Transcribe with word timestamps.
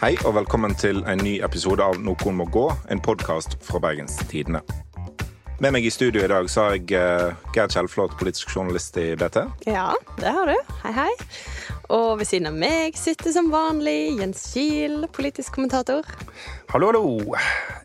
Hei 0.00 0.14
og 0.24 0.32
velkommen 0.32 0.72
til 0.80 1.02
en 1.04 1.20
ny 1.20 1.34
episode 1.44 1.84
av 1.84 1.98
Noen 2.00 2.38
må 2.38 2.46
gå, 2.48 2.62
en 2.88 3.02
podkast 3.04 3.58
fra 3.60 3.76
Bergens 3.84 4.14
Tidende. 4.30 4.62
Med 5.60 5.74
meg 5.74 5.84
i 5.84 5.90
studio 5.92 6.22
i 6.24 6.30
dag 6.32 6.46
så 6.48 6.62
har 6.64 6.78
jeg 6.78 6.94
uh, 6.96 7.34
Geir 7.52 7.68
Kjellflot, 7.68 8.14
politisk 8.16 8.54
journalist 8.54 8.96
i 8.96 9.10
BT. 9.20 9.42
Ja, 9.68 9.90
det 10.16 10.32
har 10.32 10.48
du. 10.48 10.72
Hei, 10.86 10.94
hei. 11.02 11.10
Og 11.92 12.14
ved 12.16 12.30
siden 12.30 12.48
av 12.48 12.56
meg 12.56 12.96
sitter 12.96 13.34
som 13.36 13.52
vanlig 13.52 14.14
Jens 14.22 14.46
Kiel, 14.54 15.04
politisk 15.12 15.58
kommentator. 15.58 16.08
Hallo, 16.72 16.94
hallo. 16.94 17.36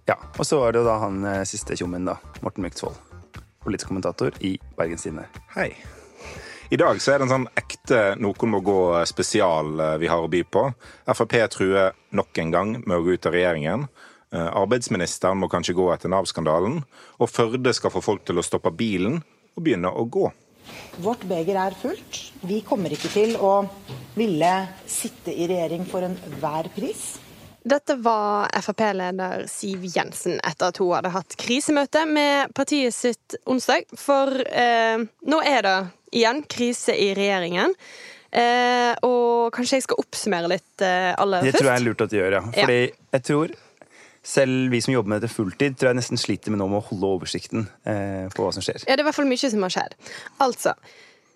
Ja, 0.07 0.15
Og 0.39 0.47
så 0.47 0.61
er 0.63 0.71
det 0.71 0.85
jo 0.85 0.87
da 0.87 0.95
han 1.03 1.19
eh, 1.27 1.43
siste 1.43 1.75
tjommen, 1.75 2.07
da. 2.07 2.15
Morten 2.39 2.63
Myksvold. 2.63 2.95
Politisk 3.67 3.91
kommentator 3.91 4.31
i 4.39 4.55
Bergens 4.79 5.03
Tidende. 5.03 5.27
Hei. 5.57 5.73
I 6.69 6.77
dag 6.77 7.01
så 7.01 7.11
er 7.13 7.19
det 7.19 7.27
en 7.27 7.33
sånn 7.33 7.45
ekte 7.59 7.97
Noen 8.17 8.49
må 8.49 8.59
gå-spesial 8.65 9.67
eh, 9.79 9.97
vi 10.01 10.09
har 10.09 10.23
å 10.23 10.29
by 10.31 10.41
på. 10.49 10.63
Frp 11.11 11.35
truer 11.53 11.93
nok 12.15 12.41
en 12.41 12.53
gang 12.53 12.75
med 12.83 12.97
å 12.97 13.03
gå 13.05 13.15
ut 13.15 13.27
av 13.29 13.35
regjeringen. 13.35 13.87
Eh, 14.33 14.47
arbeidsministeren 14.61 15.39
må 15.39 15.49
kanskje 15.51 15.75
gå 15.77 15.89
etter 15.93 16.11
Nav-skandalen. 16.11 16.81
Og 17.19 17.31
Førde 17.31 17.73
skal 17.75 17.93
få 17.93 18.03
folk 18.03 18.25
til 18.27 18.41
å 18.41 18.45
stoppe 18.45 18.73
bilen 18.75 19.21
og 19.55 19.63
begynne 19.63 19.91
å 19.91 20.07
gå. 20.09 20.31
Vårt 21.05 21.25
beger 21.29 21.59
er 21.61 21.75
fullt. 21.77 22.21
Vi 22.47 22.61
kommer 22.65 22.93
ikke 22.93 23.11
til 23.13 23.35
å 23.37 23.67
ville 24.15 24.53
sitte 24.89 25.33
i 25.33 25.47
regjering 25.49 25.85
for 25.89 26.07
enhver 26.07 26.71
pris. 26.75 27.05
Dette 27.65 27.95
var 27.97 28.51
Frp-leder 28.61 29.47
Siv 29.49 29.85
Jensen 29.89 30.37
etter 30.45 30.69
at 30.69 30.77
hun 30.77 30.91
hadde 30.93 31.13
hatt 31.15 31.37
krisemøte 31.41 32.03
med 32.05 32.53
partiet 32.57 32.93
sitt 32.93 33.37
onsdag. 33.49 33.87
For 33.97 34.29
eh, 34.45 35.01
nå 35.01 35.39
er 35.41 35.65
det 35.65 35.77
igjen 36.15 36.43
krise 36.49 36.93
i 36.93 37.09
regjeringen. 37.17 37.73
Eh, 38.35 38.91
og 39.07 39.53
kanskje 39.55 39.79
jeg 39.79 39.85
skal 39.85 40.01
oppsummere 40.01 40.49
litt 40.51 40.83
eh, 40.83 41.13
aller 41.15 41.45
Det 41.45 41.53
først? 41.53 41.61
tror 41.63 41.71
jeg 41.71 41.81
er 41.81 41.85
lurt 41.85 42.03
at 42.03 42.11
du 42.11 42.17
gjør, 42.17 42.37
ja. 42.39 42.43
Fordi 42.51 42.79
jeg 43.15 43.25
tror 43.29 43.55
selv 44.25 44.71
vi 44.73 44.81
som 44.81 44.95
jobber 44.95 45.13
med 45.13 45.21
dette 45.21 45.33
fulltid, 45.33 45.75
tror 45.77 45.91
jeg 45.91 45.99
nesten 45.99 46.19
sliter 46.19 46.53
med 46.53 46.59
nå 46.59 46.67
med 46.71 46.81
å 46.81 46.87
holde 46.87 47.11
oversikten 47.19 47.67
eh, 47.85 48.25
på 48.33 48.45
hva 48.45 48.53
som 48.55 48.65
skjer. 48.65 48.81
Ja, 48.83 48.95
det 48.95 49.03
er 49.03 49.05
i 49.05 49.09
hvert 49.09 49.19
fall 49.19 49.29
mye 49.29 49.51
som 49.51 49.65
har 49.67 49.75
skjedd. 49.75 49.97
Altså. 50.43 50.73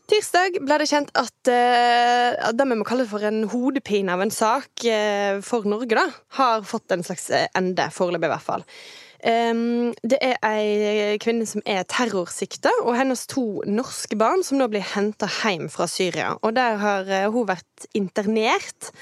Tirsdag 0.09 0.55
ble 0.65 0.79
det 0.81 0.87
kjent 0.89 1.11
at 1.19 1.49
uh, 1.53 2.49
det 2.57 2.65
vi 2.65 2.77
må 2.79 2.85
kalle 2.87 3.05
for 3.05 3.21
en 3.27 3.43
hodepine 3.51 4.15
av 4.15 4.23
en 4.23 4.33
sak 4.33 4.87
uh, 4.89 5.37
for 5.45 5.69
Norge, 5.69 5.93
da, 5.93 6.07
har 6.39 6.65
fått 6.65 6.95
en 6.95 7.05
slags 7.05 7.27
eh, 7.29 7.45
ende, 7.57 7.85
foreløpig 7.93 8.25
i 8.25 8.33
hvert 8.33 8.47
fall. 8.47 8.65
Um, 9.19 9.91
det 10.07 10.19
er 10.23 10.37
ei 10.47 11.17
kvinne 11.19 11.47
som 11.49 11.63
er 11.67 11.83
terrorsikta, 11.91 12.71
og 12.85 12.95
hennes 12.95 13.25
to 13.27 13.63
norske 13.67 14.15
barn 14.19 14.45
som 14.47 14.61
nå 14.61 14.69
blir 14.71 14.85
henta 14.93 15.27
hjem 15.41 15.67
fra 15.73 15.89
Syria. 15.91 16.37
Og 16.39 16.55
der 16.55 16.79
har 16.79 17.09
uh, 17.09 17.27
hun 17.33 17.49
vært 17.49 17.89
internert. 17.97 18.93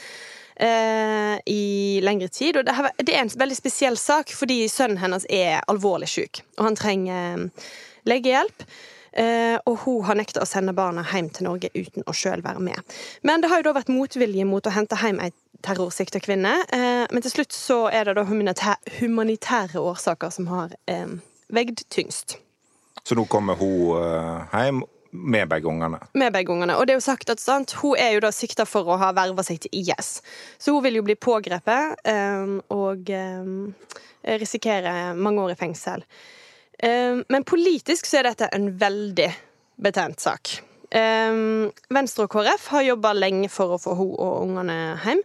Uh, 0.57 1.37
I 1.45 2.01
lengre 2.01 2.31
tid. 2.33 2.57
Og 2.57 2.65
det, 2.65 2.73
har, 2.73 2.89
det 2.97 3.13
er 3.13 3.21
en 3.21 3.29
veldig 3.29 3.59
spesiell 3.59 3.97
sak, 4.01 4.33
fordi 4.33 4.63
sønnen 4.73 4.97
hennes 4.97 5.27
er 5.29 5.61
alvorlig 5.69 6.09
syk. 6.09 6.41
Og 6.57 6.71
han 6.71 6.79
trenger 6.79 7.37
uh, 7.37 7.67
legehjelp. 8.09 8.65
Uh, 9.17 9.57
og 9.65 9.79
hun 9.81 10.03
har 10.05 10.17
nekta 10.19 10.43
å 10.43 10.45
sende 10.45 10.75
barna 10.77 11.01
hjem 11.09 11.31
til 11.33 11.47
Norge 11.47 11.71
uten 11.73 12.05
å 12.05 12.13
sjøl 12.13 12.43
være 12.45 12.61
med. 12.61 12.97
Men 13.25 13.41
det 13.41 13.49
har 13.49 13.63
jo 13.63 13.69
da 13.71 13.79
vært 13.79 13.89
motvilje 13.89 14.45
mot 14.45 14.67
å 14.69 14.73
hente 14.75 14.99
hjem 15.01 15.21
ei 15.25 15.31
terrorsikta 15.65 16.21
kvinne. 16.21 16.51
Uh, 16.69 17.07
men 17.09 17.25
til 17.25 17.33
slutt 17.33 17.55
så 17.55 17.79
er 17.89 18.05
det 18.05 18.17
da 18.19 18.27
humanitære, 18.27 19.81
årsaker 19.81 20.35
som 20.35 20.51
har 20.53 20.77
uh, 20.91 21.17
veid 21.49 21.81
tyngst. 21.89 22.37
Så 23.07 23.17
nå 23.17 23.25
kommer 23.31 23.57
hun 23.57 23.97
hjem 24.51 24.83
med 25.17 25.49
begge 25.49 25.71
ungene. 25.71 26.03
Med 26.13 26.35
begge 26.35 26.53
ungene. 26.53 26.75
Og 26.77 26.85
det 26.85 26.93
er 26.93 26.99
jo 26.99 27.07
sagt 27.07 27.31
at 27.33 27.41
sant, 27.41 27.73
hun 27.81 27.97
er 27.97 28.13
jo 28.13 28.21
da 28.27 28.33
sikta 28.35 28.67
for 28.69 28.85
å 28.85 28.99
ha 29.01 29.13
verva 29.17 29.41
seg 29.47 29.63
til 29.63 29.79
IS. 29.79 30.19
Så 30.59 30.75
hun 30.75 30.83
vil 30.85 30.99
jo 30.99 31.05
bli 31.07 31.15
pågrepet 31.15 32.03
og 32.75 33.13
risikere 34.43 34.97
mange 35.15 35.45
år 35.45 35.55
i 35.55 35.61
fengsel. 35.63 36.03
Um, 36.83 37.23
men 37.29 37.45
politisk 37.47 38.05
så 38.05 38.19
er 38.19 38.29
dette 38.29 38.49
en 38.53 38.69
veldig 38.77 39.29
betent 39.81 40.21
sak. 40.21 40.59
Um, 40.93 41.71
Venstre 41.91 42.27
og 42.27 42.31
KrF 42.35 42.69
har 42.71 42.85
jobba 42.85 43.11
lenge 43.17 43.49
for 43.51 43.75
å 43.75 43.79
få 43.81 43.95
hun 43.97 44.13
og 44.13 44.43
ungene 44.45 44.77
hjem, 45.03 45.23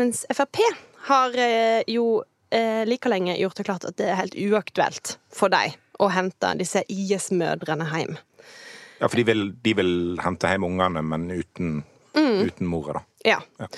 mens 0.00 0.22
Frp 0.32 0.62
har 1.08 1.34
uh, 1.36 1.82
jo 1.90 2.22
uh, 2.22 2.82
like 2.88 3.10
lenge 3.10 3.34
gjort 3.36 3.58
det 3.58 3.66
klart 3.66 3.88
at 3.88 3.98
det 3.98 4.08
er 4.08 4.20
helt 4.22 4.38
uaktuelt 4.38 5.16
for 5.34 5.52
dem 5.52 5.74
å 6.02 6.08
hente 6.14 6.54
disse 6.58 6.84
IS-mødrene 6.90 7.88
hjem. 7.90 8.16
Ja, 9.02 9.10
for 9.10 9.18
de 9.18 9.26
vil, 9.26 9.44
de 9.62 9.74
vil 9.76 9.92
hente 10.22 10.48
hjem 10.48 10.64
ungene, 10.70 11.02
men 11.04 11.28
uten, 11.34 11.82
mm. 12.14 12.38
uten 12.46 12.70
mora, 12.70 13.00
da. 13.00 13.04
Ja. 13.34 13.42
ja. 13.58 13.68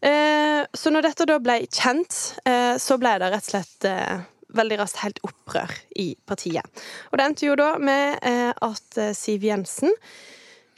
Uh, 0.00 0.66
så 0.74 0.90
når 0.90 1.08
dette 1.08 1.30
da 1.30 1.38
ble 1.42 1.60
kjent, 1.70 2.18
så 2.80 2.96
ble 3.00 3.16
det 3.22 3.32
rett 3.32 3.48
og 3.48 3.52
slett 3.54 3.88
veldig 4.56 4.80
raskt 4.80 5.02
helt 5.04 5.22
opprør 5.26 5.72
i 6.00 6.12
partiet. 6.28 6.66
Og 7.10 7.18
det 7.18 7.26
endte 7.26 7.48
jo 7.48 7.56
da 7.58 7.72
med 7.78 8.18
eh, 8.26 8.52
at 8.52 9.00
Siv 9.16 9.46
Jensen 9.46 9.94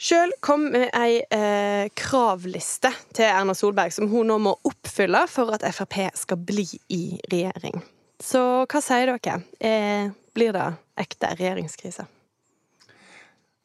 sjøl 0.03 0.33
kom 0.43 0.67
med 0.73 0.89
ei 0.97 1.21
eh, 1.31 1.87
kravliste 1.95 2.91
til 3.15 3.29
Erna 3.29 3.55
Solberg 3.55 3.93
som 3.95 4.09
hun 4.11 4.29
nå 4.31 4.39
må 4.43 4.55
oppfylle 4.67 5.23
for 5.31 5.53
at 5.55 5.65
Frp 5.75 5.99
skal 6.17 6.41
bli 6.43 6.67
i 6.91 7.03
regjering. 7.31 7.79
Så 8.23 8.41
hva 8.69 8.83
sier 8.83 9.13
dere? 9.13 9.39
Eh, 9.59 10.11
blir 10.35 10.53
det 10.55 10.67
ekte 10.99 11.33
regjeringskrise? 11.37 12.05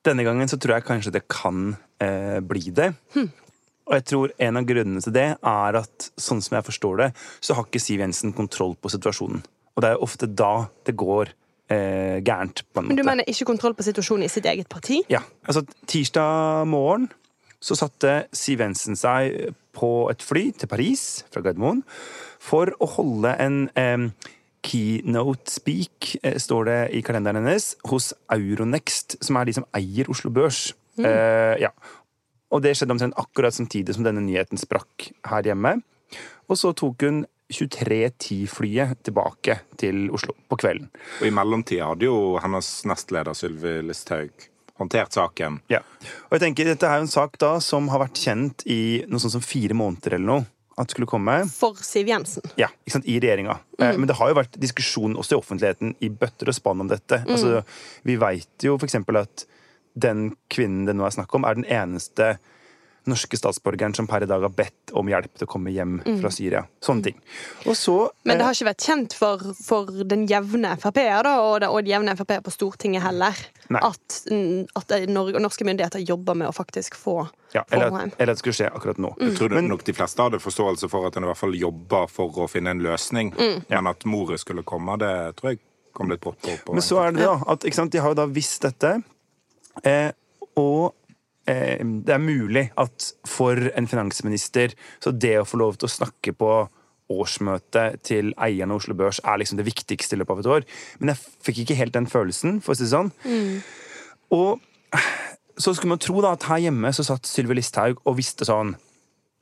Denne 0.06 0.24
gangen 0.24 0.48
så 0.48 0.58
tror 0.60 0.78
jeg 0.78 0.86
kanskje 0.88 1.14
det 1.18 1.26
kan 1.30 1.74
eh, 2.02 2.38
bli 2.40 2.70
det. 2.74 2.92
Hm. 3.16 3.28
Og 3.88 3.96
jeg 3.96 4.04
tror 4.10 4.32
en 4.44 4.60
av 4.60 4.66
grunnene 4.68 5.02
til 5.04 5.14
det 5.16 5.28
er 5.36 5.78
at 5.80 6.10
sånn 6.20 6.42
som 6.44 6.58
jeg 6.58 6.66
forstår 6.66 7.00
det, 7.02 7.12
så 7.40 7.56
har 7.56 7.66
ikke 7.66 7.82
Siv 7.82 8.02
Jensen 8.04 8.34
kontroll 8.36 8.76
på 8.76 8.92
situasjonen. 8.92 9.40
Og 9.78 9.84
det 9.84 9.92
er 9.94 10.02
ofte 10.02 10.26
da 10.26 10.66
det 10.88 10.96
går 10.98 11.30
eh, 11.70 12.18
gærent. 12.26 12.64
på 12.66 12.80
en 12.80 12.88
måte. 12.88 12.90
Men 12.90 12.98
du 12.98 13.06
mener 13.06 13.30
ikke 13.30 13.46
kontroll 13.46 13.76
på 13.78 13.86
situasjonen 13.86 14.26
i 14.26 14.32
sitt 14.32 14.48
eget 14.50 14.68
parti? 14.68 15.04
Ja. 15.08 15.22
altså 15.46 15.62
Tirsdag 15.86 16.66
morgen 16.66 17.06
så 17.62 17.74
satte 17.78 18.26
Siv 18.34 18.60
Jensen 18.62 18.98
seg 18.98 19.54
på 19.74 20.08
et 20.10 20.22
fly 20.22 20.48
til 20.58 20.70
Paris 20.70 21.24
fra 21.30 21.42
Gardermoen 21.42 21.84
for 22.42 22.70
å 22.82 22.90
holde 22.98 23.32
en 23.42 23.64
eh, 23.78 24.10
keynote 24.66 25.50
speak, 25.50 26.16
eh, 26.22 26.38
står 26.38 26.68
det 26.68 26.80
i 26.98 27.02
kalenderen 27.06 27.42
hennes, 27.42 27.72
hos 27.90 28.12
Euronext, 28.34 29.18
som 29.24 29.38
er 29.38 29.48
de 29.48 29.56
som 29.58 29.66
eier 29.76 30.10
Oslo 30.10 30.30
Børs. 30.34 30.72
Mm. 30.98 31.06
Eh, 31.06 31.54
ja. 31.66 31.72
Og 32.54 32.62
det 32.64 32.74
skjedde 32.78 32.94
omtrent 32.96 33.18
akkurat 33.20 33.54
samtidig 33.54 33.94
som 33.94 34.06
denne 34.06 34.24
nyheten 34.24 34.58
sprakk 34.58 35.10
her 35.28 35.50
hjemme. 35.50 35.78
Og 36.48 36.56
så 36.56 36.72
tok 36.72 37.04
hun 37.04 37.26
2310-flyet 37.48 39.02
tilbake 39.08 39.60
til 39.80 40.08
Oslo 40.14 40.34
på 40.48 40.58
kvelden. 40.60 40.90
Og 41.20 41.26
I 41.28 41.32
mellomtida 41.34 41.88
hadde 41.90 42.08
jo 42.08 42.36
hennes 42.42 42.70
nestleder 42.88 43.36
Sylvi 43.36 43.78
Listhaug 43.86 44.48
håndtert 44.78 45.16
saken. 45.16 45.58
Ja. 45.72 45.80
Og 46.28 46.36
jeg 46.36 46.44
tenker 46.44 46.68
Dette 46.68 46.86
er 46.86 47.00
jo 47.00 47.08
en 47.08 47.10
sak 47.10 47.34
da 47.42 47.56
som 47.64 47.88
har 47.92 48.04
vært 48.04 48.20
kjent 48.20 48.62
i 48.70 49.02
noe 49.10 49.22
sånt 49.22 49.34
som 49.34 49.44
fire 49.44 49.76
måneder 49.76 50.18
eller 50.18 50.32
noe. 50.32 50.46
At 50.78 50.92
skulle 50.94 51.08
komme. 51.10 51.40
For 51.50 51.74
Siv 51.82 52.06
Jensen. 52.06 52.44
Ja, 52.54 52.68
ikke 52.86 52.94
sant, 52.94 53.06
i 53.10 53.16
regjeringa. 53.18 53.56
Mm. 53.80 53.96
Men 53.96 54.06
det 54.06 54.14
har 54.14 54.28
jo 54.30 54.36
vært 54.38 54.60
diskusjon 54.62 55.16
også 55.18 55.34
i 55.34 55.40
offentligheten 55.40 55.96
i 56.06 56.10
bøtter 56.14 56.52
og 56.52 56.54
spann 56.54 56.84
om 56.84 56.90
dette. 56.90 57.18
Mm. 57.24 57.32
Altså, 57.34 57.64
vi 58.06 58.14
veit 58.22 58.62
jo 58.62 58.76
f.eks. 58.78 58.94
at 59.18 59.42
den 59.98 60.28
kvinnen 60.46 60.86
det 60.86 60.94
nå 60.94 61.08
er 61.08 61.16
snakk 61.16 61.34
om, 61.34 61.48
er 61.48 61.58
den 61.58 61.66
eneste 61.66 62.36
norske 63.08 63.38
statsborgeren 63.38 63.94
som 63.94 64.06
per 64.06 64.22
i 64.22 64.28
dag 64.28 64.42
har 64.44 64.52
bedt 64.54 64.92
om 64.96 65.08
hjelp 65.10 65.32
til 65.38 65.48
å 65.48 65.50
komme 65.50 65.72
hjem 65.72 65.98
mm. 66.04 66.18
fra 66.22 66.30
Syria. 66.34 66.62
Sånne 66.84 67.08
ting. 67.08 67.20
Så, 67.74 67.96
Men 68.28 68.38
det 68.38 68.46
har 68.46 68.56
ikke 68.56 68.68
vært 68.70 68.86
kjent 68.86 69.16
for, 69.18 69.42
for 69.56 69.90
den 70.10 70.26
jevne 70.30 70.74
Frp-er 70.80 71.28
og, 71.30 71.64
og 71.68 71.78
den 71.82 71.92
jevne 71.92 72.16
Frp-er 72.18 72.44
på 72.44 72.54
Stortinget 72.54 73.04
heller, 73.04 73.40
at, 73.78 74.18
at 74.78 74.94
norske 75.08 75.66
myndigheter 75.68 76.04
jobber 76.04 76.38
med 76.38 76.50
å 76.50 76.54
faktisk 76.56 76.98
få 76.98 77.20
ja, 77.54 77.64
eller, 77.72 77.88
at, 77.88 78.18
eller 78.20 78.34
at 78.34 78.36
det 78.36 78.42
skulle 78.42 78.58
skje 78.58 78.68
akkurat 78.68 79.00
nå. 79.00 79.14
Mm. 79.16 79.24
Jeg 79.24 79.38
tror 79.38 79.56
nok 79.64 79.86
de 79.86 79.96
fleste 79.96 80.24
hadde 80.24 80.42
forståelse 80.44 80.90
for 80.92 81.08
at 81.08 81.16
en 81.16 81.24
i 81.24 81.30
hvert 81.30 81.40
fall 81.40 81.56
jobber 81.56 82.10
for 82.12 82.44
å 82.44 82.48
finne 82.50 82.76
en 82.76 82.84
løsning. 82.84 83.32
Mm. 83.38 83.64
Men 83.70 83.88
at 83.88 84.04
moret 84.08 84.44
skulle 84.44 84.66
komme, 84.68 84.98
det 85.00 85.14
tror 85.38 85.54
jeg 85.54 85.62
kom 85.96 86.12
litt 86.12 86.20
brått 86.22 86.44
på. 86.44 86.76
Men 86.76 86.84
så 86.84 87.00
er 87.06 87.16
det 87.16 87.24
da 87.24 87.38
at 87.54 87.64
sant, 87.72 87.94
de 87.94 88.04
har 88.04 88.12
jo 88.12 88.20
da 88.20 88.28
visst 88.28 88.68
dette. 88.68 88.98
Eh, 89.86 90.10
og 90.58 90.92
Eh, 90.92 90.97
det 91.48 92.12
er 92.12 92.20
mulig 92.20 92.66
at 92.76 93.12
for 93.28 93.70
en 93.72 93.88
finansminister 93.88 94.74
så 95.00 95.12
det 95.14 95.38
å 95.40 95.46
få 95.48 95.60
lov 95.62 95.78
til 95.78 95.88
å 95.88 95.94
snakke 95.94 96.34
på 96.36 96.50
årsmøtet 97.08 98.02
til 98.04 98.34
eierne 98.36 98.74
av 98.74 98.82
Oslo 98.82 98.96
Børs 98.98 99.20
er 99.24 99.40
liksom 99.40 99.60
det 99.60 99.66
viktigste 99.68 100.16
i 100.16 100.20
løpet 100.20 100.34
av 100.34 100.42
et 100.42 100.50
år. 100.58 100.66
Men 101.00 101.14
jeg 101.14 101.22
fikk 101.46 101.62
ikke 101.62 101.78
helt 101.78 101.96
den 101.96 102.08
følelsen, 102.10 102.58
for 102.64 102.74
å 102.74 102.78
si 102.78 102.84
det 102.84 102.92
sånn. 102.92 103.12
Mm. 103.24 103.62
Og 104.36 104.60
så 105.58 105.72
skulle 105.74 105.94
man 105.94 106.02
tro 106.02 106.20
da 106.24 106.34
at 106.36 106.46
her 106.50 106.60
hjemme 106.68 106.92
så 106.94 107.06
satt 107.06 107.28
Sylvi 107.28 107.56
Listhaug 107.58 108.02
og 108.04 108.18
visste 108.20 108.46
sånn 108.48 108.76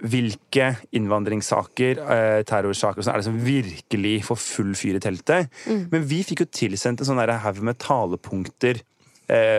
hvilke 0.05 0.75
innvandringssaker, 0.97 1.97
terrorsaker 1.97 2.45
terrorsaker, 2.51 3.05
sånn, 3.05 3.15
er 3.15 3.23
det 3.23 3.29
som 3.31 3.39
virkelig 3.41 4.17
får 4.29 4.39
full 4.43 4.75
fyr 4.77 4.99
i 4.99 5.01
teltet. 5.01 5.49
Mm. 5.65 5.87
Men 5.95 6.05
vi 6.11 6.21
fikk 6.27 6.45
jo 6.45 6.51
tilsendt 6.53 7.01
en 7.01 7.09
sånn 7.09 7.23
haug 7.23 7.63
med 7.65 7.81
talepunkter 7.81 8.83
eh, 8.83 8.96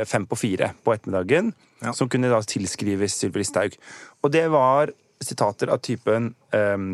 fem 0.08 0.24
på 0.30 0.38
fire 0.40 0.70
på 0.80 0.94
ettermiddagen 0.94 1.50
ja. 1.84 1.92
som 1.92 2.08
kunne 2.08 2.30
da 2.32 2.38
tilskrives 2.40 3.18
Sylvi 3.20 3.42
Listhaug. 3.42 3.76
Og 4.24 4.32
det 4.32 4.46
var 4.54 4.94
sitater 5.20 5.68
av 5.74 5.82
typen 5.84 6.30
um, 6.56 6.94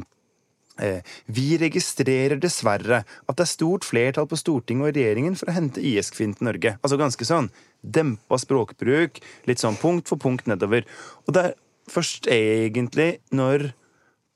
Eh, 0.82 1.06
Vi 1.26 1.58
registrerer 1.62 2.40
dessverre 2.42 3.04
at 3.04 3.38
det 3.38 3.46
er 3.46 3.52
stort 3.52 3.86
flertall 3.86 4.26
på 4.30 4.40
Stortinget 4.40 4.90
og 4.90 4.98
regjeringen 4.98 5.36
for 5.38 5.52
å 5.52 5.56
hente 5.58 5.84
IS-kvinnen 5.84 6.38
til 6.40 6.50
Norge. 6.50 6.76
Altså 6.82 6.98
ganske 6.98 7.28
sånn 7.28 7.52
dempa 7.84 8.40
språkbruk, 8.42 9.22
litt 9.50 9.62
sånn 9.62 9.78
punkt 9.78 10.10
for 10.10 10.22
punkt 10.22 10.50
nedover. 10.50 10.88
Og 11.28 11.36
det 11.36 11.46
er 11.46 11.56
først 11.92 12.30
egentlig 12.32 13.20
når 13.36 13.72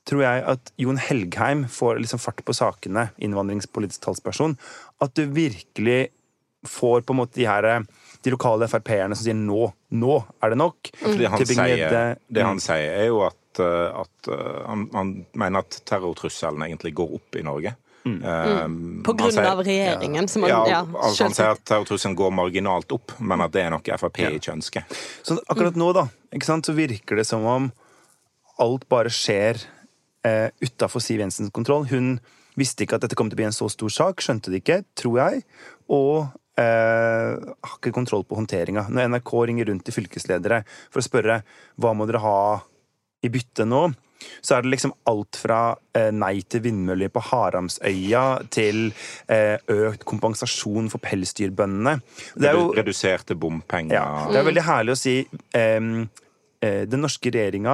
tror 0.07 0.23
jeg 0.23 0.43
at 0.53 0.69
Jon 0.79 1.01
Helgheim 1.01 1.65
får 1.71 1.97
liksom 1.99 2.21
fart 2.21 2.43
på 2.47 2.55
sakene, 2.55 3.09
innvandringspolitisk 3.19 4.05
talsperson, 4.05 4.55
at 5.03 5.11
du 5.19 5.25
virkelig 5.25 6.13
får 6.67 7.03
på 7.03 7.15
en 7.15 7.19
måte 7.19 7.35
de 7.35 7.47
her 7.49 7.67
de 8.27 8.35
lokale 8.35 8.67
Frp-erne 8.69 9.15
som 9.15 9.23
sier 9.29 9.39
nå, 9.39 9.71
nå 9.95 10.19
er 10.43 10.53
det 10.53 10.59
nok. 10.59 10.91
For 10.99 11.15
det 11.23 11.31
han, 11.33 11.45
sier, 11.47 12.15
det 12.27 12.43
han 12.45 12.57
Mm. 12.59 12.63
sier, 12.67 12.93
er 13.01 13.07
jo 13.09 13.23
at, 13.25 13.41
uh, 13.63 14.03
at 14.03 14.29
uh, 14.31 14.63
han, 14.67 14.87
han 14.93 15.11
mener 15.33 15.63
at 15.63 15.79
terrortrusselen 15.87 16.67
egentlig 16.67 16.91
går 16.99 17.13
opp 17.21 17.37
i 17.39 17.45
Norge. 17.47 17.73
Mm. 18.07 18.19
Um, 18.23 18.75
På 19.03 19.11
grunn 19.19 19.33
sier- 19.35 19.49
av 19.49 19.59
regjeringen, 19.67 20.29
som 20.31 20.45
han 20.45 20.51
ja, 20.53 20.59
ja, 20.71 20.77
altså 20.95 21.25
han 21.25 21.33
sier 21.35 21.49
at 21.57 21.63
terrortrusselen 21.67 22.15
går 22.15 22.31
marginalt 22.31 22.93
opp, 22.95 23.11
men 23.19 23.41
at 23.43 23.51
det 23.51 23.65
er 23.65 23.73
noe 23.73 23.97
Frp 23.99 24.21
ikke 24.29 24.53
ønsker. 24.53 24.85
Så 25.27 25.35
akkurat 25.51 25.75
nå, 25.75 25.89
da, 25.97 26.05
ikke 26.31 26.47
sant, 26.47 26.69
så 26.69 26.75
virker 26.77 27.19
det 27.19 27.25
som 27.27 27.43
om 27.43 27.67
alt 28.63 28.87
bare 28.89 29.11
skjer 29.11 29.59
eh, 30.25 30.47
utafor 30.63 31.03
Siv 31.03 31.19
Jensens 31.21 31.51
kontroll. 31.53 31.83
Hun 31.91 32.13
visste 32.57 32.85
ikke 32.87 32.95
at 32.97 33.03
dette 33.03 33.17
kom 33.19 33.27
til 33.29 33.35
å 33.37 33.41
bli 33.43 33.49
en 33.49 33.53
så 33.59 33.67
stor 33.69 33.91
sak, 33.93 34.23
skjønte 34.23 34.49
det 34.55 34.63
ikke, 34.63 34.79
tror 34.97 35.19
jeg. 35.19 35.43
Og 35.93 36.29
eh, 36.59 37.53
har 37.67 37.77
ikke 37.77 37.95
kontroll 37.95 38.25
på 38.27 38.39
håndteringa. 38.39 38.87
Når 38.89 39.13
NRK 39.13 39.31
ringer 39.49 39.71
rundt 39.71 39.85
til 39.87 39.95
fylkesledere 39.95 40.63
for 40.89 41.01
å 41.01 41.05
spørre 41.05 41.41
hva 41.77 41.93
må 41.97 42.09
dere 42.09 42.23
ha 42.23 42.37
i 43.25 43.31
bytte 43.33 43.65
nå, 43.67 43.87
så 44.41 44.57
er 44.57 44.65
det 44.65 44.71
liksom 44.73 44.93
alt 45.09 45.37
fra 45.39 45.61
eh, 45.97 46.09
nei 46.15 46.39
til 46.49 46.63
vindmøller 46.65 47.11
på 47.13 47.21
Haramsøya 47.29 48.23
til 48.53 48.87
eh, 49.29 49.57
økt 49.73 50.05
kompensasjon 50.09 50.89
for 50.93 51.03
pelsdyrbøndene. 51.03 51.97
Det 52.35 52.49
er 52.51 52.57
jo 52.57 52.71
Reduserte 52.77 53.37
bompenger. 53.37 53.97
ja, 53.99 54.07
det 54.31 54.41
er 54.41 54.47
veldig 54.49 54.65
herlig 54.67 54.95
å 54.95 54.99
si 54.99 55.19
eh, 55.57 55.91
Den 56.57 57.03
norske 57.03 57.29
regjeringa 57.29 57.73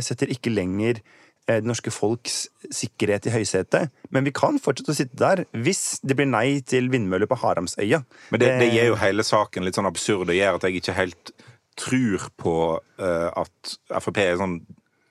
setter 0.00 0.30
ikke 0.32 0.48
lenger 0.48 1.02
det 1.48 1.58
norske 1.66 1.92
folks 1.92 2.44
sikkerhet 2.72 3.28
i 3.28 3.34
høysetet. 3.34 3.92
Men 4.14 4.24
vi 4.24 4.32
kan 4.34 4.56
fortsette 4.62 4.94
å 4.94 4.96
sitte 4.96 5.18
der 5.20 5.44
hvis 5.52 6.00
det 6.02 6.16
blir 6.18 6.30
nei 6.30 6.60
til 6.66 6.88
vindmøller 6.92 7.28
på 7.30 7.38
Haramsøya. 7.42 8.00
Men 8.32 8.42
det, 8.42 8.52
det 8.62 8.70
gir 8.72 8.88
jo 8.92 9.00
hele 9.00 9.26
saken 9.26 9.66
litt 9.66 9.76
sånn 9.76 9.90
absurd 9.90 10.30
og 10.30 10.38
gjør 10.38 10.58
at 10.58 10.68
jeg 10.68 10.80
ikke 10.80 10.96
helt 10.96 11.34
tror 11.80 12.28
på 12.40 12.56
uh, 12.78 13.28
at 13.34 13.76
Frp 14.00 14.22
er 14.22 14.40
sånn 14.40 14.62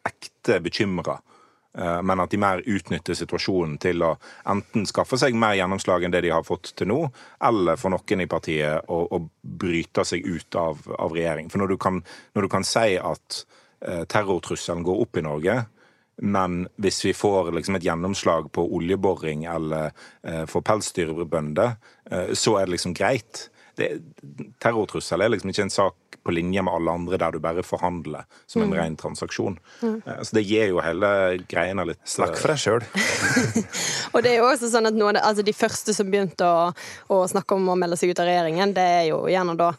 ekte 0.08 0.60
bekymra. 0.64 1.20
men 1.74 2.20
at 2.22 2.30
de 2.30 2.38
mer 2.38 2.60
utnytter 2.70 3.16
situasjonen 3.18 3.80
til 3.82 4.04
å 4.06 4.12
enten 4.52 4.84
skaffe 4.86 5.18
seg 5.18 5.34
mer 5.34 5.56
gjennomslag 5.58 6.04
enn 6.06 6.14
det 6.14 6.20
de 6.22 6.30
har 6.30 6.44
fått 6.46 6.70
til 6.78 6.92
nå, 6.92 7.00
eller 7.42 7.80
for 7.82 7.90
noen 7.90 8.22
i 8.22 8.28
partiet 8.30 8.92
å, 8.94 9.00
å 9.10 9.18
bryte 9.42 10.06
seg 10.06 10.22
ut 10.22 10.54
av, 10.60 10.84
av 11.00 11.16
regjering. 11.16 11.50
For 11.50 11.64
når 11.64 11.74
du 11.74 11.78
kan, 11.82 12.04
når 12.36 12.46
du 12.46 12.50
kan 12.54 12.68
si 12.68 12.94
at 13.00 13.40
eh, 13.88 14.04
terrortrusselen 14.06 14.86
går 14.86 15.02
opp 15.02 15.18
i 15.18 15.26
Norge, 15.26 15.56
men 16.22 16.68
hvis 16.78 17.00
vi 17.06 17.14
får 17.18 17.52
liksom 17.56 17.76
et 17.80 17.88
gjennomslag 17.88 18.52
på 18.54 18.66
oljeboring 18.78 19.46
eller 19.50 19.92
eh, 20.24 20.44
for 20.50 20.62
pelsdyrbønder, 20.62 21.76
eh, 22.12 22.34
så 22.38 22.60
er 22.60 22.68
det 22.68 22.76
liksom 22.78 22.94
greit. 22.98 23.48
Det, 23.76 23.88
terrortrussel 24.62 25.24
er 25.26 25.34
liksom 25.34 25.50
ikke 25.50 25.66
en 25.66 25.74
sak 25.74 25.96
på 26.24 26.32
linje 26.32 26.62
med 26.64 26.72
alle 26.72 26.94
andre 26.94 27.18
der 27.20 27.34
du 27.36 27.40
bare 27.44 27.64
forhandler 27.66 28.24
som 28.48 28.62
en 28.64 28.76
ren 28.78 28.96
transaksjon. 28.96 29.58
Eh, 29.84 30.22
Så 30.22 30.38
det 30.38 30.46
gir 30.46 30.70
jo 30.70 30.80
hele 30.86 31.10
greiene 31.50 31.88
litt 31.90 32.00
Snakk 32.08 32.38
for 32.38 32.54
deg 32.54 32.62
sjøl. 32.62 32.86
Og 34.14 34.22
det 34.24 34.36
er 34.36 34.40
jo 34.40 34.48
også 34.48 34.70
sånn 34.72 34.88
at 34.88 34.96
noen, 34.96 35.18
altså 35.18 35.44
De 35.44 35.56
første 35.58 35.96
som 35.98 36.14
begynte 36.14 36.46
å, 36.46 36.70
å 37.10 37.24
snakke 37.28 37.58
om 37.58 37.74
å 37.74 37.76
melde 37.80 37.98
seg 38.00 38.14
ut 38.14 38.22
av 38.22 38.30
regjeringen, 38.30 38.76
det 38.78 38.88
er 39.02 39.06
jo 39.10 39.24
gjerne 39.32 39.58
da 39.60 39.74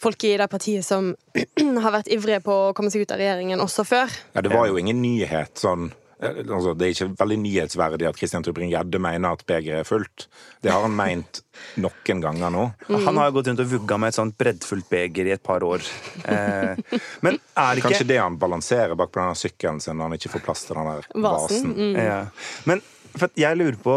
folk 0.00 0.24
i 0.24 0.36
det 0.40 0.48
partiet 0.50 0.86
som 0.86 1.14
har 1.84 1.94
vært 1.94 2.10
ivrige 2.12 2.42
på 2.44 2.58
å 2.68 2.74
komme 2.76 2.92
seg 2.92 3.04
ut 3.04 3.14
av 3.14 3.20
regjeringen 3.20 3.62
også 3.62 3.86
før. 3.88 4.20
Ja, 4.34 4.44
det 4.44 4.52
var 4.52 4.70
jo 4.70 4.78
ingen 4.80 5.02
nyhet 5.02 5.60
sånn 5.60 5.90
eh, 6.22 6.40
altså, 6.46 6.74
Det 6.78 6.86
er 6.86 6.94
ikke 6.94 7.10
veldig 7.20 7.38
nyhetsverdig 7.44 8.08
at 8.08 8.20
Christian 8.20 8.46
Tybring-Gjedde 8.46 9.00
mener 9.02 9.36
at 9.36 9.44
begeret 9.48 9.84
er 9.84 9.88
fullt. 9.88 10.28
Det 10.64 10.72
har 10.72 10.86
han 10.86 10.96
meint 10.96 11.42
noen 11.84 12.22
ganger 12.24 12.54
nå. 12.54 12.66
Han 12.92 13.20
har 13.20 13.30
jo 13.30 13.36
gått 13.38 13.50
rundt 13.52 13.64
og 13.66 13.74
vugga 13.74 14.00
med 14.00 14.12
et 14.12 14.20
sånt 14.20 14.38
breddfullt 14.40 14.88
beger 14.92 15.28
i 15.28 15.34
et 15.36 15.44
par 15.44 15.66
år. 15.66 15.84
Eh, 16.24 16.80
men 17.26 17.36
er 17.36 17.74
det 17.74 17.82
ikke 17.82 17.90
Kanskje 17.90 18.08
det 18.12 18.22
han 18.22 18.40
balanserer 18.40 18.96
bak 18.98 19.12
på 19.12 19.22
denne 19.22 19.36
sykkelen 19.38 19.82
sin 19.84 20.00
når 20.00 20.10
han 20.10 20.20
ikke 20.20 20.32
får 20.36 20.46
plass 20.48 20.64
til 20.68 20.80
den 20.80 20.90
der 20.94 21.12
Vasen, 21.28 21.76
vasen. 21.76 22.00
Ja. 22.00 22.22
Men 22.70 22.82
for 23.10 23.32
jeg 23.38 23.58
lurer 23.58 23.76
på 23.82 23.94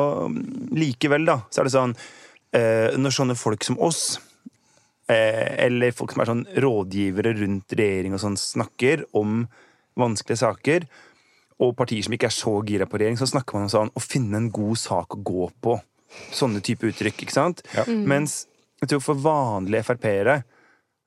Likevel, 0.74 1.26
da, 1.28 1.40
så 1.54 1.62
er 1.62 1.68
det 1.68 1.74
sånn 1.76 1.92
eh, 2.58 2.96
Når 2.98 3.14
sånne 3.14 3.36
folk 3.38 3.66
som 3.66 3.78
oss, 3.84 4.18
eller 5.12 5.92
folk 5.96 6.14
som 6.14 6.24
er 6.24 6.30
sånn 6.30 6.46
rådgivere 6.64 7.34
rundt 7.42 7.74
regjering 7.76 8.16
og 8.16 8.22
sånn, 8.24 8.38
snakker 8.40 9.04
om 9.20 9.42
vanskelige 10.00 10.40
saker, 10.42 10.86
og 11.62 11.76
partier 11.78 12.06
som 12.06 12.16
ikke 12.16 12.30
er 12.30 12.36
så 12.36 12.54
gira 12.66 12.88
på 12.90 13.00
regjering, 13.00 13.20
så 13.20 13.30
snakker 13.30 13.58
man 13.58 13.68
om 13.68 13.74
sånn 13.74 13.92
å 13.94 14.04
finne 14.04 14.40
en 14.40 14.50
god 14.54 14.80
sak 14.80 15.16
å 15.16 15.22
gå 15.26 15.50
på. 15.64 15.76
Sånne 16.34 16.62
type 16.66 16.88
uttrykk, 16.90 17.26
ikke 17.26 17.36
sant? 17.36 17.64
Ja. 17.76 17.86
Mens 17.88 18.44
jeg 18.82 18.92
tror 18.92 19.04
for 19.04 19.20
vanlige 19.24 19.86
Frp-ere 19.88 20.42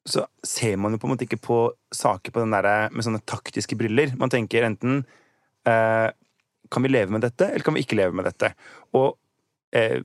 så 0.06 0.22
ser 0.46 0.78
man 0.78 0.94
jo 0.94 1.00
på 1.02 1.08
en 1.08 1.12
måte 1.12 1.26
ikke 1.26 1.42
på 1.42 1.58
saker 1.94 2.32
på 2.32 2.42
den 2.42 2.54
der, 2.54 2.88
med 2.94 3.04
sånne 3.04 3.24
taktiske 3.26 3.76
briller. 3.78 4.14
Man 4.18 4.30
tenker 4.32 4.66
enten 4.68 5.02
eh, 5.66 6.08
Kan 6.70 6.82
vi 6.82 6.90
leve 6.90 7.14
med 7.14 7.22
dette, 7.22 7.46
eller 7.50 7.62
kan 7.66 7.76
vi 7.76 7.84
ikke 7.84 7.98
leve 7.98 8.14
med 8.16 8.26
dette? 8.26 8.52
Og 8.98 9.16
eh, 9.76 10.00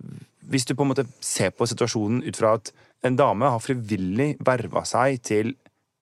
hvis 0.52 0.66
du 0.66 0.76
på 0.76 0.86
en 0.86 0.92
måte 0.92 1.08
ser 1.24 1.54
på 1.54 1.66
situasjonen 1.70 2.22
ut 2.26 2.38
fra 2.38 2.56
at 2.60 2.74
en 3.08 3.18
dame 3.18 3.50
har 3.54 3.64
frivillig 3.64 4.36
verva 4.46 4.84
seg 4.88 5.22
til 5.26 5.56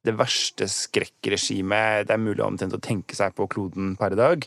det 0.07 0.15
verste 0.15 0.67
skrekkregimet 0.71 2.07
det 2.07 2.15
er 2.15 2.21
mulig 2.21 2.43
omtrent 2.45 2.75
å 2.75 2.81
tenke 2.83 3.17
seg 3.17 3.33
på 3.35 3.47
kloden 3.51 3.95
per 3.99 4.15
i 4.15 4.19
dag, 4.19 4.45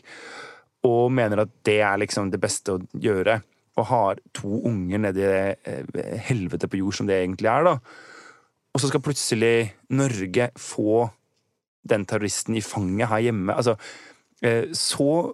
og 0.83 1.11
mener 1.13 1.43
at 1.45 1.51
det 1.67 1.79
er 1.85 1.99
liksom 2.01 2.31
det 2.33 2.41
beste 2.43 2.75
å 2.75 2.81
gjøre, 2.99 3.39
og 3.77 3.87
har 3.89 4.21
to 4.37 4.63
unger 4.69 5.01
nedi 5.05 5.23
eh, 5.25 6.17
helvete 6.27 6.69
på 6.69 6.81
jord 6.81 6.97
som 6.97 7.09
det 7.09 7.21
egentlig 7.21 7.49
er, 7.49 7.69
da. 7.69 7.77
Og 8.73 8.81
så 8.81 8.89
skal 8.89 9.03
plutselig 9.05 9.73
Norge 9.93 10.49
få 10.57 11.07
den 11.89 12.05
terroristen 12.09 12.57
i 12.57 12.65
fanget 12.65 13.09
her 13.11 13.23
hjemme. 13.27 13.53
Altså, 13.53 13.77
eh, 14.41 14.69
så 14.73 15.33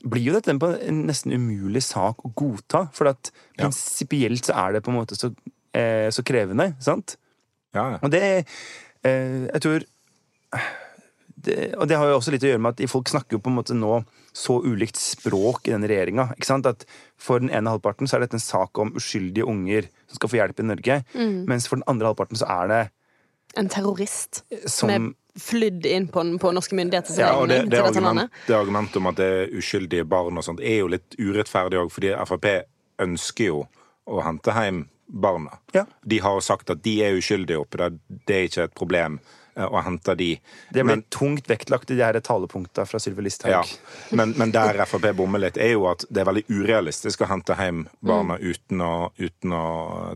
blir 0.00 0.30
jo 0.30 0.36
dette 0.36 0.52
en 0.54 0.60
en 0.62 1.00
nesten 1.08 1.32
umulig 1.32 1.82
sak 1.84 2.24
å 2.24 2.32
godta. 2.32 2.88
For 2.92 3.08
at 3.08 3.30
Ja. 3.58 3.66
prinsipielt 3.66 4.46
så 4.46 4.56
er 4.56 4.72
det 4.72 4.84
på 4.84 4.90
en 4.90 4.96
måte 5.00 5.16
så, 5.16 5.34
eh, 5.76 6.08
så 6.14 6.24
krevende, 6.26 6.72
sant? 6.82 7.16
Ja, 7.74 7.84
ja. 7.94 7.98
Og 8.02 8.10
det 8.10 8.22
eh, 8.26 9.46
Jeg 9.46 9.62
tror 9.62 9.84
det, 11.40 11.58
Og 11.78 11.86
det 11.88 11.96
har 11.96 12.08
jo 12.10 12.16
også 12.18 12.32
litt 12.34 12.42
å 12.42 12.50
gjøre 12.50 12.62
med 12.62 12.74
at 12.74 12.90
folk 12.90 13.08
snakker 13.08 13.38
jo 13.38 13.42
på 13.44 13.52
en 13.52 13.58
måte 13.60 13.76
nå 13.76 14.00
så 14.36 14.60
ulikt 14.62 14.98
språk 15.00 15.66
i 15.66 15.72
denne 15.72 15.88
regjeringa. 15.90 16.28
At 16.68 16.84
for 17.18 17.42
den 17.42 17.50
ene 17.50 17.72
halvparten 17.72 18.06
så 18.06 18.16
er 18.16 18.26
dette 18.26 18.36
en 18.38 18.42
sak 18.42 18.78
om 18.78 18.92
uskyldige 18.98 19.46
unger 19.48 19.88
som 20.06 20.20
skal 20.20 20.30
få 20.30 20.38
hjelp 20.38 20.60
i 20.62 20.66
Norge. 20.68 20.98
Mens 21.50 21.66
for 21.66 21.80
den 21.80 21.86
andre 21.90 22.12
halvparten 22.12 22.38
så 22.38 22.46
er 22.60 22.70
det 22.70 22.82
En 23.58 23.66
terrorist 23.66 24.44
som 24.70 24.70
som 24.70 24.92
er 24.94 25.08
flydd 25.40 25.86
inn 25.86 26.08
på, 26.10 26.22
på 26.38 26.52
norske 26.54 26.76
myndigheter. 26.78 27.16
Ja, 27.20 27.32
og 27.38 27.48
det, 27.50 27.64
det, 27.70 27.80
argument, 27.82 28.30
det 28.46 28.56
argumentet 28.56 29.00
om 29.00 29.08
at 29.10 29.18
det 29.20 29.28
er 29.30 29.52
uskyldige 29.58 30.06
barn 30.08 30.38
og 30.38 30.46
sånt, 30.46 30.62
er 30.62 30.82
jo 30.82 30.90
litt 30.90 31.16
urettferdig 31.18 31.80
òg, 31.80 31.90
fordi 31.94 32.12
Frp 32.26 32.48
ønsker 33.00 33.50
jo 33.50 33.60
å 34.10 34.22
hente 34.26 34.52
hjem 34.56 34.84
barna. 35.10 35.56
Ja. 35.74 35.84
De 36.06 36.18
har 36.22 36.40
sagt 36.44 36.70
at 36.70 36.82
de 36.84 36.96
er 37.02 37.16
uskyldige 37.18 37.58
oppi 37.62 37.80
der, 37.80 37.94
det 38.28 38.36
er 38.36 38.44
ikke 38.48 38.66
et 38.68 38.74
problem 38.78 39.16
eh, 39.56 39.66
å 39.66 39.80
hente 39.82 40.14
de. 40.18 40.28
Det 40.70 40.84
blir 40.84 40.86
Men, 41.00 41.02
tungt 41.10 41.48
vektlagt 41.50 41.90
i 41.90 41.96
de 41.98 42.04
her 42.06 42.18
talepunktene 42.22 42.86
fra 42.86 43.00
Sylvi 43.02 43.24
Listhaug. 43.26 43.50
ja, 43.56 44.14
men, 44.14 44.34
men 44.38 44.52
der 44.54 44.78
Frp 44.86 45.08
bommer 45.18 45.42
litt, 45.42 45.58
er 45.58 45.72
jo 45.74 45.88
at 45.90 46.04
det 46.10 46.22
er 46.22 46.28
veldig 46.30 46.44
urealistisk 46.50 47.24
å 47.26 47.30
hente 47.32 47.56
hjem 47.58 47.84
barna 48.06 48.38
uten, 48.38 48.84
å, 48.86 49.10
uten 49.18 49.56
å 49.58 49.64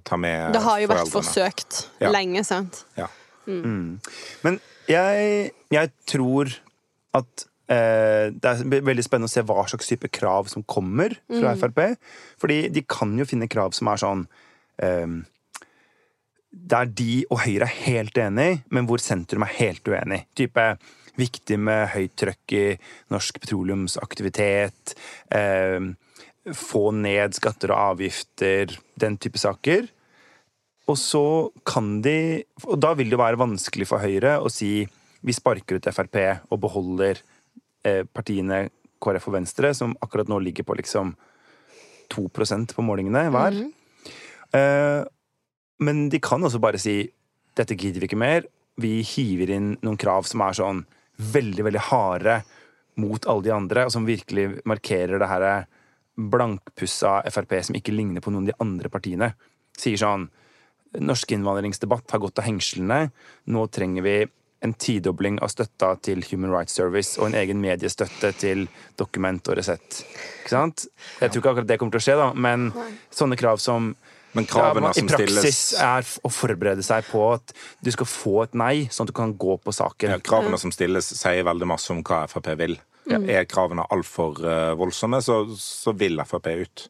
ta 0.06 0.16
med 0.20 0.38
foreldrene. 0.38 0.54
Det 0.58 0.64
har 0.68 0.84
jo 0.84 0.92
vært 0.94 1.12
forsøkt 1.16 1.80
Ja. 2.04 2.12
lenge, 2.14 2.44
sant? 2.46 2.84
Ja. 3.00 3.10
Men 3.46 4.60
jeg, 4.88 5.50
jeg 5.74 5.90
tror 6.10 6.54
at 7.14 7.46
det 7.66 8.50
er 8.50 8.64
veldig 8.85 9.04
spennende 9.06 9.30
å 9.30 9.33
se 9.33 9.44
hva 9.47 9.62
slags 9.71 9.88
type 9.88 10.11
krav 10.12 10.50
som 10.52 10.64
kommer 10.68 11.14
fra 11.30 11.54
Frp. 11.56 11.97
Fordi 12.40 12.66
de 12.75 12.85
kan 12.88 13.14
jo 13.18 13.26
finne 13.28 13.49
krav 13.49 13.73
som 13.76 13.88
er 13.88 14.02
sånn 14.02 14.26
eh, 14.85 15.14
Der 16.75 16.90
de 17.00 17.25
og 17.30 17.40
Høyre 17.47 17.68
er 17.68 17.80
helt 17.87 18.21
enig, 18.21 18.64
men 18.68 18.88
hvor 18.90 19.02
sentrum 19.02 19.47
er 19.47 19.56
helt 19.59 19.88
uenig. 19.88 20.25
Type 20.37 20.68
viktig 21.18 21.59
med 21.62 21.88
høyt 21.94 22.14
trøkk 22.18 22.54
i 22.59 22.64
norsk 23.14 23.38
petroleumsaktivitet. 23.42 24.94
Eh, 25.35 25.92
få 26.52 26.88
ned 26.92 27.37
skatter 27.37 27.73
og 27.73 27.94
avgifter. 27.94 28.75
Den 29.00 29.16
type 29.18 29.40
saker. 29.40 29.88
Og 30.90 30.99
så 31.00 31.50
kan 31.64 32.02
de 32.04 32.44
Og 32.68 32.76
da 32.78 32.92
vil 32.94 33.09
det 33.11 33.18
være 33.18 33.40
vanskelig 33.40 33.88
for 33.88 34.04
Høyre 34.04 34.37
å 34.44 34.50
si 34.52 34.85
vi 35.25 35.33
sparker 35.33 35.80
ut 35.80 35.88
Frp 35.88 36.18
og 36.52 36.61
beholder 36.61 37.16
eh, 37.16 37.33
partiene 37.84 38.66
KrF 39.04 39.28
og 39.28 39.36
Venstre, 39.36 39.72
som 39.76 39.94
akkurat 40.04 40.30
nå 40.30 40.38
ligger 40.40 40.66
på 40.66 40.76
liksom 40.78 41.14
2% 42.14 42.74
på 42.76 42.84
målingene 42.84 43.26
hver. 43.32 43.58
Eh, 44.54 45.02
men 45.84 46.08
de 46.12 46.20
kan 46.22 46.44
også 46.44 46.60
bare 46.62 46.80
si 46.80 47.00
dette 47.58 47.76
gidder 47.76 48.02
vi 48.02 48.10
ikke 48.10 48.20
mer. 48.20 48.46
Vi 48.80 48.98
hiver 49.06 49.54
inn 49.54 49.74
noen 49.84 49.98
krav 50.00 50.26
som 50.28 50.42
er 50.46 50.56
sånn 50.58 50.84
veldig, 51.34 51.66
veldig 51.68 51.84
harde 51.90 52.40
mot 53.00 53.26
alle 53.30 53.46
de 53.46 53.52
andre, 53.54 53.86
og 53.86 53.94
som 53.94 54.06
virkelig 54.06 54.60
markerer 54.66 55.18
det 55.18 55.30
her 55.30 55.46
blankpussa 56.14 57.20
Frp 57.34 57.56
som 57.66 57.76
ikke 57.78 57.94
ligner 57.94 58.22
på 58.22 58.30
noen 58.30 58.46
av 58.46 58.52
de 58.52 58.62
andre 58.62 58.90
partiene. 58.90 59.34
Sier 59.78 59.98
sånn 60.00 60.28
Norsk 60.94 61.32
innvandringsdebatt 61.34 62.12
har 62.14 62.20
gått 62.22 62.38
av 62.38 62.46
hengslene. 62.46 63.08
Nå 63.50 63.64
trenger 63.74 64.04
vi 64.06 64.12
en 64.64 64.75
tidobling 64.75 65.38
av 65.44 65.52
støtta 65.52 65.94
til 66.04 66.25
Human 66.30 66.52
Rights 66.52 66.76
Service 66.78 67.21
og 67.21 67.28
en 67.28 67.37
egen 67.38 67.61
mediestøtte 67.61 68.33
til 68.40 68.66
Dokument 69.00 69.52
og 69.52 69.59
Resett. 69.59 70.00
Ikke 70.40 70.54
sant? 70.54 70.87
Jeg 71.21 71.30
tror 71.30 71.42
ikke 71.42 71.52
akkurat 71.54 71.71
det 71.71 71.78
kommer 71.80 71.97
til 71.97 72.02
å 72.02 72.06
skje, 72.06 72.16
da, 72.21 72.28
men 72.33 72.71
sånne 73.12 73.38
krav 73.40 73.62
som 73.62 73.94
Men 74.35 74.49
kravene 74.50 74.88
ja, 74.90 74.97
som 74.97 75.06
I 75.06 75.11
praksis 75.12 75.28
stilles 75.30 75.59
er 75.78 76.09
å 76.26 76.30
forberede 76.33 76.83
seg 76.83 77.04
på 77.06 77.21
at 77.37 77.52
du 77.87 77.92
skal 77.94 78.09
få 78.11 78.33
et 78.42 78.56
nei, 78.59 78.88
sånn 78.90 79.06
at 79.06 79.12
du 79.12 79.14
kan 79.14 79.37
gå 79.38 79.61
på 79.62 79.71
saken. 79.71 80.11
ja, 80.11 80.18
Kravene 80.18 80.59
som 80.59 80.73
stilles, 80.75 81.12
sier 81.21 81.47
veldig 81.47 81.68
masse 81.71 81.92
om 81.94 82.00
hva 82.02 82.25
Frp 82.26 82.50
vil. 82.59 82.75
Er 83.14 83.44
kravene 83.47 83.85
altfor 83.94 84.40
uh, 84.42 84.73
voldsomme, 84.80 85.21
så, 85.23 85.44
så 85.61 85.94
vil 85.94 86.18
Frp 86.26 86.50
ut. 86.64 86.87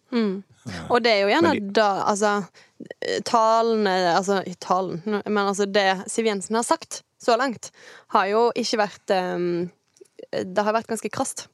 Og 0.89 1.03
det 1.05 1.13
er 1.13 1.21
jo 1.25 1.33
gjerne 1.35 1.53
de... 1.59 1.63
da 1.77 1.89
Altså, 2.09 2.31
talene 3.29 3.95
Altså, 4.15 4.39
talen 4.63 5.03
Men 5.05 5.43
altså, 5.45 5.67
det 5.69 6.05
Siv 6.09 6.29
Jensen 6.31 6.57
har 6.57 6.65
sagt 6.65 7.03
så 7.27 7.37
langt, 7.41 7.71
har 8.15 8.29
jo 8.31 8.45
ikke 8.61 8.79
vært 8.85 9.15
um, 9.17 9.49
Det 10.35 10.65
har 10.67 10.75
vært 10.77 10.89
ganske 10.91 11.11
krast. 11.13 11.47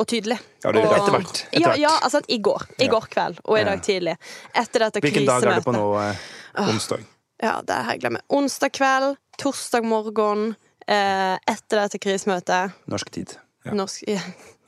Og 0.00 0.06
tydelig. 0.08 0.38
Ja, 0.64 0.70
det 0.72 0.80
er 0.80 0.94
etter 0.96 1.12
hvert, 1.12 1.40
etter 1.52 1.66
hvert. 1.68 1.78
ja, 1.82 1.90
altså 2.06 2.22
i 2.32 2.38
går. 2.40 2.62
I 2.80 2.86
går 2.88 3.08
kveld 3.12 3.40
og 3.44 3.58
i 3.60 3.64
dag 3.68 3.82
tidlig. 3.84 4.14
Etter 4.56 4.86
dette 4.86 5.02
Hvilken 5.04 5.26
dag 5.28 5.44
er 5.44 5.58
det 5.58 5.64
på 5.66 5.74
nå? 5.76 5.82
eh? 6.00 6.22
Onsdag. 6.64 7.04
Ja, 7.42 7.58
det 7.66 7.76
har 7.84 7.92
jeg 7.96 8.00
glemt. 8.04 8.22
Onsdag 8.32 8.72
kveld, 8.72 9.18
torsdag 9.42 9.84
morgen, 9.84 10.54
eh, 10.86 11.36
etter 11.52 11.82
dette 11.82 12.00
krisemøtet. 12.00 12.72
Norsk 12.88 13.10
tid. 13.12 13.36
Norsk 13.68 14.06
ja. 14.08 14.22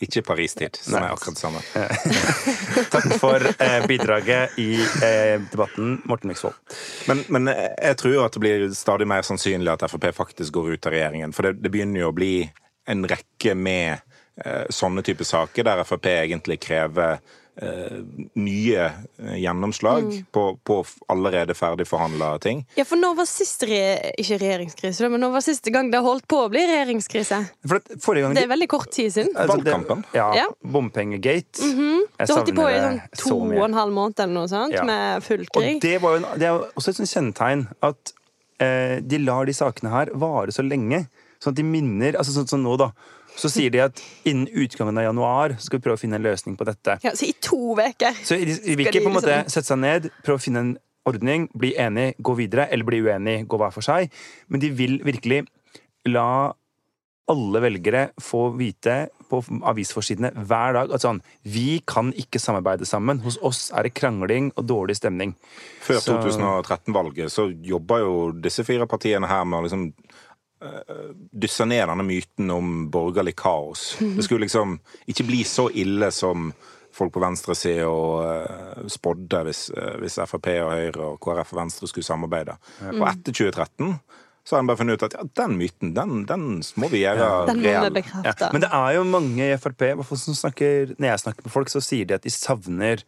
Ikke 0.05 0.23
Paris-tid, 0.27 0.79
som 0.81 0.99
Nei. 0.99 1.09
er 1.09 1.15
akkurat 1.15 1.37
det 1.37 1.43
samme. 1.43 1.63
Takk 2.95 3.09
for 3.23 3.47
eh, 3.53 3.87
bidraget 3.91 4.59
i 4.61 4.71
eh, 4.81 5.37
debatten, 5.53 5.99
Morten 6.11 6.33
Myksvold. 6.33 6.59
Men, 7.11 7.25
men 7.33 7.53
jeg 7.55 8.01
tror 8.01 8.17
jo 8.17 8.25
at 8.27 8.37
det 8.37 8.45
blir 8.45 8.67
stadig 8.77 9.09
mer 9.11 9.25
sannsynlig 9.27 9.73
at 9.73 9.87
Frp 9.91 10.11
faktisk 10.17 10.55
går 10.57 10.75
ut 10.75 10.91
av 10.91 10.97
regjeringen. 10.97 11.35
For 11.37 11.49
det, 11.49 11.59
det 11.65 11.73
begynner 11.75 12.05
jo 12.05 12.13
å 12.13 12.17
bli 12.17 12.35
en 12.91 13.07
rekke 13.09 13.55
med 13.57 13.97
eh, 14.45 14.67
sånne 14.71 15.05
type 15.07 15.25
saker 15.25 15.67
der 15.67 15.85
Frp 15.89 16.11
egentlig 16.13 16.61
krever 16.65 17.19
eh, 17.19 17.33
nye 17.59 18.87
gjennomslag 19.39 19.45
gjennomslag 19.45 20.25
på, 20.35 20.43
på 20.67 20.77
allerede 21.13 21.55
ferdig 21.55 21.87
forhandla 21.87 22.33
ting. 22.43 22.65
ja, 22.75 22.85
for 22.85 22.99
når 22.99 23.15
var 23.21 23.29
siste 23.31 23.69
re 23.71 23.83
Ikke 24.19 24.39
regjeringskrise, 24.43 25.09
men 25.11 25.23
når 25.23 25.33
var 25.37 25.45
siste 25.47 25.71
gang 25.75 25.91
det 25.93 26.01
holdt 26.03 26.27
på 26.31 26.41
å 26.45 26.49
bli 26.53 26.65
regjeringskrise? 26.67 27.39
For 27.67 27.81
forrige 28.03 28.27
gang 28.27 28.35
Det 28.35 28.43
er 28.45 28.51
veldig 28.51 28.69
kort 28.75 28.91
tid 28.95 29.13
siden. 29.15 29.31
altså, 29.37 29.57
Valgkampen. 29.57 30.05
Ja. 30.17 30.27
Ja. 30.35 30.47
Bompengegate. 30.65 31.63
Jeg 31.63 31.71
savner 31.71 32.11
Det 32.19 32.27
så 32.27 32.27
mye. 32.27 32.27
Det 32.27 32.35
holdt 32.35 32.51
de 32.51 32.59
på 32.59 32.67
i 32.69 32.79
sånn 32.81 33.01
to 33.23 33.39
og 33.61 33.65
en 33.69 33.79
halv 33.81 33.93
måned 34.01 34.21
eller 34.25 34.35
noe 34.35 34.51
sånt, 34.51 34.75
Ja. 34.75 34.85
med 34.85 35.23
full 35.23 35.47
Og 35.47 35.63
krig. 35.63 35.81
det, 35.81 35.97
var 36.03 36.17
jo 36.19 36.25
en, 36.25 36.39
det 36.39 36.47
er 36.51 36.59
også 36.75 36.89
et 36.91 36.97
sånt 37.03 37.13
kjennetegn 37.15 37.67
at 37.83 38.13
eh, 38.61 39.01
de 39.01 39.19
lar 39.19 39.47
de 39.47 39.53
sakene 39.53 39.91
her 39.95 40.11
vare 40.15 40.51
så 40.55 40.63
lenge. 40.67 41.07
Sånn 41.41 41.53
at 41.53 41.57
de 41.61 41.63
minner 41.67 42.17
altså 42.19 42.33
Sånn 42.35 42.49
som 42.49 42.63
nå, 42.65 42.77
da. 42.79 42.91
Så 43.37 43.51
sier 43.51 43.73
de 43.75 43.83
at 43.83 44.01
innen 44.29 44.47
utgangen 44.49 44.99
av 45.01 45.09
januar 45.09 45.57
skal 45.63 45.79
vi 45.79 45.85
prøve 45.85 45.99
å 45.99 46.03
finne 46.03 46.21
en 46.21 46.27
løsning 46.27 46.57
på 46.59 46.67
dette. 46.69 46.99
Ja, 47.05 47.15
så 47.19 47.27
i 47.27 47.35
to 47.43 47.75
uker. 47.75 48.15
Så 48.23 48.39
de, 48.39 48.59
de 48.63 48.77
vil 48.79 48.87
ikke 48.91 49.05
på 49.05 49.11
en 49.11 49.19
måte 49.19 49.33
liksom- 49.33 49.55
sette 49.57 49.73
seg 49.73 49.81
ned, 49.83 50.11
prøve 50.23 50.39
å 50.39 50.45
finne 50.45 50.63
en 50.63 50.75
ordning, 51.05 51.49
bli 51.53 51.75
enig, 51.77 52.15
gå 52.23 52.37
videre, 52.39 52.69
eller 52.71 52.85
bli 52.85 53.03
uenig, 53.05 53.47
gå 53.49 53.59
hver 53.61 53.73
for 53.75 53.85
seg. 53.85 54.13
Men 54.49 54.61
de 54.61 54.71
vil 54.71 55.01
virkelig 55.05 55.45
la 56.07 56.53
alle 57.33 57.61
velgere 57.65 58.11
få 58.21 58.51
vite 58.59 59.09
på 59.31 59.39
avisforsidene 59.65 60.31
hver 60.45 60.75
dag 60.77 60.93
at 60.93 61.05
sånn 61.05 61.23
Vi 61.49 61.81
kan 61.89 62.11
ikke 62.13 62.41
samarbeide 62.43 62.85
sammen. 62.89 63.23
Hos 63.25 63.39
oss 63.41 63.71
er 63.73 63.87
det 63.87 63.95
krangling 63.97 64.51
og 64.59 64.67
dårlig 64.69 64.99
stemning. 64.99 65.33
Før 65.85 66.03
2013-valget 66.05 67.33
så 67.33 67.49
jobba 67.65 68.03
jo 68.03 68.15
disse 68.45 68.65
fire 68.69 68.87
partiene 68.91 69.29
her 69.31 69.45
med 69.49 69.63
å 69.63 69.65
liksom 69.65 69.87
dysse 71.35 71.67
ned 71.69 71.83
denne 71.91 72.05
myten 72.07 72.49
om 72.55 72.69
borgerlig 72.93 73.35
kaos. 73.37 73.83
Det 74.01 74.25
skulle 74.25 74.47
liksom 74.47 74.79
ikke 75.11 75.27
bli 75.29 75.43
så 75.45 75.67
ille 75.77 76.09
som 76.15 76.53
folk 76.95 77.13
på 77.13 77.21
venstresida 77.21 77.89
uh, 77.91 78.87
spådde 78.89 79.41
hvis, 79.49 79.65
uh, 79.75 79.97
hvis 80.01 80.21
Frp 80.31 80.47
og 80.63 80.71
Høyre 80.71 81.09
og 81.09 81.19
KrF 81.21 81.53
og 81.53 81.59
Venstre 81.59 81.91
skulle 81.91 82.07
samarbeide. 82.07 82.55
Og 82.95 83.03
etter 83.11 83.35
2013 83.35 83.97
så 84.45 84.57
har 84.57 84.63
en 84.63 84.69
bare 84.69 84.77
funnet 84.77 85.01
ut 85.01 85.07
at 85.07 85.15
ja, 85.17 85.25
den 85.41 85.57
myten, 85.57 85.95
den, 85.97 86.25
den 86.29 86.49
må 86.81 86.91
vi 86.93 87.01
gjøre 87.01 87.25
ja. 87.25 87.37
reell. 87.49 88.01
Ja, 88.13 88.35
men 88.53 88.61
det 88.61 88.69
er 88.77 88.91
jo 88.99 89.05
mange 89.09 89.47
i 89.47 89.57
Frp 89.57 89.87
som 90.13 90.37
snakker, 90.37 90.93
Når 90.99 91.09
jeg 91.09 91.23
snakker 91.23 91.47
med 91.47 91.55
folk, 91.55 91.73
så 91.73 91.81
sier 91.81 92.11
de 92.11 92.19
at 92.19 92.27
de 92.27 92.33
savner 92.33 93.01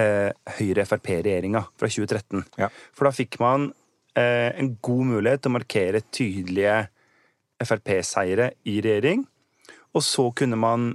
eh, 0.00 0.30
Høyre-Frp-regjeringa 0.56 1.66
fra 1.76 1.90
2013. 1.92 2.46
Ja. 2.62 2.70
For 2.96 3.08
da 3.08 3.12
fikk 3.12 3.36
man 3.42 3.68
eh, 3.68 3.74
en 4.22 4.74
god 4.84 5.08
mulighet 5.12 5.44
til 5.44 5.52
å 5.52 5.56
markere 5.58 6.04
tydelige 6.14 6.76
Frp-seire 7.64 8.50
i 8.68 8.78
regjering. 8.84 9.24
Og 9.96 10.04
så 10.04 10.28
kunne 10.36 10.58
man 10.60 10.90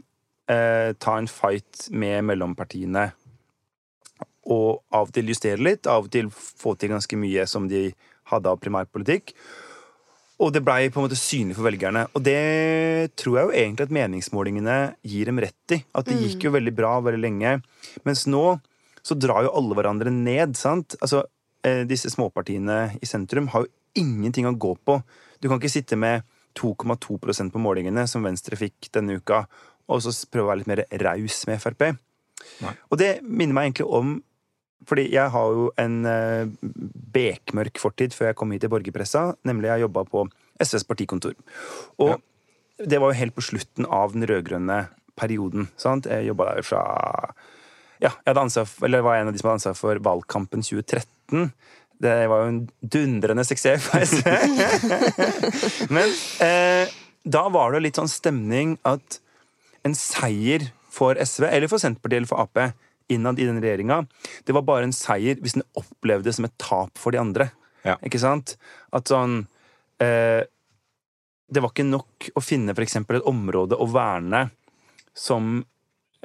eh, 0.50 0.94
ta 1.02 1.18
en 1.18 1.30
fight 1.30 1.88
med 1.90 2.26
mellompartiene 2.30 3.10
og 4.52 4.82
av 4.90 5.10
og 5.10 5.14
til 5.14 5.30
justere 5.30 5.62
litt, 5.62 5.88
av 5.90 6.08
og 6.08 6.14
til 6.14 6.32
få 6.34 6.74
til 6.80 6.94
ganske 6.96 7.18
mye 7.20 7.46
som 7.50 7.68
de 7.70 7.90
hadde 8.32 8.50
av 8.50 8.62
primærpolitikk. 8.62 9.36
Og 10.42 10.50
det 10.56 10.64
blei 10.66 10.88
på 10.90 10.98
en 10.98 11.06
måte 11.06 11.20
synlig 11.20 11.58
for 11.58 11.68
velgerne. 11.68 12.08
Og 12.18 12.24
det 12.26 13.14
tror 13.20 13.38
jeg 13.38 13.46
jo 13.46 13.58
egentlig 13.62 13.86
at 13.86 13.94
meningsmålingene 13.94 14.78
gir 15.06 15.30
dem 15.30 15.42
rett 15.44 15.76
i. 15.76 15.84
At 15.94 16.10
det 16.10 16.18
gikk 16.18 16.48
jo 16.48 16.56
veldig 16.56 16.74
bra 16.74 16.96
veldig 17.06 17.22
lenge. 17.22 17.60
Mens 18.08 18.26
nå 18.26 18.46
så 19.06 19.18
drar 19.18 19.46
jo 19.46 19.54
alle 19.58 19.78
hverandre 19.78 20.14
ned, 20.14 20.58
sant. 20.58 20.98
Altså, 21.02 21.22
eh, 21.22 21.41
disse 21.88 22.10
småpartiene 22.10 22.98
i 23.02 23.06
sentrum 23.10 23.48
har 23.54 23.66
jo 23.66 23.72
ingenting 24.02 24.48
å 24.50 24.56
gå 24.58 24.76
på. 24.88 24.96
Du 25.42 25.48
kan 25.50 25.60
ikke 25.60 25.70
sitte 25.74 25.98
med 26.00 26.24
2,2% 26.58 27.52
på 27.54 27.62
målingene, 27.62 28.08
som 28.10 28.24
Venstre 28.26 28.58
fikk 28.60 28.90
denne 28.96 29.20
uka, 29.22 29.44
og 29.92 30.02
så 30.04 30.12
prøve 30.32 30.48
å 30.48 30.52
være 30.52 30.62
litt 30.64 30.72
mer 30.72 30.84
raus 31.04 31.42
med 31.48 31.62
Frp. 31.64 31.86
Nei. 32.64 32.74
Og 32.90 32.98
det 32.98 33.12
minner 33.24 33.54
meg 33.54 33.70
egentlig 33.70 33.88
om 33.88 34.18
fordi 34.90 35.04
jeg 35.14 35.30
har 35.30 35.52
jo 35.54 35.68
en 35.78 36.00
eh, 36.10 36.48
bekmørk 37.14 37.78
fortid 37.78 38.16
før 38.18 38.32
jeg 38.32 38.38
kom 38.40 38.50
hit 38.56 38.64
til 38.66 38.72
borgerpressa. 38.74 39.28
Nemlig 39.46 39.70
jeg 39.70 39.84
jobba 39.84 40.04
på 40.10 40.24
SVs 40.58 40.88
partikontor. 40.90 41.36
Og 42.02 42.16
Ja. 42.16 42.18
det 42.90 43.00
var 43.00 43.12
jo 43.14 43.20
helt 43.20 43.36
på 43.36 43.44
slutten 43.46 43.86
av 43.86 44.16
den 44.16 44.26
rød-grønne 44.26 44.80
perioden. 45.16 45.68
Sant? 45.78 46.10
Jeg 46.10 46.26
jobba 46.32 46.56
der 46.56 46.66
fra 46.66 46.82
Ja, 48.02 48.16
jeg 48.26 48.38
ansvar 48.38 48.68
var 49.06 49.16
en 49.16 49.30
av 49.30 49.34
de 49.34 49.40
som 49.42 49.52
hadde 49.52 49.60
ansvar 49.60 49.78
for 49.78 50.02
valgkampen 50.02 50.64
2013. 50.66 51.52
Det 52.02 52.14
var 52.32 52.42
jo 52.42 52.50
en 52.50 52.62
dundrende 52.82 53.46
suksess 53.46 53.84
for 53.86 54.02
SV. 54.02 54.26
Men 55.96 56.16
eh, 56.42 56.90
da 57.22 57.44
var 57.54 57.76
det 57.76 57.84
litt 57.86 58.00
sånn 58.00 58.10
stemning 58.10 58.74
at 58.90 59.20
en 59.86 59.94
seier 59.98 60.72
for 60.92 61.18
SV, 61.18 61.46
eller 61.46 61.70
for 61.70 61.82
Senterpartiet 61.82 62.24
eller 62.24 62.32
for 62.32 62.42
Ap, 62.42 62.74
innad 63.12 63.40
i 63.40 63.46
den 63.46 63.62
regjeringa, 63.62 64.02
det 64.48 64.56
var 64.56 64.66
bare 64.66 64.88
en 64.88 64.96
seier 64.96 65.38
hvis 65.42 65.58
den 65.58 65.68
opplevdes 65.78 66.40
som 66.40 66.48
et 66.48 66.58
tap 66.62 66.98
for 67.02 67.14
de 67.14 67.22
andre. 67.22 67.52
Ja. 67.86 68.00
Ikke 68.06 68.22
sant? 68.22 68.56
At 68.94 69.10
sånn 69.10 69.40
eh, 70.04 70.46
Det 71.50 71.62
var 71.64 71.72
ikke 71.74 71.88
nok 71.88 72.28
å 72.38 72.44
finne 72.46 72.76
eksempel 72.86 73.18
et 73.18 73.30
område 73.30 73.76
å 73.76 73.88
verne 73.90 74.46
som 75.18 75.64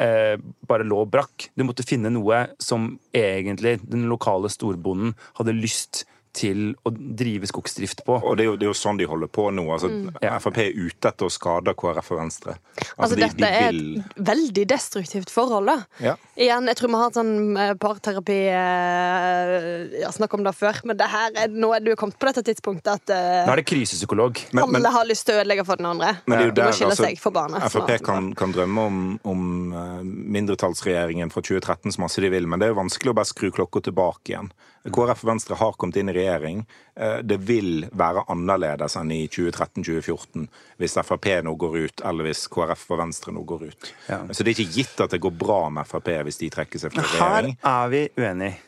eh, 0.00 0.36
bare 0.68 0.86
lå 0.86 1.04
brakk. 1.10 1.50
Du 1.56 1.64
måtte 1.66 1.86
finne 1.86 2.12
noe 2.12 2.46
som 2.62 2.94
egentlig 3.16 3.78
den 3.84 4.06
lokale 4.10 4.50
storbonden 4.52 5.16
hadde 5.38 5.56
lyst 5.56 6.04
til 6.36 6.74
å 6.84 6.90
drive 6.92 7.48
skogsdrift 7.48 8.02
på. 8.06 8.18
Og 8.20 8.36
det 8.36 8.44
er, 8.44 8.50
jo, 8.50 8.56
det 8.60 8.66
er 8.66 8.70
jo 8.70 8.76
sånn 8.76 8.98
de 9.00 9.06
holder 9.08 9.30
på 9.32 9.48
nå. 9.56 9.64
Altså, 9.72 9.88
Ja. 10.20 10.36
Frp 10.42 10.58
er 10.60 10.76
ute 10.76 11.08
etter 11.08 11.26
å 11.26 11.32
skade 11.32 11.72
KrF 11.74 12.10
og 12.12 12.18
Venstre. 12.20 12.56
Altså, 12.98 13.16
de- 13.16 13.22
dette 13.24 13.40
de 13.40 13.48
er 13.48 13.68
et 13.72 14.20
veldig 14.28 14.66
destruktivt 14.68 15.32
forhold, 15.32 15.66
da. 15.66 15.76
Ja. 16.04 16.14
Igjen, 16.36 16.66
jeg 16.68 16.76
tror 16.76 16.88
vi 16.92 16.98
har 17.00 17.06
hatt 17.08 17.16
sånn 17.16 17.56
eh, 17.56 17.72
parterapi 17.80 18.36
Jeg 18.46 20.00
ja, 20.02 20.10
Snakk 20.12 20.34
om 20.36 20.44
det 20.44 20.52
før, 20.56 20.78
men 20.84 20.96
det 21.00 21.08
her 21.10 21.30
er, 21.36 21.48
nå 21.52 21.72
er 21.76 21.80
du 21.84 21.94
kommet 21.98 22.18
på 22.20 22.28
dette 22.30 22.42
tidspunktet 22.50 22.92
at 23.00 23.12
uh, 23.12 23.46
Nå 23.48 23.54
er 23.54 23.62
det 23.62 23.66
krisepsykolog. 23.68 24.40
Men- 24.52 24.70
men- 24.70 24.80
alle 24.82 24.92
har 24.92 25.04
lyst 25.08 25.26
til 25.26 25.36
å 25.36 25.42
ødelegge 25.42 25.64
for 25.66 25.76
den 25.80 25.86
andre. 25.86 26.18
Men 26.26 26.38
det 26.38 26.44
er 26.44 26.48
jo 26.50 26.54
De 26.56 26.62
må 26.62 26.72
skille 26.76 26.92
altså, 26.94 27.08
seg 27.08 27.18
for 27.20 27.32
barna. 27.32 27.60
Frp 27.72 28.02
kan, 28.04 28.34
kan 28.34 28.52
drømme 28.52 28.86
om, 28.86 29.20
om 29.24 29.72
eh, 29.72 30.02
mindretallsregjeringen 30.36 31.30
fra 31.32 31.42
2013 31.42 31.92
så 31.96 32.00
masse 32.04 32.20
de 32.22 32.30
vil, 32.32 32.46
men 32.46 32.60
det 32.60 32.68
er 32.68 32.74
jo 32.74 32.80
vanskelig 32.82 33.12
å 33.12 33.16
bare 33.18 33.28
skru 33.32 33.50
klokka 33.54 33.82
tilbake 33.88 34.32
igjen. 34.34 34.50
KrF 34.92 35.22
og 35.24 35.30
Venstre 35.32 35.56
har 35.58 35.72
kommet 35.80 35.96
inn 36.00 36.10
i 36.12 36.14
regjering. 36.16 36.60
Eh, 36.96 37.18
det 37.26 37.38
vil 37.48 37.86
være 37.96 38.22
annerledes 38.32 38.94
enn 39.00 39.10
i 39.14 39.22
2013-2014 39.32 40.46
hvis 40.80 40.96
Frp 41.02 41.28
nå 41.46 41.54
går 41.58 41.76
ut, 41.86 42.04
eller 42.06 42.28
hvis 42.28 42.44
KrF 42.52 42.84
og 42.94 43.00
Venstre 43.02 43.34
nå 43.34 43.42
går 43.48 43.66
ut. 43.70 43.92
Ja. 44.10 44.20
Så 44.30 44.44
det 44.46 44.52
er 44.54 44.60
ikke 44.60 44.76
gitt 44.80 45.00
at 45.06 45.14
det 45.16 45.20
går 45.24 45.34
bra 45.40 45.60
med 45.72 45.88
Frp 45.88 46.12
hvis 46.28 46.38
de 46.42 46.50
trekker 46.54 46.82
seg 46.82 46.94
fra 46.94 47.06
regjering. 47.06 47.56
Her 47.64 47.86
er 47.86 47.94
vi 47.94 48.02
uenige. 48.20 48.58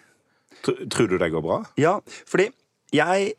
Tr- 0.65 0.81
Tror 0.91 1.09
du 1.13 1.19
det 1.23 1.31
går 1.35 1.45
bra? 1.45 1.61
Ja, 1.79 1.99
fordi 2.27 2.49
jeg 2.97 3.33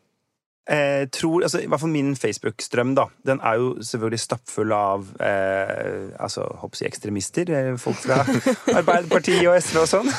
eh, 0.70 1.04
tror 1.12 1.42
altså, 1.46 1.60
I 1.60 1.68
hvert 1.70 1.82
fall 1.82 1.92
min 1.92 2.12
Facebook-strøm, 2.18 2.94
da. 2.96 3.04
Den 3.26 3.40
er 3.44 3.58
jo 3.60 3.72
selvfølgelig 3.84 4.20
stappfull 4.22 4.72
av 4.76 5.08
eh, 5.20 6.10
altså, 6.22 6.46
håper 6.62 6.84
jeg, 6.84 6.92
ekstremister. 6.92 7.50
eh, 7.58 7.70
Folk 7.80 7.98
fra 8.04 8.20
Arbeiderpartiet 8.80 9.42
og 9.50 9.58
SV 9.58 9.80
og 9.82 9.88
sånn. 9.90 10.10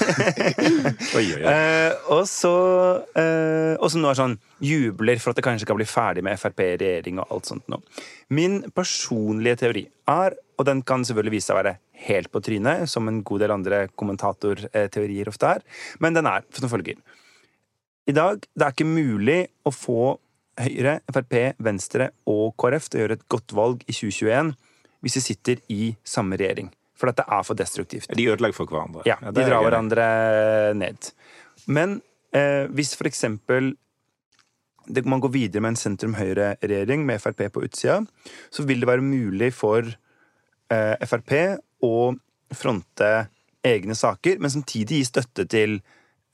Oi, 1.17 1.23
oi, 1.23 1.39
oi. 1.39 1.53
Eh, 1.55 1.95
og 2.13 2.23
så 2.29 2.51
eh, 3.17 3.73
Og 3.79 3.87
som 3.93 4.03
nå 4.03 4.11
er 4.11 4.19
sånn 4.19 4.37
jubler 4.61 5.17
for 5.21 5.31
at 5.33 5.39
det 5.39 5.45
kanskje 5.47 5.65
skal 5.65 5.79
bli 5.79 5.87
ferdig 5.89 6.23
med 6.25 6.37
Frp 6.37 6.59
i 6.61 6.73
regjering 6.77 7.21
og 7.23 7.31
alt 7.33 7.49
sånt 7.49 7.71
nå. 7.71 7.79
Min 8.35 8.59
personlige 8.75 9.57
teori 9.63 9.85
er, 10.11 10.35
og 10.59 10.67
den 10.67 10.83
kan 10.85 11.01
selvfølgelig 11.07 11.33
vise 11.33 11.49
seg 11.49 11.55
å 11.57 11.61
være 11.63 11.77
helt 12.05 12.29
på 12.33 12.41
trynet, 12.45 12.85
som 12.89 13.07
en 13.09 13.19
god 13.25 13.41
del 13.43 13.53
andre 13.55 13.79
kommentatorteorier 13.99 15.29
ofte 15.29 15.49
er, 15.57 15.65
men 16.01 16.15
den 16.17 16.29
er 16.29 16.45
som 16.57 16.69
følger. 16.71 16.97
I 18.09 18.15
dag 18.17 18.41
det 18.57 18.65
er 18.65 18.73
ikke 18.73 18.87
mulig 18.89 19.39
å 19.65 19.73
få 19.73 20.15
Høyre, 20.61 20.99
Frp, 21.11 21.35
Venstre 21.63 22.11
og 22.29 22.53
KrF 22.61 22.89
til 22.89 22.99
å 22.99 23.03
gjøre 23.05 23.17
et 23.19 23.27
godt 23.31 23.55
valg 23.57 23.83
i 23.87 23.95
2021 23.95 24.53
hvis 25.01 25.17
de 25.17 25.21
sitter 25.25 25.61
i 25.73 25.95
samme 26.05 26.37
regjering. 26.37 26.69
For 26.93 27.09
dette 27.09 27.25
er 27.25 27.45
for 27.47 27.57
destruktivt. 27.57 28.11
De 28.13 28.27
ødelegger 28.29 28.53
for 28.59 28.69
hverandre. 28.69 29.01
Ja, 29.09 29.15
de 29.25 29.41
drar 29.47 29.63
hverandre 29.65 30.05
ned. 30.77 31.07
Men 31.65 31.95
eh, 32.37 32.67
hvis 32.69 32.93
for 32.97 33.09
eksempel 33.09 33.71
det, 34.85 35.05
man 35.09 35.21
går 35.23 35.33
videre 35.33 35.63
med 35.63 35.73
en 35.73 35.79
sentrum-høyre-regjering 35.81 37.03
med 37.07 37.21
Frp 37.21 37.47
på 37.53 37.63
utsida, 37.65 37.99
så 38.53 38.65
vil 38.67 38.81
det 38.83 38.89
være 38.89 39.05
mulig 39.05 39.51
for 39.57 39.85
eh, 39.89 40.95
Frp 41.09 41.33
å 41.85 41.93
fronte 42.53 43.11
egne 43.65 43.95
saker, 43.97 44.37
men 44.41 44.53
samtidig 44.53 45.01
gi 45.01 45.09
støtte 45.09 45.45
til 45.49 45.79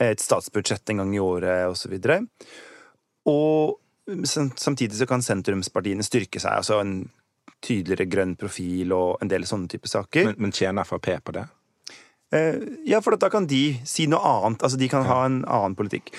et 0.03 0.21
statsbudsjett 0.21 0.91
en 0.93 1.03
gang 1.03 1.15
i 1.15 1.23
året 1.23 1.67
osv. 1.71 1.95
Og 3.27 3.75
sam- 3.75 3.83
samtidig 4.55 4.97
så 4.99 5.07
kan 5.09 5.23
sentrumspartiene 5.23 6.05
styrke 6.05 6.39
seg. 6.39 6.59
altså 6.61 6.79
en 6.81 7.09
tydeligere 7.63 8.05
grønn 8.05 8.35
profil 8.37 8.93
og 8.93 9.21
en 9.23 9.31
del 9.31 9.45
sånne 9.49 9.69
type 9.71 9.89
saker. 9.89 10.29
Men, 10.29 10.35
men 10.45 10.53
tjener 10.55 10.87
Frp 10.87 11.09
på 11.25 11.33
det? 11.35 11.47
Eh, 12.35 12.59
ja, 12.85 12.99
for 13.01 13.17
da 13.19 13.29
kan 13.33 13.47
de 13.49 13.79
si 13.87 14.07
noe 14.09 14.21
annet. 14.21 14.63
Altså, 14.63 14.79
de 14.79 14.89
kan 14.91 15.07
ha 15.07 15.23
en 15.25 15.41
annen 15.43 15.77
politikk. 15.77 16.13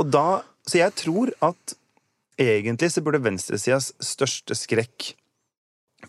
Og 0.00 0.10
da, 0.10 0.42
Så 0.66 0.78
jeg 0.78 0.92
tror 0.94 1.32
at 1.40 1.74
egentlig 2.40 2.90
så 2.92 3.02
burde 3.02 3.22
venstresidas 3.24 3.92
største 4.00 4.54
skrekk 4.54 5.14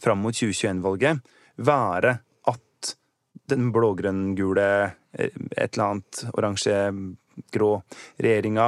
fram 0.04 0.22
mot 0.24 0.36
2021-valget 0.36 1.22
være 1.58 2.18
at 2.52 2.92
den 3.52 3.72
blå-grønn-gule, 3.76 4.68
eh, 5.18 5.40
et 5.58 5.74
eller 5.74 5.86
annet 5.88 6.22
oransje-grå 6.34 7.72
regjeringa 8.22 8.68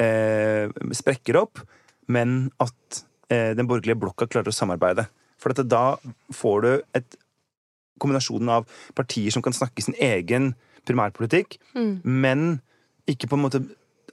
eh, 0.00 0.70
sprekker 1.00 1.40
opp, 1.42 1.64
men 2.08 2.50
at 2.62 3.02
eh, 3.30 3.54
den 3.58 3.66
borgerlige 3.68 3.98
blokka 3.98 4.26
klarer 4.30 4.52
å 4.52 4.54
samarbeide. 4.54 5.08
For 5.38 5.52
at 5.52 5.62
da 5.68 5.96
får 6.32 6.62
du 6.62 6.70
et 6.96 7.16
kombinasjonen 8.00 8.48
av 8.52 8.66
partier 8.96 9.32
som 9.32 9.42
kan 9.44 9.52
snakke 9.56 9.82
sin 9.84 9.96
egen 10.00 10.54
primærpolitikk, 10.86 11.58
men 12.04 12.60
ikke 13.08 13.28
på 13.30 13.36
en 13.38 13.42
måte 13.46 13.60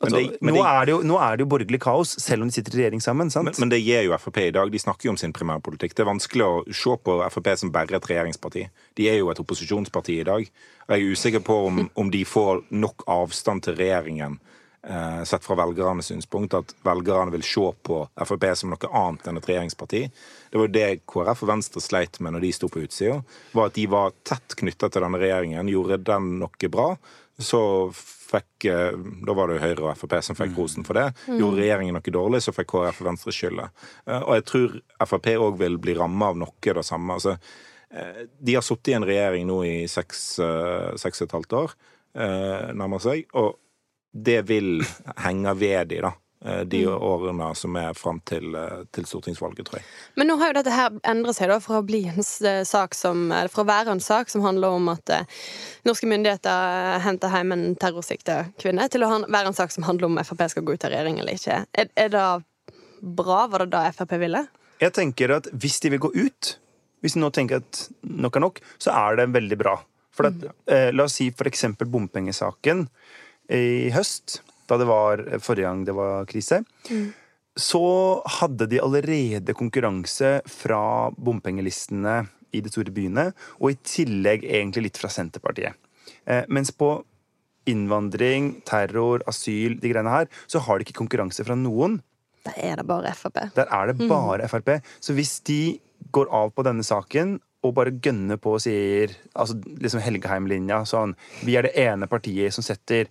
altså, 0.02 0.16
det- 0.18 0.42
men 0.42 0.54
nå, 0.56 0.62
det- 0.64 0.70
er 0.72 0.86
det 0.86 0.92
jo, 0.94 1.02
nå 1.04 1.18
er 1.22 1.38
det 1.38 1.44
jo 1.46 1.50
borgerlig 1.58 1.80
kaos, 1.82 2.16
selv 2.20 2.42
om 2.44 2.48
de 2.50 2.54
sitter 2.54 2.74
i 2.74 2.82
regjering 2.84 3.02
sammen. 3.02 3.30
sant? 3.30 3.46
Men, 3.46 3.54
men 3.60 3.70
det 3.70 3.82
gir 3.84 4.04
jo 4.04 4.18
Frp 4.18 4.38
i 4.48 4.52
dag. 4.52 4.72
De 4.72 4.80
snakker 4.80 5.06
jo 5.06 5.12
om 5.12 5.18
sin 5.18 5.34
primærpolitikk. 5.34 5.94
Det 5.94 6.00
er 6.00 6.12
vanskelig 6.12 6.44
å 6.48 6.74
se 6.74 6.96
på 6.98 7.20
Frp 7.32 7.58
som 7.58 7.72
bare 7.72 7.94
et 7.96 8.08
regjeringsparti. 8.10 8.68
De 8.96 9.08
er 9.10 9.18
jo 9.20 9.30
et 9.30 9.38
opposisjonsparti 9.40 10.20
i 10.20 10.24
dag. 10.24 10.50
Og 10.88 10.96
jeg 10.98 11.02
er 11.04 11.12
usikker 11.12 11.40
på 11.44 11.66
om, 11.68 11.90
om 11.96 12.10
de 12.10 12.24
får 12.26 12.64
nok 12.72 13.04
avstand 13.08 13.64
til 13.64 13.76
regjeringen. 13.76 14.40
Eh, 14.88 15.24
sett 15.24 15.46
fra 15.46 15.56
velgernes 15.56 16.10
synspunkt, 16.12 16.54
at 16.54 16.74
velgerne 16.84 17.32
vil 17.32 17.44
se 17.48 17.62
på 17.88 18.02
Frp 18.28 18.44
som 18.60 18.74
noe 18.74 18.90
annet 18.92 19.28
enn 19.32 19.38
et 19.40 19.46
regjeringsparti. 19.48 20.02
Det 20.52 20.60
var 20.60 20.68
det 20.76 20.88
KrF 21.08 21.44
og 21.46 21.52
Venstre 21.54 21.80
sleit 21.82 22.20
med 22.20 22.36
når 22.36 22.44
de 22.44 22.50
sto 22.58 22.68
på 22.68 22.82
utsida. 22.84 23.22
Var 23.56 23.70
at 23.72 23.78
de 23.80 23.86
var 23.88 24.12
tett 24.28 24.58
knytta 24.60 24.90
til 24.92 25.06
denne 25.06 25.22
regjeringen. 25.22 25.72
Gjorde 25.72 26.02
den 26.04 26.28
noe 26.42 26.70
bra, 26.74 26.90
så 27.40 27.62
fikk 27.96 28.68
eh, 28.68 28.92
Da 29.24 29.38
var 29.40 29.48
det 29.48 29.56
jo 29.56 29.64
Høyre 29.64 29.88
og 29.94 29.98
Frp 30.04 30.18
som 30.28 30.36
fikk 30.42 30.60
rosen 30.60 30.84
for 30.84 31.00
det. 31.00 31.08
Gjorde 31.32 31.64
regjeringen 31.64 31.96
noe 31.96 32.16
dårlig, 32.20 32.44
så 32.44 32.52
fikk 32.60 32.74
KrF 32.76 33.00
og 33.06 33.08
Venstre 33.14 33.32
skylda. 33.40 33.70
Eh, 34.04 34.20
Og 34.20 34.36
jeg 34.36 34.48
tror 34.52 34.78
Frp 35.08 35.32
òg 35.38 35.58
vil 35.64 35.80
bli 35.80 35.96
ramma 35.96 36.34
av 36.34 36.44
noe 36.44 36.52
av 36.76 36.82
det 36.82 36.88
samme. 36.92 37.16
Altså, 37.22 37.38
de 38.44 38.56
har 38.58 38.64
sittet 38.66 38.90
i 38.92 39.00
en 39.00 39.06
regjering 39.08 39.48
nå 39.48 39.64
i 39.64 39.76
seks, 39.88 40.40
og 40.44 40.98
et 40.98 41.36
halvt 41.40 41.54
år, 41.60 41.76
nærmer 42.74 43.00
seg, 43.00 43.28
og 43.38 43.60
det 44.14 44.44
vil 44.46 44.84
henge 45.26 45.54
ved 45.58 45.88
de, 45.90 46.02
da. 46.06 46.12
eh, 46.46 46.62
De 46.70 46.84
årene 46.88 47.48
som 47.58 47.76
er 47.82 47.94
fram 47.98 48.20
til, 48.30 48.54
eh, 48.56 48.84
til 48.94 49.08
stortingsvalget, 49.10 49.66
tror 49.66 49.80
jeg. 49.80 49.86
Men 50.16 50.30
nå 50.30 50.36
har 50.38 50.52
jo 50.52 50.58
dette 50.60 50.76
her 50.76 50.94
endret 51.10 51.36
seg 51.40 51.50
da 51.50 51.58
fra 51.64 51.80
å 51.82 51.86
bli 51.88 52.04
en 52.12 52.22
sak 52.22 52.94
som 52.94 53.32
eller 53.32 53.50
fra 53.50 53.64
å 53.66 53.70
være 53.72 53.96
en 53.96 54.04
sak 54.04 54.30
som 54.30 54.46
handler 54.46 54.78
om 54.78 54.92
at 54.94 55.10
eh, 55.10 55.26
norske 55.88 56.08
myndigheter 56.12 57.00
henter 57.08 57.34
hjem 57.34 57.56
en 57.56 57.66
terrorsikta 57.82 58.44
kvinne, 58.62 58.86
til 58.94 59.04
å 59.04 59.12
være 59.26 59.48
en 59.50 59.58
sak 59.58 59.74
som 59.74 59.88
handler 59.88 60.12
om 60.12 60.20
Frp 60.22 60.46
skal 60.54 60.64
gå 60.68 60.76
ut 60.78 60.86
av 60.86 60.94
regjering 60.94 61.18
eller 61.24 61.40
ikke. 61.40 61.64
Er, 61.74 61.90
er 61.96 62.14
det 62.14 62.28
bra? 63.02 63.48
Var 63.50 63.66
det 63.66 63.72
da 63.74 63.88
Frp 63.96 64.14
ville? 64.22 64.46
Jeg 64.84 64.94
tenker 64.94 65.32
at 65.40 65.50
hvis 65.58 65.80
de 65.82 65.90
vil 65.96 66.04
gå 66.06 66.14
ut, 66.14 66.54
hvis 67.02 67.18
de 67.18 67.24
nå 67.24 67.32
tenker 67.36 67.64
at 67.64 67.88
nok 68.04 68.38
er 68.38 68.44
nok, 68.46 68.62
så 68.78 68.94
er 68.94 69.18
det 69.20 69.32
veldig 69.34 69.58
bra. 69.60 69.78
For 70.14 70.30
at, 70.30 70.44
eh, 70.70 70.92
la 70.94 71.08
oss 71.08 71.16
si 71.18 71.32
for 71.34 71.50
eksempel 71.50 71.90
bompengesaken 71.90 72.86
i 73.52 73.90
høst, 73.94 74.42
da 74.70 74.78
det 74.80 74.88
var 74.88 75.24
forrige 75.44 75.68
gang 75.68 75.84
det 75.88 75.96
var 75.98 76.28
krise. 76.30 76.64
Så 77.60 77.84
hadde 78.40 78.68
de 78.72 78.82
allerede 78.82 79.54
konkurranse 79.58 80.40
fra 80.50 81.12
bompengelistene 81.14 82.24
i 82.54 82.62
de 82.62 82.72
store 82.72 82.94
byene, 82.94 83.32
og 83.60 83.74
i 83.74 83.80
tillegg 83.86 84.46
egentlig 84.46 84.88
litt 84.88 85.02
fra 85.02 85.12
Senterpartiet. 85.12 85.78
Eh, 86.26 86.46
mens 86.54 86.72
på 86.72 86.96
innvandring, 87.70 88.60
terror, 88.68 89.24
asyl, 89.30 89.78
de 89.80 89.92
greiene 89.92 90.12
her, 90.12 90.30
så 90.48 90.62
har 90.64 90.80
de 90.80 90.88
ikke 90.88 91.00
konkurranse 91.00 91.46
fra 91.48 91.58
noen. 91.58 92.02
Der 92.44 92.58
er 92.60 92.80
det 92.82 92.88
bare 92.90 93.14
Frp. 93.16 93.40
Der 93.56 93.70
er 93.72 93.92
det 93.92 94.10
bare 94.10 94.50
Frp. 94.52 94.76
Så 95.00 95.16
hvis 95.16 95.38
de 95.48 95.80
går 96.12 96.32
av 96.34 96.52
på 96.52 96.66
denne 96.68 96.84
saken 96.84 97.38
og 97.64 97.76
bare 97.78 97.94
gønner 98.04 98.40
på 98.42 98.58
og 98.58 98.64
sier 98.66 99.14
altså 99.40 99.56
liksom 99.56 100.02
Helgeheim-linja 100.04 100.82
sånn 100.90 101.14
Vi 101.48 101.56
er 101.56 101.64
det 101.64 101.78
ene 101.80 102.10
partiet 102.12 102.52
som 102.52 102.66
setter 102.66 103.08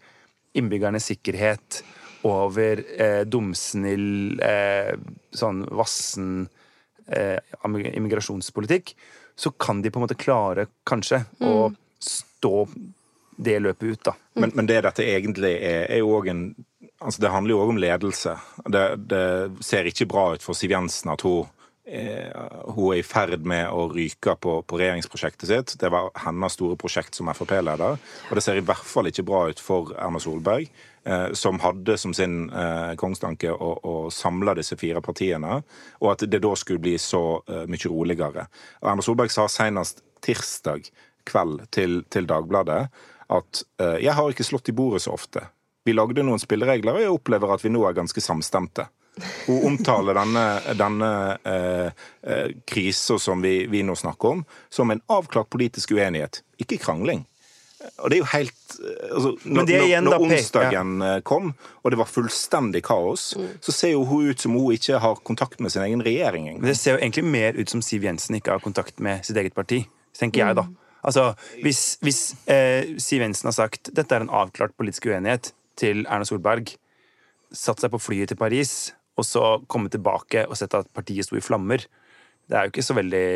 innbyggernes 0.59 1.11
sikkerhet 1.11 1.83
over 2.29 2.85
eh, 3.01 3.21
dumsnill, 3.27 4.41
eh, 4.43 4.95
sånn 5.35 5.65
vassen 5.75 6.49
eh, 7.07 7.39
immigrasjonspolitikk, 7.65 8.95
så 9.35 9.51
kan 9.51 9.83
de 9.83 9.91
på 9.91 9.99
en 9.99 10.07
måte 10.07 10.19
klare, 10.19 10.69
kanskje, 10.87 11.25
å 11.43 11.73
stå 11.99 12.67
det 13.43 13.59
løpet 13.65 13.89
ut, 13.89 14.03
da. 14.05 14.15
Men, 14.39 14.53
men 14.55 14.69
det 14.69 14.83
dette 14.87 15.07
egentlig 15.09 15.57
er, 15.57 15.89
er 15.91 16.03
jo 16.05 16.13
òg 16.19 16.31
en 16.35 16.45
Altså, 17.03 17.19
det 17.25 17.33
handler 17.35 17.51
jo 17.51 17.63
òg 17.65 17.71
om 17.73 17.79
ledelse. 17.83 18.33
Det, 18.71 18.83
det 19.11 19.25
ser 19.67 19.89
ikke 19.91 20.07
bra 20.07 20.21
ut 20.37 20.45
for 20.45 20.55
Siv 20.55 20.71
Jensen 20.71 21.11
at 21.11 21.25
hun 21.27 21.49
hun 21.93 22.95
er 22.95 23.01
i 23.01 23.05
ferd 23.05 23.45
med 23.49 23.67
å 23.69 23.85
ryke 23.93 24.35
på, 24.41 24.55
på 24.65 24.79
regjeringsprosjektet 24.81 25.51
sitt. 25.51 25.75
Det 25.81 25.91
var 25.93 26.09
hennes 26.25 26.57
store 26.57 26.79
prosjekt 26.81 27.19
som 27.19 27.29
Frp-leder. 27.33 28.01
Og 28.31 28.39
det 28.39 28.45
ser 28.45 28.61
i 28.61 28.65
hvert 28.65 28.87
fall 28.89 29.11
ikke 29.11 29.27
bra 29.29 29.45
ut 29.51 29.61
for 29.61 29.93
Erna 29.99 30.21
Solberg, 30.23 30.71
eh, 31.05 31.29
som 31.37 31.61
hadde 31.61 31.99
som 32.01 32.15
sin 32.17 32.47
eh, 32.49 32.95
kongstanke 33.01 33.53
å, 33.53 33.71
å 33.85 33.95
samle 34.15 34.57
disse 34.59 34.79
fire 34.81 35.05
partiene, 35.05 35.61
og 36.01 36.13
at 36.15 36.27
det 36.33 36.41
da 36.43 36.55
skulle 36.57 36.83
bli 36.83 36.97
så 37.01 37.43
eh, 37.45 37.65
mye 37.69 37.93
roligere. 37.93 38.49
Og 38.81 38.93
Erna 38.95 39.05
Solberg 39.05 39.35
sa 39.35 39.49
senest 39.53 40.05
tirsdag 40.25 40.89
kveld 41.29 41.67
til, 41.75 42.03
til 42.11 42.27
Dagbladet 42.31 42.87
at 43.33 43.65
eh, 43.81 43.99
'jeg 44.05 44.15
har 44.15 44.31
ikke 44.31 44.47
slått 44.47 44.69
i 44.69 44.77
bordet 44.77 45.03
så 45.03 45.15
ofte'. 45.17 45.45
Vi 45.85 45.93
lagde 45.93 46.23
noen 46.23 46.39
spilleregler, 46.39 46.95
og 46.95 47.03
jeg 47.03 47.15
opplever 47.15 47.53
at 47.53 47.65
vi 47.65 47.73
nå 47.73 47.83
er 47.89 47.97
ganske 47.97 48.21
samstemte. 48.23 48.87
Hun 49.47 49.65
omtaler 49.73 50.17
denne, 50.17 50.45
denne 50.79 51.11
eh, 51.45 52.07
eh, 52.23 52.47
krisa 52.65 53.19
som 53.21 53.43
vi, 53.45 53.67
vi 53.69 53.83
nå 53.85 53.97
snakker 53.99 54.39
om, 54.39 54.45
som 54.73 54.91
en 54.91 55.03
avklart 55.13 55.51
politisk 55.53 55.93
uenighet, 55.93 56.41
ikke 56.63 56.81
krangling. 56.81 57.27
Og 57.99 58.11
det 58.11 58.17
er 58.17 58.21
jo 58.23 58.29
helt 58.33 58.77
eh, 58.79 59.09
altså, 59.11 59.33
Når, 59.45 59.67
når, 59.69 60.05
når 60.07 60.27
onsdagen 60.27 60.95
ja. 61.05 61.15
kom, 61.27 61.53
og 61.83 61.93
det 61.93 61.99
var 62.01 62.11
fullstendig 62.11 62.83
kaos, 62.87 63.33
så 63.61 63.75
ser 63.75 63.95
jo 63.95 64.05
hun 64.09 64.31
ut 64.31 64.41
som 64.41 64.57
hun 64.57 64.77
ikke 64.77 65.01
har 65.03 65.21
kontakt 65.27 65.61
med 65.61 65.75
sin 65.75 65.85
egen 65.85 66.05
regjering. 66.05 66.49
Men 66.61 66.71
det 66.71 66.79
ser 66.81 66.97
jo 66.97 67.03
egentlig 67.03 67.27
mer 67.29 67.59
ut 67.59 67.71
som 67.71 67.83
Siv 67.85 68.07
Jensen 68.07 68.39
ikke 68.39 68.55
har 68.55 68.65
kontakt 68.65 69.03
med 69.03 69.27
sitt 69.27 69.37
eget 69.37 69.55
parti. 69.55 69.85
tenker 70.19 70.47
jeg 70.47 70.57
da. 70.57 70.67
Altså, 71.03 71.35
Hvis, 71.63 71.99
hvis 72.01 72.35
eh, 72.47 72.97
Siv 72.99 73.21
Jensen 73.21 73.51
har 73.51 73.59
sagt 73.59 73.91
dette 73.93 74.15
er 74.15 74.25
en 74.25 74.33
avklart 74.33 74.77
politisk 74.79 75.11
uenighet 75.11 75.53
til 75.77 76.07
Erna 76.07 76.25
Solberg, 76.25 76.77
satt 77.53 77.83
seg 77.83 77.91
på 77.93 78.01
flyet 78.01 78.33
til 78.33 78.39
Paris, 78.41 78.95
og 79.19 79.27
så 79.29 79.45
komme 79.71 79.93
tilbake 79.93 80.47
og 80.49 80.57
sett 80.59 80.75
at 80.79 80.89
partiet 80.95 81.27
sto 81.27 81.37
i 81.39 81.45
flammer. 81.45 81.85
Det 82.49 82.59
er 82.59 82.67
jo 82.67 82.73
ikke 82.75 82.85
så 82.87 82.97
veldig 82.97 83.29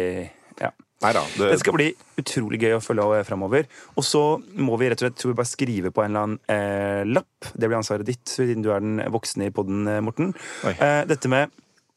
ja. 0.62 0.72
Neida, 1.04 1.20
det, 1.36 1.50
Det 1.52 1.58
skal 1.60 1.74
bli 1.76 1.90
utrolig 2.16 2.60
gøy 2.62 2.78
å 2.78 2.80
følge 2.80 3.20
framover. 3.28 3.66
Og 4.00 4.06
så 4.06 4.22
må 4.56 4.78
vi 4.80 4.88
rett 4.88 5.02
og 5.02 5.06
slett 5.06 5.18
tror 5.20 5.34
jeg, 5.34 5.38
bare 5.42 5.50
skrive 5.50 5.92
på 5.92 6.04
en 6.04 6.14
eller 6.14 6.24
annen 6.24 6.38
eh, 6.52 7.02
lapp. 7.18 7.50
Det 7.52 7.68
blir 7.68 7.76
ansvaret 7.78 8.08
ditt, 8.08 8.24
siden 8.32 8.64
du 8.64 8.70
er 8.72 8.80
den 8.80 9.02
voksne 9.12 9.50
i 9.50 9.52
podden, 9.54 9.84
eh, 9.92 10.00
Morten. 10.04 10.32
Eh, 10.72 11.02
dette 11.10 11.30
med 11.32 11.52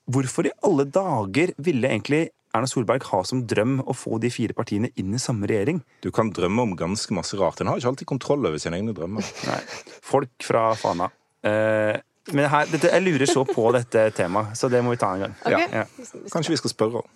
Hvorfor 0.09 0.47
i 0.49 0.55
alle 0.65 0.87
dager 0.89 1.51
ville 1.61 1.85
egentlig 1.85 2.31
Erna 2.49 2.65
Solberg 2.65 3.03
ha 3.11 3.19
som 3.27 3.43
drøm 3.45 3.75
å 3.85 3.93
få 3.93 4.17
de 4.21 4.31
fire 4.33 4.55
partiene 4.57 4.89
inn 4.97 5.13
i 5.13 5.21
samme 5.21 5.45
regjering? 5.49 5.83
du 6.01 6.09
kan 6.09 6.31
drømme 6.33 6.65
om 6.65 6.73
ganske 6.77 7.13
masse 7.13 7.37
rart. 7.37 7.61
En 7.61 7.69
har 7.69 7.77
ikke 7.77 7.91
alltid 7.91 8.09
kontroll 8.09 8.47
over 8.49 8.57
sine 8.57 8.79
egne 8.79 8.95
drømmer. 8.97 9.25
Nei. 9.45 9.59
Folk 10.01 10.33
fra 10.41 10.71
Fana. 10.79 11.11
Eh, 11.45 12.01
men 12.31 12.49
her, 12.51 12.67
dette, 12.69 12.91
jeg 12.93 13.05
lurer 13.05 13.29
så 13.29 13.43
på 13.47 13.69
dette 13.75 14.09
temaet, 14.17 14.57
så 14.57 14.69
det 14.69 14.83
må 14.85 14.93
vi 14.93 15.01
ta 15.01 15.13
en 15.15 15.25
gang. 15.25 15.35
Okay. 15.41 15.67
Ja. 15.71 15.85
Ja. 15.85 16.23
Kanskje 16.33 16.53
vi 16.53 16.59
skal 16.61 16.73
spørre 16.73 17.03
om. 17.03 17.13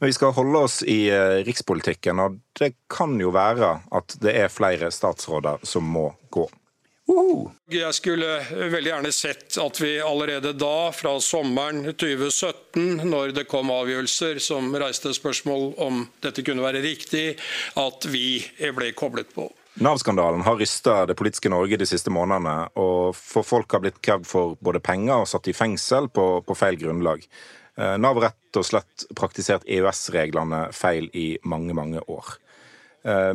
Men 0.00 0.08
vi 0.08 0.14
skal 0.16 0.32
holde 0.34 0.62
oss 0.66 0.80
i 0.82 1.02
eh, 1.12 1.42
rikspolitikken, 1.46 2.22
og 2.22 2.40
det 2.58 2.72
kan 2.90 3.14
jo 3.20 3.32
være 3.34 3.74
at 3.92 4.16
det 4.22 4.34
er 4.40 4.52
flere 4.52 4.90
statsråder 4.94 5.62
som 5.68 5.86
må 5.86 6.08
gå. 6.32 6.48
Jeg 7.70 7.90
skulle 7.96 8.26
veldig 8.70 8.90
gjerne 8.92 9.10
sett 9.14 9.56
at 9.58 9.80
vi 9.82 9.96
allerede 10.04 10.52
da, 10.54 10.90
fra 10.94 11.16
sommeren 11.22 11.82
2017, 11.90 13.02
når 13.10 13.34
det 13.34 13.48
kom 13.50 13.72
avgjørelser 13.74 14.38
som 14.42 14.70
reiste 14.78 15.12
spørsmål 15.16 15.72
om 15.82 16.04
dette 16.22 16.44
kunne 16.46 16.62
være 16.62 16.84
riktig, 16.84 17.34
at 17.80 18.06
vi 18.10 18.38
ble 18.76 18.92
koblet 18.94 19.32
på. 19.34 19.48
Nav-skandalen 19.78 20.42
har 20.42 20.56
rysta 20.58 21.06
det 21.06 21.14
politiske 21.14 21.50
Norge 21.52 21.78
de 21.78 21.86
siste 21.86 22.10
månedene, 22.10 22.66
og 22.80 23.14
for 23.16 23.46
folk 23.46 23.70
har 23.72 23.84
blitt 23.84 24.00
krevd 24.02 24.26
for 24.26 24.56
både 24.60 24.82
penger 24.82 25.22
og 25.22 25.30
satt 25.30 25.46
i 25.48 25.54
fengsel 25.56 26.10
på, 26.10 26.24
på 26.42 26.56
feil 26.58 26.78
grunnlag. 26.80 27.22
Eh, 27.78 27.94
Nav 28.02 28.18
har 28.18 28.30
rett 28.30 28.58
og 28.58 28.66
slett 28.66 29.06
praktisert 29.16 29.64
EØS-reglene 29.70 30.66
feil 30.76 31.06
i 31.14 31.38
mange, 31.46 31.76
mange 31.76 32.02
år. 32.10 32.34
Eh, 33.06 33.34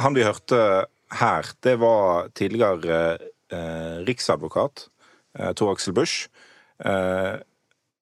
Han 0.00 0.14
vi 0.16 0.24
hørte 0.24 0.86
her, 1.18 1.48
det 1.60 1.74
var 1.80 2.30
tidligere 2.38 3.18
eh, 3.52 3.96
riksadvokat 4.06 4.86
Tor 5.54 5.70
Axel 5.70 5.94
Busch, 5.94 6.28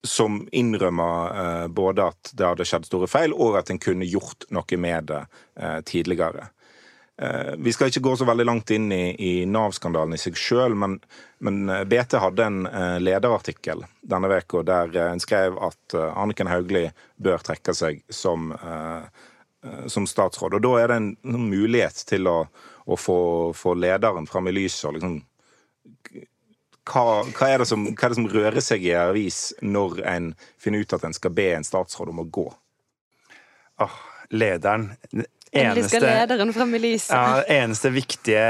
som 0.03 0.37
innrømma 0.55 1.09
eh, 1.29 1.67
både 1.67 2.07
at 2.09 2.31
det 2.33 2.47
hadde 2.47 2.65
skjedd 2.65 2.87
store 2.87 3.09
feil, 3.11 3.35
og 3.35 3.57
at 3.59 3.69
en 3.69 3.81
kunne 3.81 4.07
gjort 4.07 4.47
noe 4.49 4.79
med 4.81 5.11
det 5.11 5.19
tidligere. 5.85 6.47
Eh, 7.21 7.53
Vi 7.57 7.73
skal 7.73 7.89
ikke 7.91 7.99
gå 7.99 8.15
så 8.15 8.25
veldig 8.27 8.45
langt 8.47 8.71
inn 8.71 8.91
i, 8.95 9.15
i 9.19 9.31
Nav-skandalen 9.45 10.15
i 10.15 10.19
seg 10.21 10.37
sjøl, 10.39 10.75
men, 10.79 10.99
men 11.43 11.65
eh, 11.67 11.83
BT 11.89 12.15
hadde 12.23 12.45
en 12.45 12.59
eh, 12.69 12.95
lederartikkel 13.03 13.83
denne 14.09 14.29
uka 14.31 14.63
der 14.63 14.95
en 15.09 15.19
skrev 15.19 15.57
at 15.67 15.97
Anniken 15.99 16.47
Hauglie 16.47 16.93
bør 17.19 17.43
trekke 17.43 17.75
seg 17.75 17.99
som, 18.09 18.53
som 19.91 20.07
statsråd. 20.07 20.55
Og 20.57 20.63
da 20.63 20.71
er 20.79 20.89
det 20.89 20.97
en, 20.97 21.09
en 21.27 21.49
mulighet 21.51 21.99
til 22.09 22.29
å, 22.31 22.37
å 22.87 22.97
få, 22.97 23.19
få 23.53 23.75
lederen 23.77 24.25
fram 24.29 24.49
i 24.49 24.55
lyset 24.55 24.87
og 24.89 24.95
liksom 24.95 25.19
hva, 26.89 27.03
hva, 27.35 27.49
er 27.51 27.65
som, 27.69 27.83
hva 27.91 28.07
er 28.07 28.13
det 28.13 28.17
som 28.17 28.29
rører 28.31 28.63
seg 28.65 28.87
i 28.87 28.95
avis 28.97 29.51
når 29.61 29.99
en 30.09 30.31
finner 30.57 30.81
ut 30.81 30.95
at 30.97 31.05
en 31.05 31.13
skal 31.13 31.35
be 31.35 31.51
en 31.53 31.67
statsråd 31.67 32.09
om 32.15 32.23
å 32.23 32.29
gå? 32.39 32.47
Åh, 33.83 33.99
lederen. 34.33 34.93
Eneste 35.49 35.99
lederen 36.03 36.53
fram 36.53 36.75
i 36.77 36.81
lyset. 36.83 37.13
Ja, 37.15 37.41
eneste 37.49 37.89
viktige 37.89 38.43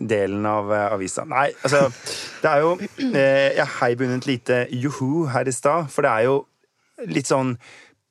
delen 0.00 0.46
av 0.50 0.72
eh, 0.74 0.86
avisa. 0.96 1.22
Nei, 1.30 1.50
altså 1.62 1.84
Det 2.42 2.50
er 2.50 2.64
jo 2.64 2.72
eh, 3.14 3.50
Jeg 3.54 3.68
heiv 3.80 4.02
under 4.06 4.16
et 4.18 4.26
lite 4.26 4.64
joho 4.74 5.26
her 5.30 5.46
i 5.46 5.54
stad, 5.54 5.90
for 5.94 6.06
det 6.06 6.10
er 6.10 6.26
jo 6.26 6.40
litt 7.08 7.30
sånn 7.30 7.54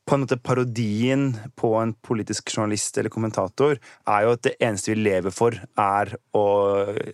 på 0.10 0.16
en 0.16 0.24
måte 0.24 0.38
Parodien 0.42 1.38
på 1.56 1.70
en 1.78 1.92
politisk 1.94 2.50
journalist 2.56 2.98
eller 2.98 3.12
kommentator 3.14 3.76
er 4.10 4.24
jo 4.26 4.32
at 4.34 4.42
det 4.48 4.56
eneste 4.58 4.96
vi 4.96 5.04
lever 5.04 5.34
for, 5.34 5.54
er 5.78 6.16
å 6.34 6.46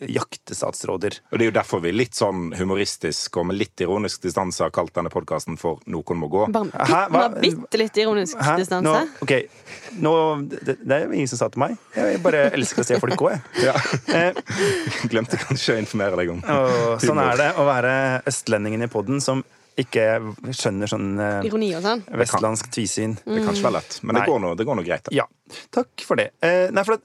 jakte 0.08 0.55
statsråder. 0.55 1.17
Og 1.31 1.36
Det 1.36 1.43
er 1.43 1.49
jo 1.49 1.55
derfor 1.58 1.84
vi 1.84 1.91
litt 1.91 2.15
sånn 2.15 2.53
humoristisk 2.55 3.36
og 3.41 3.49
med 3.49 3.60
litt 3.60 3.84
ironisk 3.84 4.23
distanse 4.23 4.63
har 4.63 4.71
kalt 4.75 4.95
denne 4.95 5.12
podkasten 5.12 5.60
for 5.60 5.81
'Noen 5.86 6.21
må 6.21 6.29
gå'. 6.31 6.47
Bare 6.55 7.41
bitte, 7.41 7.77
litt 7.81 7.97
ironisk 7.99 8.39
Hæ? 8.39 8.55
distanse. 8.63 8.88
Nå, 8.88 9.08
ok, 9.21 9.34
nå, 9.99 10.13
det, 10.47 10.77
det 10.79 10.95
er 10.95 11.05
jo 11.05 11.12
ingen 11.12 11.27
som 11.27 11.43
sa 11.43 11.49
til 11.49 11.60
meg. 11.65 11.77
Jeg 11.95 12.23
bare 12.23 12.47
elsker 12.55 12.81
å 12.81 12.88
se 12.88 12.99
folk 12.99 13.19
gå, 13.19 13.29
jeg. 13.36 13.41
Ja. 13.67 13.75
Eh, 14.15 14.31
Glemte 15.12 15.36
kanskje 15.36 15.75
å 15.75 15.79
informere 15.81 16.15
deg 16.15 16.29
om. 16.31 16.39
Og 16.39 17.01
sånn 17.03 17.19
er 17.19 17.36
det 17.36 17.49
å 17.60 17.65
være 17.67 18.21
østlendingen 18.29 18.86
i 18.86 18.88
podden 18.88 19.19
som 19.19 19.43
ikke 19.81 20.03
skjønner 20.55 20.88
sånn 20.88 21.09
eh, 21.19 21.47
Ironi 21.49 21.71
og 21.75 21.83
sånn. 21.83 22.03
vestlandsk 22.21 22.69
tvisyn. 22.71 23.17
Det 23.25 23.41
kan 23.43 23.51
ikke 23.51 23.67
være 23.67 23.77
lett, 23.79 23.97
men 24.03 24.15
det 24.19 24.23
går 24.29 24.39
noe, 24.43 24.55
det 24.55 24.67
går 24.69 24.79
noe, 24.79 24.88
greit. 24.88 25.03
da. 25.09 25.15
Ja, 25.23 25.25
takk 25.75 26.05
for 26.07 26.19
det. 26.21 26.29
Eh, 26.45 26.69
nei, 26.71 26.83
for 26.88 26.97
at 26.99 27.03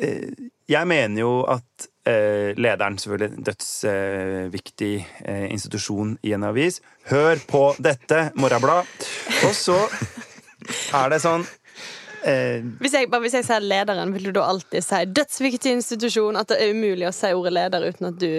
eh, 0.00 0.48
Jeg 0.70 0.86
mener 0.88 1.20
jo 1.20 1.32
at 1.50 1.88
eh, 2.08 2.56
lederen, 2.56 2.96
selvfølgelig 3.02 3.36
en 3.36 3.46
dødsviktig 3.50 4.92
eh, 5.24 5.46
institusjon 5.52 6.16
i 6.24 6.32
en 6.36 6.46
avis 6.48 6.80
Hør 7.10 7.40
på 7.50 7.64
dette, 7.82 8.30
Morrablad! 8.40 8.88
Og 9.48 9.54
så 9.56 9.76
er 10.94 11.10
det 11.12 11.20
sånn 11.24 11.44
eh, 12.24 12.62
Hvis 12.80 12.96
jeg, 12.96 13.10
bare 13.12 13.24
hvis 13.26 13.36
jeg 13.40 13.46
sier 13.48 13.64
lederen, 13.64 14.12
vil 14.14 14.30
du 14.30 14.32
da 14.38 14.46
alltid 14.52 14.84
si 14.84 15.02
dødsviktig 15.10 15.76
institusjon? 15.80 16.38
At 16.40 16.52
det 16.52 16.60
er 16.64 16.74
umulig 16.76 17.08
å 17.08 17.14
si 17.14 17.32
ordet 17.36 17.54
leder 17.56 17.88
uten 17.90 18.10
at 18.12 18.18
du 18.20 18.30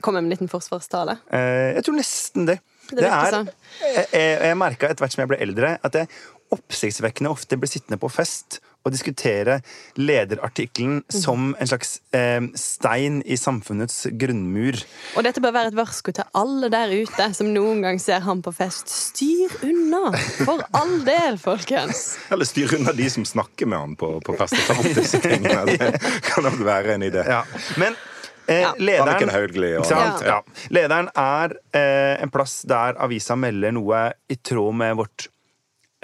kommer 0.00 0.20
med 0.20 0.28
en 0.28 0.36
liten 0.36 0.50
forsvarstale? 0.52 1.18
Eh, 1.34 1.74
jeg 1.78 1.86
tror 1.86 1.98
nesten 1.98 2.48
det. 2.48 2.58
Det 2.88 3.04
er 3.04 3.34
sånn. 3.34 3.50
Jeg, 3.84 4.08
jeg, 4.16 4.56
merka 4.56 4.88
etter 4.88 5.04
hvert 5.04 5.14
som 5.14 5.22
jeg 5.24 5.30
ble 5.32 5.40
eldre, 5.44 5.74
at 5.84 5.98
jeg 5.98 6.08
oppsiktsvekkende 6.54 7.32
ofte 7.32 7.58
ble 7.60 7.68
sittende 7.68 8.00
på 8.00 8.08
fest 8.12 8.62
og 8.86 8.94
diskutere 8.94 9.58
lederartikkelen 9.98 11.02
mm. 11.02 11.14
som 11.20 11.50
en 11.58 11.68
slags 11.68 11.98
eh, 12.16 12.40
stein 12.56 13.20
i 13.26 13.36
samfunnets 13.36 14.06
grunnmur. 14.20 14.78
Og 15.18 15.26
dette 15.26 15.42
bør 15.44 15.54
være 15.56 15.72
et 15.72 15.78
varsko 15.78 16.14
til 16.16 16.28
alle 16.38 16.70
der 16.72 16.94
ute 16.94 17.28
som 17.36 17.50
noen 17.52 17.82
gang 17.84 18.00
ser 18.00 18.24
ham 18.24 18.40
på 18.44 18.54
fest. 18.56 18.88
Styr 18.88 19.58
unna! 19.66 20.12
For 20.46 20.62
all 20.78 21.00
del, 21.06 21.40
folkens! 21.42 22.14
Eller 22.32 22.48
styr 22.48 22.78
unna 22.78 22.94
de 22.96 23.10
som 23.12 23.26
snakker 23.28 23.68
med 23.68 23.82
han 23.82 23.98
på, 23.98 24.14
på 24.24 24.38
fest 24.40 24.56
og 24.56 24.70
tar 24.70 24.84
opp 24.84 24.94
disse 25.02 25.20
tingene. 25.26 25.66
Det 25.74 25.92
kan 26.30 26.46
nok 26.46 26.62
være 26.64 26.96
en 26.96 27.08
idé. 27.10 27.26
Ja. 27.28 27.42
Men 27.80 27.98
eh, 28.48 28.68
lederen 28.80 29.30
og 29.30 29.90
Ja. 29.90 30.04
Ja. 30.24 30.38
Lederen 30.74 31.10
er 31.14 31.56
eh, 31.76 32.14
en 32.22 32.32
plass 32.34 32.62
der 32.68 32.98
avisa 33.00 33.36
melder 33.36 33.74
noe 33.76 34.04
i 34.28 34.36
tråd 34.36 34.74
med 34.74 34.96
vårt 35.00 35.28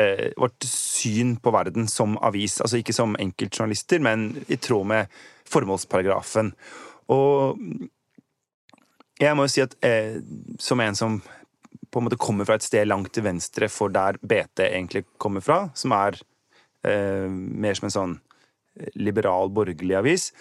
eh, 0.00 0.30
vårt 0.36 0.64
syn 0.68 1.36
på 1.36 1.52
verden 1.54 1.88
som 1.88 2.18
avis. 2.18 2.60
Altså 2.60 2.80
ikke 2.80 2.96
som 2.96 3.16
enkeltjournalister, 3.20 4.02
men 4.02 4.44
i 4.48 4.56
tråd 4.56 4.86
med 4.90 5.20
formålsparagrafen. 5.50 6.52
Og 7.12 7.58
jeg 9.20 9.36
må 9.36 9.46
jo 9.46 9.54
si 9.54 9.62
at 9.64 9.76
eh, 9.84 10.20
som 10.58 10.82
en 10.82 10.98
som 10.98 11.22
på 11.94 12.00
en 12.00 12.08
måte 12.08 12.18
kommer 12.18 12.46
fra 12.48 12.56
et 12.58 12.66
sted 12.66 12.88
langt 12.88 13.12
til 13.14 13.26
venstre 13.26 13.68
for 13.70 13.92
der 13.94 14.18
BT 14.18 14.64
egentlig 14.66 15.04
kommer 15.22 15.44
fra, 15.44 15.68
som 15.78 15.94
er 15.94 16.18
eh, 16.82 17.28
mer 17.30 17.78
som 17.78 17.86
en 17.86 17.94
sånn 17.94 18.16
liberal, 18.98 19.52
borgerlig 19.54 19.94
avis, 19.94 20.32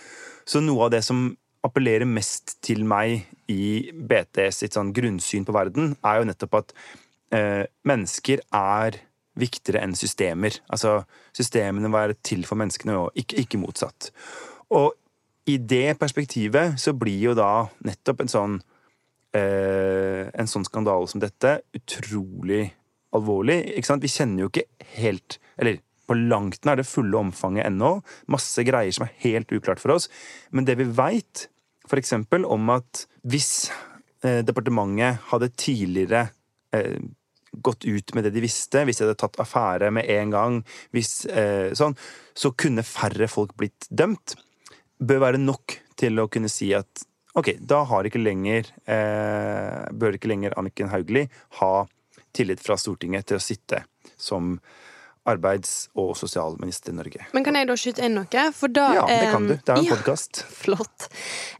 så 0.49 0.63
noe 0.63 0.87
av 0.87 0.95
det 0.95 1.03
som 1.05 1.27
appellerer 1.63 2.07
mest 2.09 2.57
til 2.65 2.83
meg 2.87 3.23
i 3.51 3.91
BT 3.93 4.49
sitt 4.55 4.75
sånn 4.75 4.91
grunnsyn 4.95 5.45
på 5.47 5.55
verden, 5.55 5.95
er 6.03 6.19
jo 6.19 6.27
nettopp 6.27 6.59
at 6.59 6.73
eh, 7.35 7.63
mennesker 7.87 8.43
er 8.57 8.99
viktigere 9.39 9.81
enn 9.85 9.95
systemer. 9.97 10.59
Altså, 10.69 11.01
systemene 11.35 11.91
være 11.93 12.17
til 12.25 12.43
for 12.45 12.59
menneskene, 12.59 12.97
og 13.05 13.17
ikke, 13.17 13.39
ikke 13.45 13.61
motsatt. 13.61 14.11
Og 14.75 14.91
i 15.49 15.57
det 15.57 15.97
perspektivet 15.99 16.77
så 16.79 16.93
blir 16.95 17.29
jo 17.29 17.33
da 17.37 17.65
nettopp 17.83 18.23
en 18.23 18.31
sånn 18.31 18.59
eh, 19.35 20.29
en 20.29 20.49
sånn 20.49 20.67
skandale 20.67 21.09
som 21.11 21.23
dette 21.23 21.57
utrolig 21.75 22.67
alvorlig. 23.13 23.59
Ikke 23.73 23.91
sant? 23.91 24.05
Vi 24.05 24.11
kjenner 24.11 24.45
jo 24.45 24.51
ikke 24.51 24.67
helt 24.97 25.39
Eller 25.57 25.81
på 26.09 26.15
langt 26.17 26.65
nær 26.65 26.79
det 26.79 26.87
fulle 26.89 27.15
omfanget 27.15 27.67
ennå. 27.67 27.97
Masse 28.31 28.63
greier 28.67 28.91
som 28.91 29.05
er 29.05 29.13
helt 29.23 29.51
uklart 29.55 29.79
for 29.79 29.93
oss. 29.95 30.09
Men 30.51 30.65
det 30.67 30.75
vi 30.79 30.87
veit, 30.97 31.45
f.eks. 31.87 32.13
om 32.45 32.71
at 32.73 33.03
hvis 33.27 33.71
eh, 34.23 34.41
departementet 34.45 35.21
hadde 35.31 35.51
tidligere 35.59 36.27
eh, 36.75 36.99
gått 37.53 37.85
ut 37.85 38.13
med 38.15 38.25
det 38.25 38.33
de 38.33 38.43
visste, 38.43 38.83
hvis 38.85 38.99
de 38.99 39.07
hadde 39.07 39.19
tatt 39.21 39.39
affære 39.43 39.91
med 39.93 40.09
en 40.09 40.33
gang, 40.33 40.59
hvis, 40.95 41.25
eh, 41.29 41.71
sånn, 41.77 41.97
så 42.33 42.53
kunne 42.57 42.85
færre 42.87 43.29
folk 43.29 43.55
blitt 43.59 43.87
dømt. 43.89 44.35
Bør 45.03 45.25
være 45.27 45.41
nok 45.41 45.77
til 45.99 46.23
å 46.23 46.29
kunne 46.31 46.49
si 46.49 46.71
at 46.73 47.05
ok, 47.37 47.55
da 47.61 47.83
har 47.89 48.05
ikke 48.05 48.21
lenger 48.21 48.67
bør 48.85 50.15
ikke 50.15 50.29
lenger 50.29 50.53
Anniken 50.57 50.91
Hauglie 50.91 51.31
ha 51.57 51.71
tillit 52.33 52.61
fra 52.61 52.77
Stortinget 52.77 53.25
til 53.29 53.39
å 53.39 53.43
sitte 53.43 53.79
som 54.21 54.59
arbeids- 55.29 55.87
og 55.95 56.17
sosialminister 56.17 56.91
i 56.91 56.95
Norge. 56.97 57.25
Men 57.31 57.45
kan 57.45 57.55
jeg 57.55 57.67
da 57.69 57.75
skyte 57.79 58.03
inn 58.05 58.17
noe? 58.17 58.43
For 58.55 58.71
da 58.71 58.87
Ja, 58.97 59.05
det 59.07 59.29
kan 59.31 59.45
eh, 59.45 59.53
du. 59.53 59.61
Det 59.63 59.73
er 59.73 59.79
en 59.79 59.87
ja. 59.87 59.95
podkast. 59.95 60.43
Flott. 60.63 61.07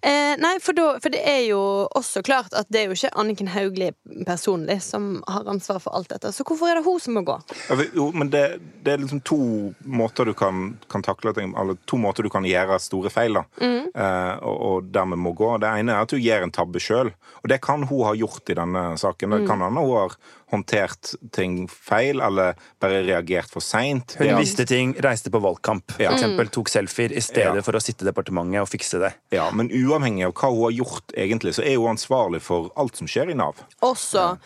Eh, 0.02 0.36
nei, 0.42 0.58
for, 0.64 0.76
da, 0.78 0.88
for 1.04 1.14
det 1.14 1.22
er 1.30 1.42
jo 1.48 1.62
også 1.96 2.24
klart 2.26 2.54
at 2.58 2.68
det 2.74 2.82
er 2.82 2.92
jo 2.92 2.98
ikke 2.98 3.14
Anniken 3.20 3.52
Hauglie 3.54 3.94
personlig 4.28 4.82
som 4.84 5.24
har 5.28 5.48
ansvar 5.50 5.80
for 5.84 5.96
alt 5.96 6.12
dette. 6.12 6.34
Så 6.36 6.46
hvorfor 6.48 6.72
er 6.72 6.80
det 6.80 6.86
hun 6.88 7.00
som 7.00 7.18
må 7.18 7.26
gå? 7.28 7.40
Ja, 7.70 7.80
Jo, 7.94 8.10
men 8.16 8.30
det, 8.34 8.44
det 8.84 8.94
er 8.94 9.02
liksom 9.02 9.24
to 9.28 9.40
måter 9.86 10.28
du 10.28 10.34
kan, 10.38 10.78
kan 10.90 11.04
takle 11.04 11.34
ting 11.36 11.52
Eller 11.60 11.76
to 11.90 11.98
måter 12.00 12.24
du 12.24 12.30
kan 12.34 12.46
gjøre 12.48 12.80
store 12.82 13.12
feil, 13.14 13.40
da. 13.40 13.46
Eh, 13.64 14.36
og, 14.44 14.56
og 14.68 14.92
dermed 14.94 15.22
må 15.22 15.34
gå. 15.38 15.56
Det 15.62 15.72
ene 15.72 15.96
er 15.96 16.04
at 16.06 16.14
du 16.14 16.20
gjør 16.20 16.48
en 16.48 16.54
tabbe 16.54 16.82
sjøl. 16.84 17.14
Og 17.44 17.52
det 17.52 17.62
kan 17.64 17.84
hun 17.88 18.08
ha 18.08 18.16
gjort 18.18 18.50
i 18.50 18.58
denne 18.58 18.86
saken. 19.00 19.38
Det 19.38 19.48
kan 19.48 19.64
hende 19.64 19.84
hun 19.84 19.98
har 19.98 20.18
håndtert 20.54 21.16
ting 21.34 21.64
feil, 21.72 22.22
eller 22.22 22.58
bare 22.82 23.02
reagert 23.08 23.53
for 23.54 23.64
seint. 23.64 24.16
Hun 24.20 24.34
visste 24.40 24.66
ting, 24.70 24.96
reiste 25.04 25.30
på 25.34 25.40
valgkamp, 25.44 25.94
for 25.96 26.04
Ja. 26.04 26.12
eksempel, 26.16 26.50
tok 26.54 26.72
selfier 26.74 27.14
i 27.14 27.22
stedet 27.22 27.56
Ja. 27.62 27.62
for 27.66 27.78
å 27.78 27.82
sitte 27.84 28.04
i 28.04 28.10
departementet 28.12 28.62
og 28.66 28.70
fikse 28.74 29.00
det. 29.00 29.14
Ja, 29.32 29.52
men 29.52 29.70
uavhengig 29.70 30.26
av 30.28 30.34
hva 30.34 30.50
hun 30.52 30.64
har 30.68 30.76
gjort, 30.84 31.14
egentlig, 31.16 31.54
så 31.56 31.64
er 31.64 31.78
hun 31.78 31.96
ansvarlig 31.96 32.42
for 32.42 32.72
alt 32.76 32.98
som 32.98 33.08
skjer 33.08 33.32
i 33.32 33.38
Nav. 33.38 33.56
Også 33.82 34.38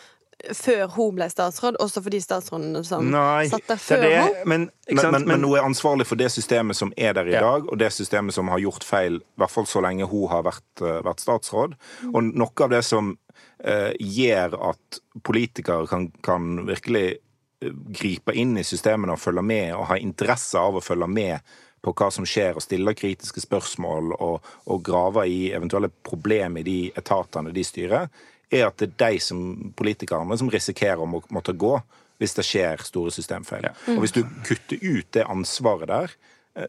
før 0.53 0.87
hun 0.93 1.15
ble 1.17 1.25
statsråd, 1.33 1.79
også 1.81 2.03
for 2.05 2.13
de 2.13 2.19
statsrådene 2.21 2.83
som 2.85 3.07
Nei, 3.09 3.47
satt 3.49 3.65
der 3.71 3.79
før 3.81 4.01
det, 4.03 4.11
henne. 4.13 4.45
men, 4.45 4.67
Men, 4.91 5.11
men, 5.11 5.25
men 5.27 5.43
hun 5.43 5.55
er 5.57 5.63
ansvarlig 5.65 6.05
for 6.05 6.15
det 6.15 6.29
systemet 6.31 6.75
som 6.77 6.93
er 6.95 7.13
der 7.17 7.25
i 7.25 7.31
Ja. 7.33 7.41
dag, 7.41 7.65
og 7.71 7.77
det 7.79 7.89
systemet 7.91 8.33
som 8.33 8.47
har 8.53 8.59
gjort 8.59 8.83
feil, 8.85 9.15
i 9.17 9.39
hvert 9.41 9.49
fall 9.51 9.65
så 9.65 9.81
lenge 9.81 10.07
hun 10.07 10.27
har 10.29 10.43
vært, 10.43 10.61
eh, 10.81 11.01
vært 11.01 11.19
statsråd. 11.25 11.73
Og 12.13 12.23
noe 12.23 12.61
av 12.61 12.69
det 12.69 12.83
som 12.85 13.17
eh, 13.63 13.93
gjør 13.99 14.53
at 14.69 14.99
politikere 15.23 15.87
kan, 15.89 16.11
kan 16.21 16.65
virkelig 16.67 17.17
eh, 17.63 17.73
gripe 18.01 18.35
inn 18.37 18.57
i 18.57 18.65
systemene 18.67 19.15
og 19.15 19.21
følger 19.21 19.45
med, 19.45 19.73
og 19.75 19.89
har 19.91 20.03
interesse 20.03 20.59
av 20.59 20.77
å 20.77 20.83
følge 20.83 21.09
med 21.11 21.55
på 21.85 21.93
hva 21.93 22.09
som 22.11 22.25
skjer, 22.27 22.57
og 22.57 22.65
stiller 22.65 22.97
kritiske 22.97 23.43
spørsmål 23.43 24.15
og, 24.17 24.49
og 24.67 24.81
graver 24.85 25.29
i 25.29 25.51
eventuelle 25.55 25.91
problemer 26.03 26.63
i 26.63 26.67
de 26.67 26.79
etatene 26.97 27.53
de 27.55 27.63
styrer, 27.65 28.09
er 28.51 28.67
at 28.69 28.79
det 28.79 28.93
er 28.93 29.11
de 29.11 29.21
som 29.23 29.71
politikerne 29.75 30.37
som 30.39 30.49
risikerer 30.51 31.03
å 31.03 31.09
må, 31.09 31.21
måtte 31.35 31.55
gå 31.55 31.75
hvis 32.17 32.33
det 32.37 32.45
skjer 32.47 32.81
store 32.85 33.11
systemfeil. 33.13 33.67
Og 33.93 34.01
hvis 34.01 34.15
du 34.15 34.23
kutter 34.47 34.81
ut 34.81 35.09
det 35.13 35.27
ansvaret 35.29 35.91
der, 35.91 36.15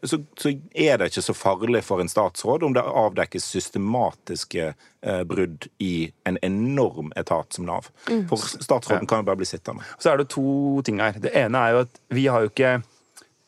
så, 0.03 0.19
så 0.37 0.51
er 0.77 0.97
det 1.01 1.07
ikke 1.09 1.23
så 1.25 1.33
farlig 1.33 1.81
for 1.87 2.01
en 2.03 2.09
statsråd 2.11 2.63
om 2.67 2.73
det 2.75 2.83
avdekkes 2.85 3.45
systematiske 3.55 4.67
eh, 5.01 5.23
brudd 5.25 5.67
i 5.81 6.11
en 6.29 6.37
enorm 6.45 7.11
etat 7.17 7.53
som 7.57 7.65
Nav. 7.65 7.89
For 8.29 8.37
statsråden 8.37 9.07
kan 9.09 9.23
jo 9.23 9.27
bare 9.31 9.39
bli 9.41 9.47
sittende. 9.49 9.85
Så 9.97 10.11
er 10.13 10.21
det 10.21 10.29
to 10.35 10.81
ting 10.85 11.01
her. 11.01 11.17
Det 11.17 11.33
ene 11.41 11.57
er 11.65 11.73
jo 11.77 11.81
at 11.87 11.99
vi 12.13 12.27
har 12.29 12.45
jo 12.45 12.51
ikke 12.53 12.75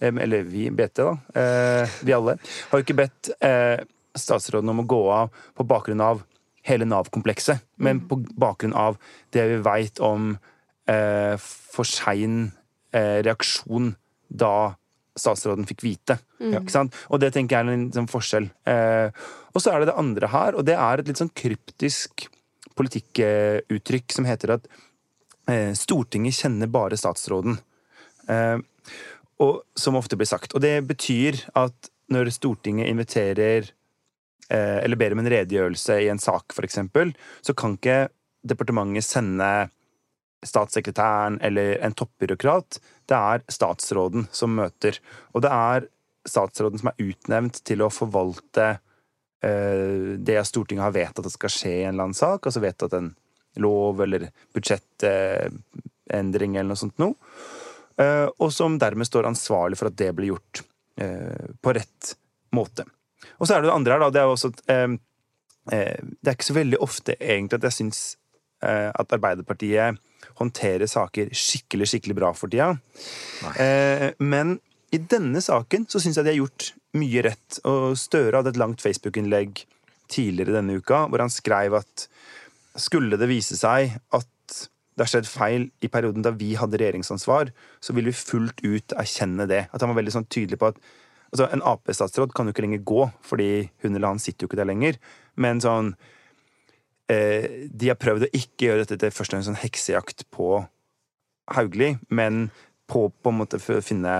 Eller 0.01 0.41
vi, 0.49 0.63
BT, 0.73 0.97
da. 0.97 1.11
eh, 1.37 1.89
Vi 2.01 2.13
alle. 2.13 2.33
Har 2.71 2.79
jo 2.79 2.85
ikke 2.87 2.97
bedt 3.03 3.29
eh, 3.45 3.83
statsråden 4.17 4.69
om 4.73 4.81
å 4.81 4.87
gå 4.89 5.01
av 5.13 5.29
på 5.53 5.65
bakgrunn 5.69 6.01
av 6.01 6.23
hele 6.65 6.85
Nav-komplekset, 6.89 7.61
men 7.77 7.99
på 8.09 8.17
bakgrunn 8.37 8.73
av 8.73 8.97
det 9.33 9.45
vi 9.49 9.59
veit 9.61 10.01
om 10.01 10.31
eh, 10.89 11.37
for 11.37 11.85
sein 11.85 12.51
eh, 12.97 13.21
reaksjon 13.25 13.93
da 14.29 14.73
statsråden 15.17 15.67
fikk 15.69 15.83
vite. 15.85 16.17
Sant? 16.71 16.95
Og 17.11 17.21
det 17.21 17.33
tenker 17.35 17.57
jeg 17.57 17.67
er 17.67 17.73
en 17.75 17.89
sånn 17.95 18.09
forskjell. 18.11 18.47
Eh, 18.69 19.23
og 19.51 19.63
så 19.63 19.73
er 19.73 19.81
det 19.81 19.91
det 19.91 19.97
andre 19.99 20.29
her, 20.31 20.57
og 20.57 20.65
det 20.67 20.77
er 20.77 21.01
et 21.01 21.11
litt 21.11 21.19
sånn 21.19 21.33
kryptisk 21.35 22.27
politikkuttrykk 22.79 24.15
som 24.15 24.27
heter 24.29 24.55
at 24.55 24.69
eh, 25.51 25.71
Stortinget 25.77 26.39
kjenner 26.39 26.71
bare 26.71 26.99
statsråden. 26.99 27.59
Eh, 28.31 28.57
og, 29.41 29.61
som 29.75 29.97
ofte 29.97 30.17
blir 30.19 30.29
sagt. 30.29 30.55
Og 30.55 30.63
det 30.63 30.75
betyr 30.87 31.39
at 31.57 31.91
når 32.11 32.31
Stortinget 32.35 32.91
inviterer 32.91 33.71
eh, 34.51 34.79
eller 34.83 34.99
ber 34.99 35.15
om 35.15 35.23
en 35.23 35.31
redegjørelse 35.33 35.97
i 36.03 36.09
en 36.13 36.21
sak, 36.21 36.53
f.eks., 36.53 36.81
så 37.41 37.55
kan 37.57 37.77
ikke 37.77 38.03
departementet 38.47 39.05
sende 39.05 39.51
statssekretæren 40.45 41.39
eller 41.41 41.77
en 41.85 41.93
toppbyråkrat. 41.93 42.79
Det 43.05 43.17
er 43.17 43.41
statsråden 43.51 44.27
som 44.31 44.55
møter. 44.57 44.99
Og 45.35 45.41
det 45.45 45.51
er 45.53 45.87
statsråden 46.27 46.79
som 46.81 46.89
er 46.91 47.09
utnevnt 47.09 47.63
til 47.67 47.81
å 47.81 47.93
forvalte 47.93 48.67
eh, 49.45 50.17
det 50.17 50.47
Stortinget 50.47 50.85
har 50.87 50.95
vedtatt 50.95 51.27
at 51.27 51.35
skal 51.35 51.53
skje 51.53 51.73
i 51.73 51.83
en 51.83 51.89
eller 51.93 52.03
annen 52.09 52.17
sak, 52.17 52.45
altså 52.45 52.63
vedtatt 52.63 52.93
en 52.97 53.09
lov 53.61 54.01
eller 54.05 54.21
budsjettendring 54.55 56.51
eller 56.55 56.71
noe 56.71 56.79
sånt 56.79 56.99
noe. 57.01 57.13
Eh, 57.99 58.27
og 58.37 58.49
som 58.53 58.79
dermed 58.81 59.07
står 59.09 59.29
ansvarlig 59.29 59.77
for 59.79 59.87
at 59.91 59.99
det 59.99 60.11
blir 60.17 60.29
gjort 60.33 60.53
eh, 61.01 61.45
på 61.61 61.69
rett 61.77 62.03
måte. 62.55 62.83
Og 63.37 63.43
så 63.45 63.51
er 63.55 63.59
det 63.61 63.67
det 63.69 63.77
andre 63.77 63.93
her, 63.93 64.01
da. 64.01 64.13
Det 64.13 64.21
er 64.21 64.29
også 64.31 64.49
Det 65.61 66.25
er 66.25 66.33
ikke 66.33 66.47
så 66.47 66.57
veldig 66.57 66.79
ofte 66.81 67.11
egentlig 67.19 67.57
at 67.59 67.67
jeg 67.69 67.77
syns 67.77 67.99
at 68.61 69.13
Arbeiderpartiet 69.15 69.97
håndterer 70.41 70.89
saker 70.89 71.31
skikkelig, 71.35 71.87
skikkelig 71.91 72.17
bra 72.17 72.31
for 72.37 72.51
tida. 72.51 72.75
Eh, 73.57 74.11
men 74.21 74.57
i 74.91 74.99
denne 74.99 75.41
saken 75.43 75.87
så 75.89 76.01
syns 76.03 76.19
jeg 76.19 76.27
de 76.27 76.33
har 76.33 76.41
gjort 76.41 76.71
mye 76.99 77.23
rett. 77.25 77.61
Og 77.67 77.95
Støre 77.99 78.39
hadde 78.39 78.53
et 78.53 78.61
langt 78.61 78.83
Facebook-innlegg 78.83 79.63
tidligere 80.11 80.57
denne 80.57 80.81
uka 80.81 81.05
hvor 81.07 81.23
han 81.23 81.31
skrev 81.31 81.77
at 81.79 82.07
skulle 82.79 83.19
det 83.19 83.29
vise 83.31 83.55
seg 83.59 83.95
at 84.15 84.27
det 84.91 85.05
har 85.05 85.11
skjedd 85.13 85.29
feil 85.29 85.69
i 85.83 85.89
perioden 85.91 86.23
da 86.25 86.33
vi 86.35 86.51
hadde 86.59 86.77
regjeringsansvar, 86.79 87.53
så 87.79 87.93
vil 87.95 88.09
vi 88.09 88.15
fullt 88.15 88.59
ut 88.61 88.93
erkjenne 88.99 89.47
det. 89.49 89.63
At 89.71 89.81
han 89.81 89.93
var 89.93 90.01
veldig 90.01 90.13
sånn 90.17 90.27
tydelig 90.27 90.59
på 90.59 90.67
at 90.73 90.81
altså, 91.31 91.47
En 91.47 91.63
Ap-statsråd 91.65 92.35
kan 92.35 92.47
jo 92.47 92.53
ikke 92.53 92.65
lenger 92.67 92.83
gå, 92.85 93.05
fordi 93.23 93.69
hun 93.85 93.95
eller 93.95 94.11
han 94.11 94.21
sitter 94.21 94.43
jo 94.45 94.51
ikke 94.51 94.59
der 94.59 94.69
lenger. 94.69 94.99
Men 95.39 95.63
sånn 95.63 95.93
eh, 95.95 96.19
De 97.71 97.89
har 97.91 97.97
prøvd 97.99 98.27
å 98.27 98.31
ikke 98.37 98.67
gjøre 98.69 98.83
dette 98.85 98.97
til 99.01 99.11
først 99.15 99.33
og 99.33 99.37
fremst 99.39 99.51
en 99.53 99.61
heksejakt 99.63 100.25
på 100.33 100.51
Hauglie, 101.55 101.97
men 102.09 102.49
på 102.91 103.09
på 103.23 103.31
en 103.31 103.39
måte 103.41 103.59
for 103.63 103.79
å 103.79 103.83
finne 103.85 104.15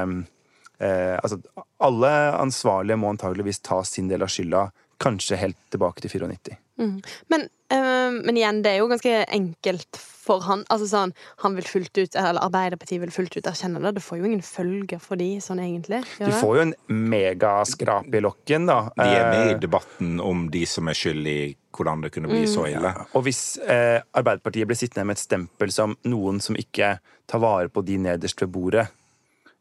eh, 0.80 1.17
Altså, 1.19 1.38
alle 1.84 2.12
ansvarlige 2.39 2.97
må 2.99 3.12
antageligvis 3.13 3.60
ta 3.65 3.82
sin 3.88 4.08
del 4.12 4.23
av 4.25 4.32
skylda, 4.32 4.69
kanskje 5.01 5.38
helt 5.41 5.58
tilbake 5.73 6.04
til 6.04 6.13
94. 6.30 6.58
Men, 6.82 7.43
øh, 7.73 8.15
men 8.25 8.38
igjen, 8.38 8.62
det 8.65 8.71
er 8.71 8.80
jo 8.82 8.88
ganske 8.89 9.12
enkelt 9.34 9.97
for 10.01 10.41
han. 10.47 10.63
Altså 10.73 10.88
sånn, 10.89 11.12
han 11.43 11.56
vil 11.58 11.67
fullt 11.67 11.93
ut, 11.97 12.15
eller 12.17 12.41
Arbeiderpartiet 12.41 13.01
vil 13.04 13.13
fullt 13.13 13.36
ut 13.38 13.49
erkjenne 13.49 13.82
det. 13.84 13.95
Det 13.99 14.04
får 14.06 14.17
jo 14.21 14.30
ingen 14.30 14.41
følger 14.45 15.01
for 15.01 15.19
de, 15.21 15.27
sånn 15.43 15.62
egentlig. 15.62 16.01
Gjør 16.17 16.32
Du 16.32 16.32
det? 16.32 16.39
får 16.41 16.56
jo 16.58 16.63
en 16.67 16.73
megaskrap 17.12 18.13
i 18.17 18.21
lokken, 18.23 18.65
da. 18.69 18.80
De 18.97 19.08
er 19.10 19.27
med 19.30 19.47
i 19.51 19.54
Eh, 19.56 19.60
debatten 19.62 20.19
om 20.21 20.47
de 20.54 20.63
som 20.69 20.88
er 20.89 20.97
skyld 20.97 21.27
i 21.30 21.39
hvordan 21.76 22.02
det 22.04 22.12
kunne 22.14 22.28
bli 22.32 22.46
så 22.48 22.66
ille. 22.70 22.94
Og 23.16 23.24
hvis 23.24 23.58
eh, 23.64 24.02
Arbeiderpartiet 24.14 24.68
blir 24.68 24.76
sittende 24.80 25.06
med 25.08 25.18
et 25.18 25.24
stempel 25.26 25.72
som 25.72 25.96
noen 26.06 26.40
som 26.44 26.56
ikke 26.60 26.98
tar 27.28 27.40
vare 27.44 27.70
på 27.70 27.84
de 27.88 27.98
nederst 27.98 28.42
ved 28.42 28.52
bordet, 28.52 28.88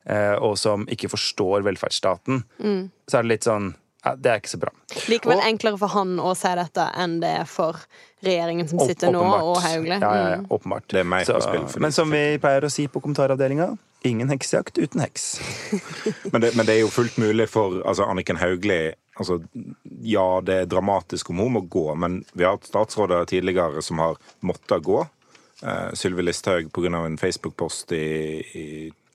eh, 0.06 0.34
og 0.40 0.58
som 0.58 0.86
ikke 0.90 1.10
forstår 1.12 1.62
velferdsstaten, 1.66 2.42
så 3.06 3.18
er 3.18 3.22
det 3.22 3.32
litt 3.36 3.46
sånn 3.48 3.74
ja, 4.00 4.14
Det 4.16 4.30
er 4.32 4.38
ikke 4.40 4.48
så 4.54 4.58
bra. 4.62 4.70
Likevel 5.12 5.36
Og- 5.36 5.44
enklere 5.44 5.76
for 5.78 5.88
han 5.92 6.14
å 6.24 6.30
si 6.34 6.48
dette 6.56 6.86
enn 6.96 7.18
det 7.20 7.28
er 7.42 7.44
for 7.44 7.76
regjeringen 8.24 8.66
som 8.70 8.78
sitter 8.80 9.12
nå, 9.12 9.20
og 9.20 9.58
Hauglie. 9.60 9.98
Ja, 10.00 10.14
ja, 10.16 10.28
ja, 10.30 10.36
Mm. 10.38 10.46
åpenbart. 10.48 10.86
Det 10.88 11.00
er 11.00 11.04
meg 11.04 11.26
så, 11.26 11.36
spill 11.44 11.66
men 11.82 11.92
som 11.92 12.08
vi 12.10 12.38
pleier 12.40 12.62
å 12.64 12.70
si 12.72 12.86
på 12.88 13.02
kommentaravdelinga, 13.02 13.76
ingen 14.04 14.28
heksejakt 14.32 14.78
uten 14.80 15.02
heks. 15.02 15.38
Men 16.32 16.40
det, 16.40 16.54
men 16.56 16.64
det 16.64 16.76
er 16.76 16.80
jo 16.80 16.88
fullt 16.88 17.18
mulig 17.18 17.46
for 17.50 17.82
altså 17.84 18.06
Anniken 18.08 18.36
Hauglie 18.40 18.94
altså, 19.20 19.40
Ja, 20.00 20.26
det 20.44 20.56
er 20.56 20.68
dramatisk 20.70 21.30
om 21.30 21.42
hun 21.44 21.56
må 21.58 21.64
gå, 21.68 21.86
men 21.94 22.22
vi 22.32 22.46
har 22.46 22.56
hatt 22.56 22.68
statsråder 22.70 23.28
tidligere 23.30 23.82
som 23.84 24.02
har 24.02 24.20
måttet 24.46 24.84
gå. 24.86 25.02
Uh, 25.60 25.92
Sylvi 25.92 26.24
Listhaug 26.24 26.70
pga. 26.72 27.04
en 27.04 27.18
Facebook-post 27.20 27.92
i, 27.92 28.06
i 28.56 28.66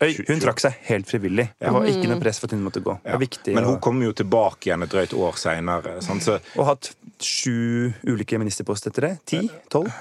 Øy, 0.04 0.12
hun 0.28 0.42
trakk 0.44 0.60
seg 0.60 0.76
helt 0.90 1.08
frivillig. 1.08 1.46
Det 1.56 1.72
var 1.72 1.86
ikke 1.88 2.10
noe 2.12 2.20
press 2.20 2.42
for 2.42 2.50
at 2.50 2.56
hun 2.58 2.66
måtte 2.66 2.82
gå. 2.84 2.98
Ja. 3.08 3.16
viktig. 3.18 3.54
Men 3.56 3.64
hun 3.64 3.78
og... 3.78 3.84
kom 3.84 4.02
jo 4.04 4.12
tilbake 4.12 4.68
igjen 4.68 4.84
et 4.84 4.92
drøyt 4.92 5.16
år 5.16 5.40
seinere. 5.40 5.96
Så 6.04 6.36
Og 6.58 6.68
hatt 6.68 6.92
sju 7.24 7.94
ulike 8.04 8.38
ministerposter 8.42 8.92
etter 8.92 9.08
det. 9.08 9.14
Ti? 9.32 9.42
Tolv? 9.72 9.94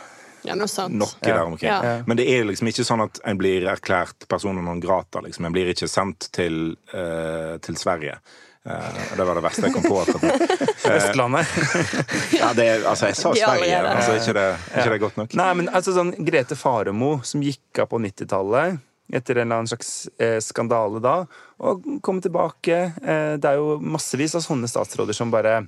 Ja, 0.44 0.56
noe 0.58 0.68
sånt. 0.68 0.92
noe 0.98 1.08
Ja. 1.22 1.38
der 1.38 1.44
omkring. 1.44 1.70
Ja. 1.70 2.02
Men 2.06 2.18
det 2.18 2.26
er 2.28 2.44
liksom 2.44 2.68
ikke 2.68 2.84
sånn 2.84 3.04
at 3.06 3.20
en 3.24 3.38
blir 3.40 3.64
erklært 3.70 4.26
persona 4.28 4.60
non 4.60 4.82
grata. 4.82 5.22
Liksom. 5.24 5.46
En 5.46 5.54
blir 5.54 5.70
ikke 5.72 5.88
sendt 5.88 6.28
til, 6.36 6.76
uh, 6.92 7.56
til 7.64 7.78
Sverige. 7.80 8.18
Eh, 8.64 9.16
det 9.16 9.24
var 9.24 9.36
det 9.36 9.42
verste 9.44 9.68
jeg 9.68 9.74
kom 9.74 9.84
på. 9.84 10.00
akkurat. 10.00 10.56
Østlandet. 10.96 11.46
Ja, 12.40 12.52
det 12.56 12.64
er, 12.64 12.86
altså, 12.88 13.10
jeg 13.10 13.18
sa 13.18 13.34
Sverige. 13.36 13.78
Altså, 13.90 14.16
ikke 14.16 14.34
det, 14.36 14.46
ikke 14.72 14.90
det 14.94 15.00
godt 15.02 15.20
nok? 15.20 15.36
Nei, 15.38 15.50
men 15.60 15.70
altså 15.72 15.94
sånn 15.96 16.14
Grete 16.24 16.56
Faremo 16.58 17.18
som 17.26 17.44
gikk 17.44 17.82
av 17.84 17.90
på 17.92 18.00
90-tallet 18.02 18.80
etter 19.12 19.36
en 19.36 19.44
eller 19.44 19.60
annen 19.60 19.68
slags 19.68 20.08
eh, 20.16 20.38
skandale 20.40 21.00
da, 21.04 21.16
og 21.60 21.84
kom 22.02 22.22
tilbake. 22.24 22.78
Eh, 23.04 23.34
det 23.36 23.50
er 23.50 23.60
jo 23.60 23.76
massevis 23.84 24.34
av 24.38 24.44
sånne 24.46 24.70
statsråder 24.70 25.16
som 25.16 25.32
bare 25.32 25.58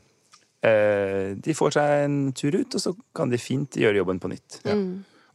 eh, 0.65 1.37
De 1.37 1.55
får 1.55 1.77
seg 1.77 2.07
en 2.07 2.17
tur 2.37 2.57
ut, 2.57 2.79
og 2.79 2.81
så 2.83 2.95
kan 3.17 3.31
de 3.31 3.41
fint 3.41 3.77
gjøre 3.77 4.01
jobben 4.01 4.23
på 4.23 4.33
nytt. 4.33 4.63
Og 4.65 4.81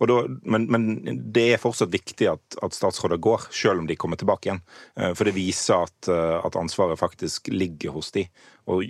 da, 0.10 0.16
men, 0.50 0.66
men 0.72 0.86
det 1.34 1.44
er 1.54 1.62
fortsatt 1.62 1.92
viktig 1.94 2.26
at, 2.32 2.56
at 2.66 2.74
statsråder 2.74 3.20
går, 3.22 3.44
selv 3.54 3.84
om 3.84 3.90
de 3.90 3.98
kommer 4.00 4.18
tilbake 4.18 4.50
igjen. 4.50 4.62
Eh, 4.98 5.12
For 5.14 5.28
det 5.30 5.36
viser 5.36 5.84
at, 5.86 6.10
eh, 6.10 6.38
at 6.42 6.58
ansvaret 6.58 6.98
faktisk 6.98 7.52
ligger 7.54 7.94
hos 7.94 8.10
de. 8.16 8.24
Og 8.72 8.82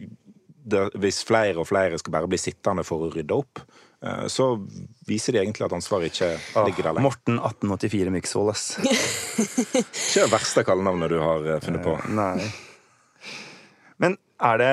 det, 0.62 0.86
hvis 1.02 1.24
flere 1.26 1.58
og 1.60 1.67
flere 1.67 1.97
skal 2.00 2.13
bare 2.15 2.30
bli 2.32 2.39
sittende 2.39 2.86
for 2.88 3.04
å 3.04 3.12
rydde 3.12 3.34
opp, 3.36 3.63
eh, 4.06 4.28
så 4.32 4.54
viser 5.10 5.36
de 5.36 5.41
egentlig 5.43 5.65
at 5.67 5.76
ansvaret 5.76 6.13
ikke 6.13 6.32
ligger 6.69 6.88
der 6.88 6.95
lenger. 6.95 7.08
Morten 7.10 7.41
1884 7.41 8.13
Myksvold, 8.15 8.54
ass. 8.54 8.67
Ikke 9.82 10.24
det 10.24 10.32
verste 10.32 10.63
kallenavnet 10.67 11.12
du 11.12 11.19
har 11.19 11.50
funnet 11.65 11.84
på. 11.86 11.97
Nei. 12.15 12.52
Men 14.02 14.15
er 14.41 14.58
det 14.58 14.71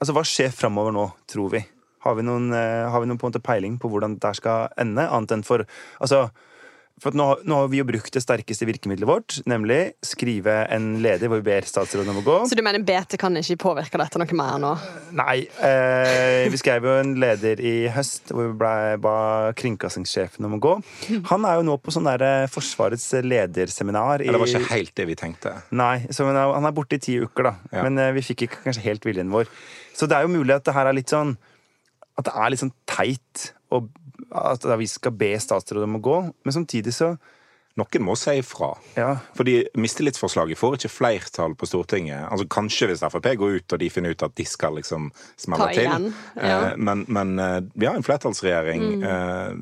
Altså, 0.00 0.14
hva 0.16 0.24
skjer 0.26 0.50
framover 0.54 0.94
nå, 0.94 1.04
tror 1.30 1.52
vi? 1.52 1.60
Har 2.04 2.14
vi 2.18 2.22
noen, 2.26 2.50
eh, 2.52 2.88
har 2.90 3.00
vi 3.00 3.06
noen 3.08 3.18
på 3.18 3.26
en 3.26 3.32
måte 3.32 3.42
peiling 3.44 3.78
på 3.80 3.88
hvordan 3.90 4.18
det 4.20 4.34
skal 4.36 4.68
ende? 4.78 5.08
Annet 5.10 5.32
enn 5.38 5.42
for 5.46 5.64
Altså, 6.00 6.30
for 7.02 7.10
at 7.10 7.16
nå, 7.18 7.24
nå 7.42 7.56
har 7.58 7.68
vi 7.72 7.78
jo 7.80 7.84
brukt 7.88 8.12
det 8.14 8.20
sterkeste 8.22 8.68
virkemidlet 8.68 9.08
vårt, 9.08 9.40
nemlig 9.50 9.94
skrive 10.06 10.52
en 10.70 11.00
leder 11.02 11.26
hvor 11.26 11.40
vi 11.40 11.48
ber 11.48 11.66
statsråden 11.66 12.12
om 12.12 12.20
å 12.20 12.22
gå. 12.22 12.36
Så 12.46 12.54
du 12.54 12.62
mener 12.62 12.84
BT 12.86 13.16
kan 13.18 13.34
ikke 13.34 13.56
påvirke 13.58 13.98
dette 13.98 14.20
noe 14.22 14.36
mer 14.38 14.60
nå? 14.62 14.70
Nei. 15.18 15.40
Eh, 15.58 16.44
vi 16.52 16.60
skrev 16.60 16.86
jo 16.86 16.94
en 17.00 17.16
leder 17.18 17.58
i 17.58 17.88
høst 17.90 18.30
hvor 18.30 18.46
vi 18.46 18.54
ble, 18.60 18.74
ba 19.02 19.16
kringkastingssjefen 19.58 20.46
om 20.46 20.54
å 20.54 20.60
gå. 20.62 20.74
Han 21.32 21.44
er 21.50 21.58
jo 21.58 21.66
nå 21.66 21.74
på 21.82 21.90
sånn 21.96 22.06
der 22.06 22.46
Forsvarets 22.52 23.08
lederseminar. 23.26 24.20
i- 24.22 24.26
Ja, 24.26 24.32
det 24.32 24.40
var 24.44 24.46
ikke 24.54 24.70
helt 24.70 24.94
det 24.94 25.06
vi 25.10 25.14
tenkte. 25.16 25.62
Nei, 25.72 26.06
så 26.10 26.26
han 26.26 26.36
er- 26.36 26.54
han 26.54 26.64
er 26.64 26.72
borte 26.72 26.94
i 26.94 26.98
ti 26.98 27.18
uker, 27.18 27.42
da. 27.42 27.54
Ja. 27.72 27.82
Men 27.82 27.98
eh, 27.98 28.12
vi 28.12 28.20
fikk 28.20 28.46
ikke 28.46 28.62
kanskje 28.70 28.82
helt 28.86 29.02
viljen 29.02 29.30
vår. 29.34 29.46
Så 29.94 30.06
det 30.08 30.12
er 30.16 30.22
jo 30.22 30.28
mulig 30.28 30.54
at 30.54 30.64
det 30.64 30.74
her 30.74 30.86
er 30.86 30.92
litt 30.92 31.08
sånn 31.10 31.36
At 32.18 32.24
det 32.28 32.34
er 32.34 32.50
litt 32.52 32.62
sånn 32.62 32.74
teit 32.86 33.52
og 33.74 33.88
at 34.34 34.62
vi 34.78 34.86
skal 34.86 35.12
be 35.18 35.32
statsråden 35.42 35.88
om 35.88 35.98
å 35.98 36.04
gå. 36.04 36.18
Men 36.44 36.54
samtidig 36.54 36.92
så 36.94 37.14
Noen 37.74 38.04
må 38.06 38.14
si 38.14 38.30
ifra. 38.38 38.68
Ja. 38.94 39.16
Fordi 39.34 39.56
mistillitsforslaget 39.82 40.54
får 40.60 40.76
ikke 40.76 40.90
flertall 40.94 41.56
på 41.58 41.66
Stortinget. 41.66 42.20
Altså 42.30 42.46
Kanskje 42.46 42.86
hvis 42.92 43.02
Frp 43.02 43.26
går 43.40 43.56
ut 43.58 43.74
og 43.74 43.80
de 43.82 43.88
finner 43.90 44.14
ut 44.14 44.22
at 44.22 44.36
de 44.38 44.44
skal 44.46 44.76
liksom 44.78 45.08
smelle 45.34 45.66
til. 45.74 45.88
ja. 45.90 45.96
Mm. 45.98 46.12
Eh, 46.38 46.76
Men, 46.78 47.02
men 47.08 47.32
eh, 47.42 47.56
vi 47.74 47.88
har 47.90 47.98
en 47.98 48.06
flertallsregjering. 48.06 49.02
Eh, 49.02 49.56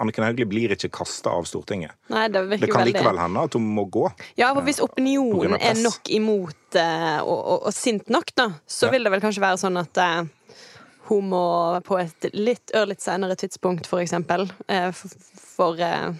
Anniken 0.00 0.24
Hauglie 0.24 0.46
blir 0.48 0.72
ikke 0.72 0.88
kasta 1.02 1.34
av 1.36 1.44
Stortinget. 1.44 1.92
Nei, 2.08 2.28
det 2.32 2.46
Det 2.48 2.60
kan 2.70 2.80
veldig 2.80 2.94
likevel 2.94 3.18
hende 3.18 3.44
at 3.44 3.54
hun 3.58 3.68
må 3.76 3.84
gå. 3.90 4.06
Ja, 4.40 4.54
for 4.54 4.62
hvis 4.64 4.80
opinionen 4.80 5.58
er 5.60 5.76
nok 5.84 6.08
imot 6.08 6.78
og, 6.80 7.36
og, 7.36 7.66
og 7.68 7.72
sint 7.76 8.08
nok, 8.08 8.32
da, 8.38 8.48
så 8.66 8.86
Ja. 8.88 8.92
vil 8.96 9.04
det 9.04 9.12
vel 9.12 9.20
kanskje 9.20 9.42
være 9.44 9.60
sånn 9.60 9.76
at 9.82 10.00
må 11.24 11.44
på 11.86 11.98
et 11.98 12.30
litt 12.36 12.70
ørlite 12.76 13.02
senere 13.02 13.36
tidspunkt, 13.38 13.88
for 13.90 14.02
eksempel, 14.02 14.46
eh, 14.70 14.90
for, 14.94 15.30
for 15.34 15.82
eh, 15.82 16.12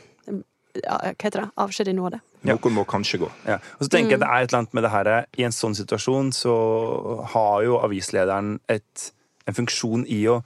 ja, 0.80 0.98
Hva 0.98 1.14
heter 1.22 1.44
det? 1.44 1.48
Avskjed 1.62 1.90
i 1.90 1.96
nåde. 1.96 2.20
Ja. 2.42 2.54
Noen 2.54 2.76
må 2.76 2.84
kanskje 2.88 3.20
gå. 3.24 3.30
Ja. 3.48 3.58
Og 3.78 3.86
så 3.86 3.90
tenker 3.92 4.16
jeg 4.16 4.22
det 4.22 4.28
er 4.28 4.44
et 4.44 4.50
eller 4.50 4.62
annet 4.62 4.76
med 4.76 4.86
det 4.86 4.92
her 4.94 5.10
I 5.36 5.46
en 5.48 5.54
sånn 5.54 5.76
situasjon 5.76 6.30
så 6.36 6.54
har 7.34 7.64
jo 7.66 7.80
avislederen 7.82 8.54
et, 8.70 9.10
en 9.50 9.56
funksjon 9.56 10.06
i 10.08 10.22
å 10.30 10.38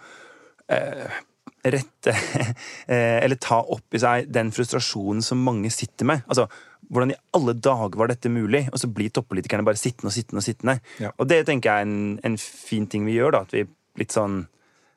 eh, 0.73 1.21
rette 1.65 2.15
eh, 2.93 3.21
Eller 3.23 3.39
ta 3.41 3.61
opp 3.63 3.95
i 3.95 4.01
seg 4.03 4.31
den 4.33 4.53
frustrasjonen 4.55 5.23
som 5.25 5.45
mange 5.45 5.71
sitter 5.75 6.09
med. 6.09 6.25
Altså, 6.27 6.49
hvordan 6.91 7.15
i 7.15 7.21
alle 7.37 7.55
dager 7.57 8.01
var 8.01 8.11
dette 8.11 8.33
mulig? 8.33 8.67
Og 8.73 8.81
så 8.83 8.91
blir 8.91 9.13
toppolitikerne 9.15 9.67
bare 9.67 9.81
sittende 9.81 10.11
og 10.11 10.17
sittende. 10.17 10.43
Og 10.43 10.49
sittende. 10.49 10.77
Ja. 11.01 11.15
Og 11.19 11.31
det 11.31 11.45
tenker 11.49 11.71
jeg 11.71 11.85
er 11.85 11.89
en, 11.89 12.19
en 12.27 12.39
fin 12.41 12.89
ting 12.91 13.07
vi 13.09 13.17
gjør, 13.19 13.37
da. 13.37 13.45
At 13.47 13.55
vi 13.55 13.65
litt 14.01 14.13
sånn 14.15 14.47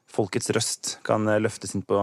Folkets 0.08 0.50
røst 0.56 0.98
kan 1.04 1.28
eh, 1.28 1.40
løftes 1.44 1.76
inn 1.76 1.82
på 1.84 2.00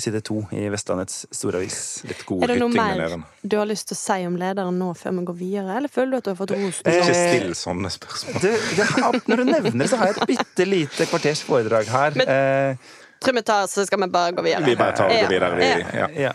side 0.00 0.20
to 0.24 0.42
i 0.56 0.68
Vestlandets 0.72 1.26
storavis. 1.34 1.76
Litt 2.08 2.22
god 2.28 2.44
Er 2.44 2.52
det 2.54 2.58
noe 2.60 2.72
mer 2.72 3.14
du 3.42 3.56
har 3.58 3.66
lyst 3.68 3.88
til 3.90 3.96
å 3.96 4.00
si 4.00 4.26
om 4.28 4.36
lederen 4.40 4.76
nå, 4.80 4.90
før 4.96 5.16
vi 5.18 5.24
går 5.28 5.36
videre? 5.36 5.76
Eller 5.80 5.92
føler 5.92 6.12
du 6.12 6.16
at 6.20 6.24
du 6.24 6.30
har 6.30 6.38
fått? 6.38 6.54
Eh, 6.54 7.00
Ikke 7.00 7.16
still 7.16 7.54
sånne 7.58 7.90
spørsmål. 7.92 8.38
Det, 8.44 8.52
det, 8.78 8.86
når 9.28 9.42
du 9.42 9.44
nevner 9.50 9.78
det, 9.82 9.88
så 9.92 9.98
har 10.00 10.12
jeg 10.12 10.16
et 10.20 10.30
bitte 10.30 10.68
lite 10.68 11.08
kvarters 11.10 11.42
foredrag 11.48 11.90
her. 11.92 12.16
Men- 12.20 12.28
eh, 12.36 12.94
Tror 13.20 13.36
vi 13.36 13.42
tar, 13.42 13.66
så 13.68 13.84
skal 13.84 14.00
vi 14.00 14.06
bare 14.08 14.32
gå 14.32 14.42
videre. 14.46 14.64
Vi 14.64 14.76
bare 14.80 14.96
tar 14.96 15.10
og 15.12 15.18
går 15.26 15.28
videre. 15.34 15.56
Vi, 15.60 15.98
Ja. 15.98 16.06
ja. 16.28 16.32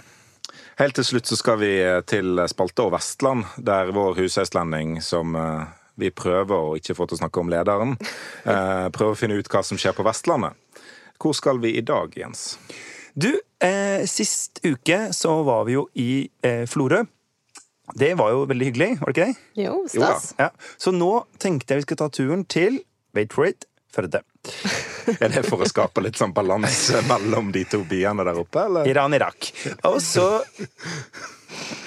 Helt 0.77 0.93
til 0.99 1.05
slutt 1.07 1.25
så 1.31 1.37
skal 1.39 1.57
vi 1.57 1.71
til 2.05 2.41
Spalte 2.51 2.83
og 2.83 2.91
Vestland, 2.93 3.45
der 3.57 3.89
vår 3.95 4.17
husøystlending, 4.19 4.99
som 5.01 5.33
eh, 5.39 5.65
vi 5.99 6.11
prøver 6.11 6.55
å 6.55 6.75
ikke 6.79 6.95
få 6.97 7.07
til 7.07 7.17
å 7.17 7.21
snakke 7.23 7.41
om 7.41 7.51
lederen, 7.51 7.95
eh, 8.51 8.87
prøver 8.95 9.13
å 9.13 9.19
finne 9.19 9.39
ut 9.39 9.49
hva 9.51 9.63
som 9.65 9.79
skjer 9.79 9.95
på 9.97 10.05
Vestlandet. 10.07 10.57
Hvor 11.21 11.35
skal 11.37 11.61
vi 11.63 11.75
i 11.79 11.83
dag, 11.85 12.15
Jens? 12.19 12.57
Du, 13.15 13.31
eh, 13.63 14.03
sist 14.11 14.59
uke 14.65 15.13
så 15.15 15.37
var 15.47 15.63
vi 15.69 15.77
jo 15.77 15.85
i 15.95 16.09
eh, 16.43 16.65
Florø. 16.67 17.05
Det 17.95 18.15
var 18.17 18.33
jo 18.33 18.43
veldig 18.49 18.67
hyggelig, 18.71 18.89
var 18.99 19.13
det 19.13 19.15
ikke 19.15 19.29
det? 19.29 19.61
Jo, 19.61 19.77
Jo 19.85 19.93
stas. 19.93 20.33
Ja. 20.41 20.49
Så 20.81 20.91
nå 20.91 21.11
tenkte 21.39 21.75
jeg 21.75 21.83
vi 21.83 21.87
skulle 21.87 22.01
ta 22.01 22.09
turen 22.11 22.43
til 22.49 22.81
Wait 23.15 23.31
for 23.31 23.47
it 23.47 23.69
Førde. 23.95 24.21
Er 25.23 25.29
det 25.31 25.45
for 25.47 25.63
å 25.63 25.67
skape 25.69 26.01
litt 26.03 26.17
sånn 26.19 26.33
balanse 26.35 26.99
mellom 27.07 27.53
de 27.55 27.63
to 27.69 27.79
byene 27.87 28.25
der 28.27 28.39
oppe, 28.41 28.65
eller? 28.67 28.89
Iran-Irak. 28.89 29.51
Og 29.87 30.01
så 30.03 30.25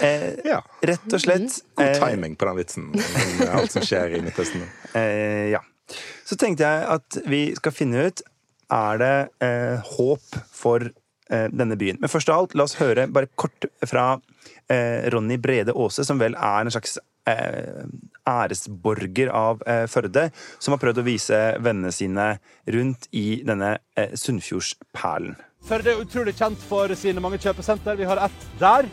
eh, 0.00 0.35
Ja. 0.46 0.61
Rett 0.83 1.12
og 1.12 1.20
slett 1.22 1.59
God 1.76 1.87
eh, 1.87 1.98
timing 2.00 2.37
på 2.38 2.48
den 2.48 2.57
vitsen. 2.61 2.88
med 2.94 3.48
Alt 3.48 3.74
som 3.74 3.83
skjer 3.87 4.18
i 4.18 4.22
Midtøsten. 4.24 4.64
Eh, 4.94 5.50
ja. 5.54 5.62
Så 6.28 6.37
tenkte 6.37 6.66
jeg 6.68 6.88
at 6.92 7.20
vi 7.26 7.42
skal 7.57 7.72
finne 7.72 8.09
ut 8.11 8.20
Er 8.70 8.98
det 9.00 9.12
eh, 9.40 9.81
håp 9.96 10.35
for 10.52 10.85
eh, 10.85 11.46
denne 11.48 11.76
byen. 11.81 11.96
Men 12.02 12.11
først 12.12 12.28
av 12.28 12.42
alt, 12.42 12.54
la 12.59 12.66
oss 12.68 12.76
høre 12.76 13.07
bare 13.09 13.31
kort 13.40 13.64
fra 13.88 14.18
eh, 14.68 15.09
Ronny 15.14 15.38
Brede 15.40 15.72
Aase, 15.72 16.04
som 16.04 16.20
vel 16.20 16.37
er 16.37 16.66
en 16.66 16.74
slags 16.74 16.98
eh, 17.24 17.87
æresborger 18.28 19.31
av 19.33 19.62
eh, 19.64 19.87
Førde, 19.88 20.26
som 20.61 20.74
har 20.76 20.83
prøvd 20.83 21.00
å 21.00 21.07
vise 21.09 21.40
vennene 21.64 21.92
sine 21.96 22.26
rundt 22.68 23.09
i 23.16 23.40
denne 23.48 23.78
eh, 23.96 24.12
Sunnfjordsperlen. 24.12 25.37
Førde 25.68 25.94
er 25.94 26.04
utrolig 26.04 26.37
kjent 26.38 26.61
for 26.68 26.92
sine 26.96 27.24
mange 27.24 27.40
kjøpesenter. 27.42 27.96
Vi 27.98 28.07
har 28.09 28.20
ett 28.28 28.44
der, 28.61 28.87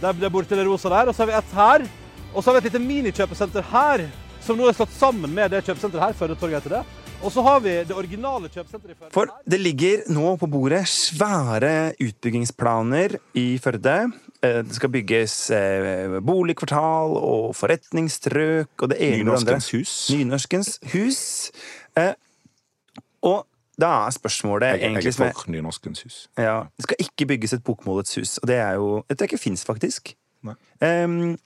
der, 0.00 0.14
er 0.24 0.30
borte 0.32 0.56
det 0.56 0.66
rosa 0.66 0.88
der, 0.92 1.08
og 1.10 1.14
så 1.16 1.24
har 1.24 1.30
vi 1.32 1.36
ett 1.38 1.56
her. 1.58 1.88
Og 2.34 2.42
så 2.44 2.50
har 2.50 2.58
vi 2.58 2.66
et 2.66 2.72
lite 2.72 2.84
minikjøpesenter 2.84 3.64
her, 3.72 4.06
som 4.44 4.56
nå 4.58 4.68
er 4.68 4.76
slått 4.76 4.92
sammen 4.94 5.32
med 5.34 5.50
det 5.50 5.64
kjøpesenteret 5.66 6.04
her. 6.04 6.16
Førdetorget 6.18 6.60
heter 6.62 6.78
det. 6.78 6.82
Og 7.18 7.32
så 7.34 7.42
har 7.42 7.58
vi 7.64 7.72
det 7.88 7.96
originale 7.98 8.46
kjøpesenteret 8.52 8.92
i 8.92 8.98
Førde. 8.98 9.10
For 9.16 9.32
det 9.50 9.58
ligger 9.58 10.04
nå 10.14 10.36
på 10.38 10.46
bordet 10.52 10.84
svære 10.86 11.72
utbyggingsplaner 12.04 13.16
i 13.34 13.46
Førde. 13.58 13.96
Eh, 14.38 14.60
Det 14.62 14.76
skal 14.76 14.92
bygges 14.94 15.34
eh, 15.50 16.20
boligkvartal 16.22 17.16
og 17.18 17.56
forretningsstrøk 17.58 18.70
og 18.86 18.92
det 18.92 19.00
ene 19.02 19.32
og 19.34 19.42
det 19.42 19.56
andre. 19.56 19.58
Nynorskens 19.58 19.70
hus. 19.74 19.96
Nynorskens 20.14 20.70
hus. 20.94 21.20
Eh, 21.98 22.14
Og 23.26 23.46
da 23.80 23.90
er 24.06 24.14
spørsmålet 24.16 24.72
Jeg, 24.72 24.80
jeg 24.80 24.90
egentlig 24.90 25.14
som 25.14 25.26
er 25.26 25.32
for 25.36 25.50
Nynorskens 25.54 26.02
hus. 26.02 26.16
ja, 26.38 26.56
Det 26.76 26.82
skal 26.88 26.96
ikke 27.04 27.26
bygges 27.34 27.52
et 27.58 27.64
bokmålets 27.64 28.14
hus, 28.18 28.38
og 28.42 28.48
det 28.50 28.56
er 28.56 28.72
jo 28.80 29.04
Det 29.08 29.16
tror 29.18 29.26
jeg 29.28 29.32
ikke 29.32 29.42
fins, 29.44 29.64
faktisk. 29.64 30.14
Nei. 30.46 30.54
Em, 30.82 31.36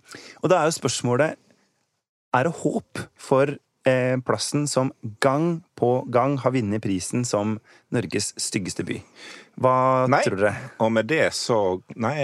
og 0.43 0.51
da 0.53 0.61
er 0.63 0.65
jo 0.69 0.75
spørsmålet 0.77 1.37
Er 2.35 2.43
det 2.49 2.53
håp 2.63 2.99
for 3.17 3.55
eh, 3.89 4.17
plassen 4.25 4.67
som 4.69 4.93
gang 5.21 5.63
på 5.77 6.05
gang 6.13 6.39
har 6.41 6.53
vunnet 6.55 6.83
prisen 6.85 7.25
som 7.25 7.59
Norges 7.93 8.33
styggeste 8.41 8.85
by? 8.89 8.99
Hva 9.61 10.07
Nei. 10.09 10.23
tror 10.25 10.37
dere? 10.41 10.55
Og 10.81 10.93
med 10.93 11.09
det 11.13 11.33
så 11.37 11.59
Nei, 11.97 12.15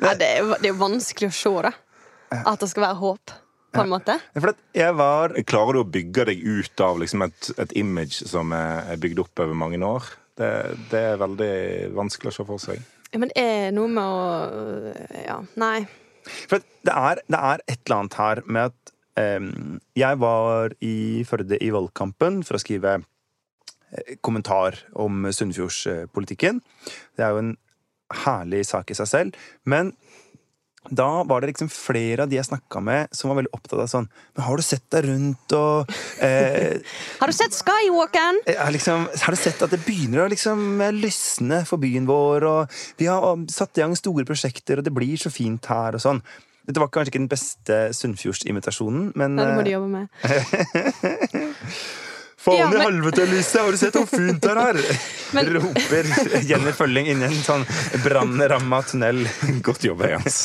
nei 0.00 0.14
det, 0.20 0.26
er, 0.26 0.50
det 0.60 0.68
er 0.72 0.76
vanskelig 0.80 1.30
å 1.30 1.36
se, 1.36 1.52
da. 1.68 1.72
At 2.46 2.60
det 2.62 2.68
skal 2.70 2.84
være 2.84 2.98
håp, 3.00 3.32
på 3.72 3.82
en 3.84 3.92
måte. 3.92 4.16
Var 4.34 5.34
klarer 5.48 5.76
du 5.76 5.82
å 5.82 5.88
bygge 5.88 6.26
deg 6.30 6.42
ut 6.42 6.82
av 6.84 7.00
liksom 7.02 7.24
et, 7.26 7.50
et 7.62 7.74
image 7.78 8.26
som 8.28 8.54
er, 8.56 8.96
bygd 9.00 9.22
opp 9.22 9.44
over 9.44 9.58
mange 9.58 9.80
år? 9.84 10.08
Det, 10.40 10.50
det 10.92 11.02
er 11.12 11.20
veldig 11.20 11.54
vanskelig 11.96 12.32
å 12.32 12.36
se 12.38 12.46
for 12.48 12.62
seg. 12.62 12.82
Ja, 13.10 13.18
men 13.18 13.32
det 13.32 13.42
er 13.42 13.74
noe 13.74 13.90
med 13.90 14.06
å 14.06 15.22
Ja, 15.24 15.40
nei. 15.60 15.84
For 16.50 16.62
det 16.86 16.94
er, 16.94 17.22
det 17.30 17.40
er 17.40 17.62
et 17.66 17.80
eller 17.80 17.96
annet 17.96 18.18
her 18.20 18.42
med 18.46 18.70
at 18.70 18.92
um, 19.40 19.80
Jeg 19.98 20.20
var 20.20 20.74
i 20.84 21.24
Førde 21.26 21.58
i 21.58 21.72
valgkampen 21.74 22.44
for 22.46 22.56
å 22.56 22.62
skrive 22.62 23.00
eh, 23.00 24.14
kommentar 24.22 24.78
om 24.92 25.26
Sunnfjordspolitikken. 25.32 26.62
Det 27.18 27.26
er 27.26 27.34
jo 27.34 27.42
en 27.42 27.56
herlig 28.24 28.64
sak 28.68 28.90
i 28.90 28.98
seg 28.98 29.10
selv. 29.10 29.42
Men 29.68 29.94
da 30.88 31.22
var 31.28 31.42
det 31.42 31.50
liksom 31.50 31.68
flere 31.68 32.24
av 32.24 32.30
de 32.30 32.38
jeg 32.38 32.48
snakka 32.48 32.80
med, 32.80 33.12
som 33.12 33.28
var 33.28 33.36
veldig 33.42 33.52
opptatt 33.52 33.82
av 33.82 33.88
sånn 33.90 34.06
Men 34.32 34.44
har 34.46 34.56
du 34.56 34.64
sett 34.64 34.86
deg 34.94 35.04
rundt 35.10 35.54
og 35.58 35.92
eh, 36.24 36.80
Har 37.20 37.28
du 37.28 37.36
sett 37.36 37.54
Skywalkeren? 37.58 38.40
er 38.48 38.72
liksom, 38.72 39.04
har 39.12 39.36
du 39.36 39.38
sett 39.38 39.60
at 39.66 39.74
det 39.74 39.82
begynner 39.84 40.24
å 40.24 40.30
liksom 40.32 40.80
lysne 40.96 41.62
for 41.68 41.82
byen 41.82 42.08
vår, 42.08 42.46
og 42.48 42.80
vi 42.98 43.10
har 43.12 43.44
satt 43.52 43.76
i 43.76 43.84
gang 43.84 43.96
store 43.98 44.24
prosjekter, 44.28 44.80
og 44.80 44.86
det 44.86 44.94
blir 44.96 45.20
så 45.20 45.32
fint 45.32 45.68
her, 45.70 45.98
og 45.98 46.02
sånn. 46.02 46.22
Dette 46.66 46.80
var 46.82 46.90
kanskje 46.92 47.12
ikke 47.12 47.22
den 47.22 47.30
beste 47.30 47.80
Sunnfjordsinvitasjonen, 47.96 49.10
men 49.20 49.36
ja, 49.36 49.50
det 49.50 49.56
må 49.58 49.66
de 49.66 49.74
jobbe 49.76 49.90
med. 49.92 50.08
Faen 52.40 52.56
Ja, 52.56 52.66
i 52.70 52.72
men- 52.72 52.82
helvete, 52.86 53.22
Elise! 53.26 53.60
Har 53.60 53.74
du 53.74 53.76
sett 53.76 53.96
hvor 53.98 54.06
fint 54.08 54.40
det 54.40 54.48
er 54.48 54.58
her? 54.62 54.78
Men- 55.36 55.50
Roper 55.58 56.06
Jenny 56.48 56.72
Følling 56.72 57.10
inn 57.12 57.20
i 57.20 57.26
en 57.28 57.34
sånn 57.44 57.66
brannramma 58.04 58.78
tunnel. 58.88 59.20
Godt 59.66 59.84
jobba, 59.84 60.08
Jens. 60.14 60.38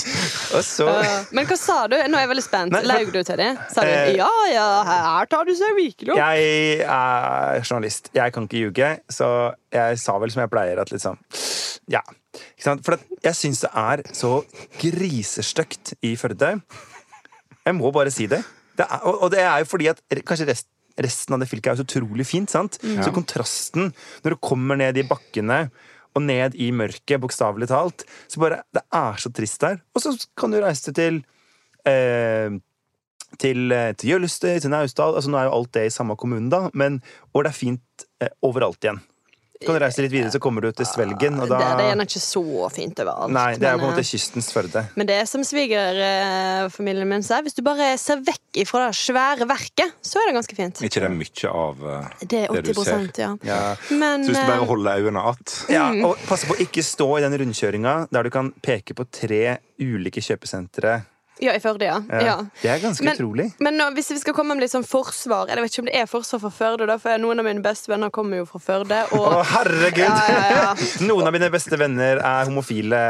Og 0.58 0.66
så 0.68 0.90
Men 1.32 1.48
hva 1.48 1.58
sa 1.58 1.78
du? 1.88 1.96
Nå 1.96 2.20
er 2.20 2.26
jeg 2.26 2.32
veldig 2.34 2.44
spent. 2.46 2.76
Laug 2.90 3.14
du 3.16 3.22
til 3.24 3.40
det? 3.40 3.48
Sa 3.72 3.86
du 3.88 3.94
uh, 3.94 4.12
ja, 4.20 4.28
ja, 4.52 4.68
her 4.90 5.32
tar 5.32 5.48
du 5.48 5.54
seg 5.56 5.72
virkelig 5.80 6.12
opp? 6.18 6.20
Jeg 6.20 6.84
er 6.84 7.64
journalist. 7.64 8.12
Jeg 8.18 8.36
kan 8.36 8.50
ikke 8.50 8.66
ljuge, 8.66 8.92
så 9.16 9.32
jeg 9.74 9.98
sa 10.04 10.18
vel 10.22 10.36
som 10.36 10.44
jeg 10.44 10.52
pleier, 10.54 10.84
at 10.84 10.92
liksom 10.92 11.18
Ja. 11.92 12.04
Ikke 12.36 12.66
sant? 12.68 12.84
For 12.84 12.98
at 13.00 13.08
jeg 13.24 13.38
syns 13.40 13.64
det 13.64 13.72
er 13.80 14.02
så 14.12 14.36
grisestygt 14.84 15.96
i 16.04 16.16
Førde. 16.20 16.58
Jeg 17.66 17.76
må 17.80 17.92
bare 17.96 18.12
si 18.14 18.28
det. 18.30 18.42
det 18.78 18.86
er, 18.86 19.00
og, 19.08 19.22
og 19.24 19.32
det 19.32 19.40
er 19.48 19.62
jo 19.64 19.68
fordi 19.72 19.88
at 19.92 20.02
kanskje 20.28 20.48
rest, 20.52 20.68
resten 21.02 21.36
av 21.36 21.42
det 21.42 21.50
fylket 21.52 21.72
er 21.72 21.76
jo 21.76 21.84
så 21.84 21.88
utrolig 21.90 22.28
fint. 22.28 22.52
sant? 22.52 22.80
Så 22.82 23.14
kontrasten 23.16 23.92
når 24.24 24.36
du 24.36 24.42
kommer 24.44 24.80
ned 24.80 24.98
i 24.98 25.08
bakkene 25.08 25.66
og 26.16 26.24
ned 26.24 26.56
i 26.56 26.70
mørket, 26.72 27.20
bokstavelig 27.20 27.68
talt, 27.68 28.06
så 28.32 28.40
bare 28.40 28.64
Det 28.72 28.86
er 28.94 29.20
så 29.20 29.32
trist 29.36 29.62
der. 29.62 29.82
Og 29.94 30.02
så 30.02 30.16
kan 30.38 30.52
du 30.52 30.62
reise 30.64 30.94
til 30.96 31.24
eh, 31.86 32.56
til, 33.40 33.72
eh, 33.72 33.92
til 33.98 34.10
Jølster, 34.14 34.60
til 34.60 34.72
Naustdal. 34.72 35.16
Altså, 35.16 35.32
nå 35.32 35.40
er 35.40 35.50
jo 35.50 35.58
alt 35.58 35.74
det 35.74 35.86
i 35.88 35.94
samme 35.94 36.16
kommune, 36.16 36.50
da, 36.52 36.70
men, 36.74 37.02
og 37.34 37.44
det 37.44 37.52
er 37.52 37.58
fint 37.58 38.08
eh, 38.22 38.32
overalt 38.46 38.84
igjen. 38.84 39.02
Kan 39.64 39.78
du 39.78 39.80
reise 39.80 40.04
litt 40.04 40.12
videre, 40.12 40.32
så 40.34 40.40
kommer 40.44 40.66
du 40.66 40.72
til 40.76 40.88
Svelgen, 40.90 41.38
og 41.40 41.48
da 41.48 41.58
Det, 41.62 41.68
det 41.80 41.84
er 41.86 41.90
gjerne 41.94 42.06
ikke 42.10 42.22
så 42.26 42.70
fint 42.76 43.00
overalt. 43.00 43.32
Nei, 43.32 43.46
det 43.56 43.70
er 43.70 43.78
men, 43.78 43.80
på 43.80 43.88
en 43.88 43.94
måte 43.94 44.04
eh, 44.04 44.10
kystens 44.10 44.50
Førde. 44.52 44.84
Men 45.00 45.08
det 45.08 45.16
er 45.22 45.30
som 45.32 45.46
svigerfamilien 45.48 47.08
min 47.10 47.24
sier, 47.24 47.46
hvis 47.46 47.56
du 47.56 47.64
bare 47.66 47.94
ser 48.02 48.20
vekk 48.28 48.60
ifra 48.66 48.90
det 48.90 49.00
svære 49.00 49.48
verket, 49.48 49.96
så 50.04 50.20
er 50.20 50.30
det 50.30 50.36
ganske 50.40 50.58
fint. 50.60 50.84
ikke 50.84 51.04
det 51.06 51.08
er 51.08 51.16
mye 51.16 51.54
av 51.64 51.88
eh, 51.94 52.12
Det 52.26 52.44
er 52.44 52.60
det 52.60 52.76
du 52.76 52.84
ser? 52.84 53.08
ja. 53.22 53.32
Ja. 53.48 53.62
Men 53.90 54.26
Så 54.28 54.34
hvis 54.34 54.42
du 54.42 54.52
bare 54.52 54.62
eh, 54.62 54.68
holder 54.68 55.02
øynene 55.06 55.26
att 55.32 55.66
Ja, 55.72 55.88
og 56.06 56.18
pass 56.28 56.46
på 56.46 56.56
å 56.56 56.62
ikke 56.62 56.84
stå 56.84 57.10
i 57.18 57.26
den 57.26 57.38
rundkjøringa 57.40 57.96
der 58.12 58.24
du 58.24 58.30
kan 58.30 58.52
peke 58.62 58.94
på 58.94 59.08
tre 59.08 59.58
ulike 59.80 60.22
kjøpesentre. 60.24 61.02
Ja, 61.44 61.52
i 61.52 61.60
Førde, 61.60 61.84
ja. 61.84 61.98
Ja. 62.24 62.36
Det 62.62 62.70
er 62.72 62.80
ganske 62.80 63.04
Men- 63.04 63.18
utrolig. 63.18 63.46
Men 63.60 63.76
nå, 63.76 63.90
hvis 63.98 64.10
vi 64.14 64.20
skal 64.22 64.34
komme 64.38 64.56
med 64.56 64.64
litt 64.64 64.72
sånn 64.72 64.86
forsvar 64.88 65.50
Jeg 65.52 65.58
vet 65.60 65.72
ikke 65.74 65.84
om 65.84 65.90
det 65.90 65.96
er 66.00 66.06
forsvar 66.08 66.40
for 66.46 66.50
Førde, 66.56 66.88
da, 66.88 66.96
for 67.02 67.18
noen 67.20 67.40
av 67.42 67.46
mine 67.50 67.62
beste 67.66 67.92
venner 67.92 68.10
kommer 68.16 68.38
jo 68.40 68.46
fra 68.48 68.60
Førde. 68.64 69.02
Å, 69.12 69.20
Og 69.20 69.46
herregud! 69.52 70.06
Ja, 70.06 70.16
ja, 70.32 70.48
ja. 70.56 70.76
Noen 71.10 71.28
av 71.28 71.34
mine 71.36 71.50
beste 71.52 71.76
venner 71.82 72.22
er 72.24 72.46
homofile. 72.48 73.02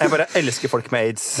Jeg 0.00 0.08
bare 0.14 0.28
elsker 0.38 0.70
folk 0.72 0.92
med 0.94 1.10
aids. 1.10 1.40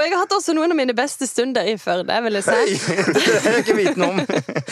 Og 0.00 0.06
jeg 0.06 0.14
har 0.14 0.22
hatt 0.22 0.32
også 0.32 0.54
noen 0.56 0.72
av 0.72 0.78
mine 0.78 0.94
beste 0.96 1.26
stunder 1.28 1.66
i 1.68 1.74
Førde, 1.76 2.14
vil 2.24 2.38
jeg 2.38 2.46
si. 2.46 2.54
Hei, 2.56 3.00
det 3.18 3.40
har 3.44 3.56
jeg 3.58 3.64
ikke 3.66 3.74
vitende 3.76 4.06
om. 4.08 4.22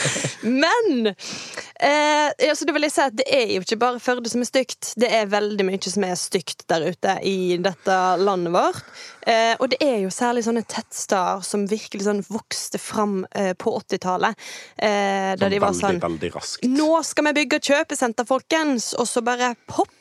Men 0.63 1.11
eh, 1.11 2.31
altså, 2.49 2.65
det 2.65 2.73
vil 2.73 2.87
jeg 2.87 2.95
si 2.95 3.03
at 3.05 3.19
det 3.19 3.27
er 3.37 3.53
jo 3.53 3.67
ikke 3.67 3.77
bare 3.83 4.01
Førde 4.01 4.33
som 4.33 4.41
er 4.41 4.49
stygt. 4.49 4.95
Det 4.97 5.11
er 5.13 5.29
veldig 5.29 5.67
mye 5.69 5.83
som 5.85 6.07
er 6.09 6.17
stygt 6.17 6.65
der 6.73 6.87
ute 6.89 7.19
i 7.29 7.59
dette 7.61 7.99
landet 8.23 8.57
vårt. 8.57 8.81
Eh, 9.29 9.53
og 9.61 9.69
det 9.75 9.83
er 9.85 9.99
jo 10.07 10.15
særlig 10.15 10.47
sånne 10.49 10.65
tettsteder 10.65 11.45
som 11.45 11.69
virkelig 11.69 12.09
sånn 12.09 12.25
vokste 12.31 12.81
fram 12.81 13.21
eh, 13.37 13.53
på 13.53 13.77
80-tallet. 13.83 14.49
Eh, 14.81 15.37
der 15.37 15.45
sånn 15.45 15.53
de 15.53 15.61
var 15.61 15.77
veldig, 15.77 15.85
sånn 15.85 16.05
veldig 16.09 16.35
raskt. 16.39 16.69
Nå 16.73 16.91
skal 17.05 17.29
vi 17.29 17.37
bygge 17.43 17.61
kjøpesenter, 17.69 18.33
folkens! 18.33 18.95
Og 18.97 19.13
så 19.13 19.21
bare 19.27 19.53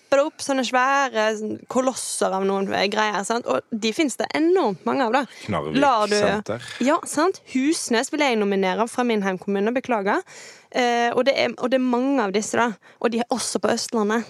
popper 0.08 0.22
det 0.22 0.26
opp 0.30 0.44
sånne 0.44 0.64
svære 0.66 1.26
kolosser 1.72 2.32
av 2.34 2.46
noen 2.48 2.68
greier. 2.92 3.24
Sant? 3.28 3.48
Og 3.48 3.62
de 3.72 3.92
fins 3.94 4.16
det 4.18 4.28
enormt 4.38 4.86
mange 4.88 5.06
av. 5.06 5.14
da 5.14 5.24
Knarvik 5.44 6.12
du... 6.12 6.16
senter. 6.16 6.70
Ja, 6.80 7.00
sant? 7.06 7.42
Husnes 7.54 8.12
vil 8.14 8.24
jeg 8.24 8.40
nominere 8.40 8.88
fra 8.88 9.04
min 9.04 9.24
heimkommune. 9.26 9.74
Beklager. 9.76 10.24
Eh, 10.72 11.12
og, 11.12 11.26
det 11.28 11.36
er, 11.36 11.52
og 11.60 11.70
det 11.72 11.78
er 11.78 11.84
mange 11.84 12.24
av 12.24 12.32
disse, 12.36 12.58
da. 12.58 12.72
Og 13.02 13.12
de 13.12 13.22
er 13.22 13.30
også 13.34 13.60
på 13.60 13.70
Østlandet. 13.74 14.26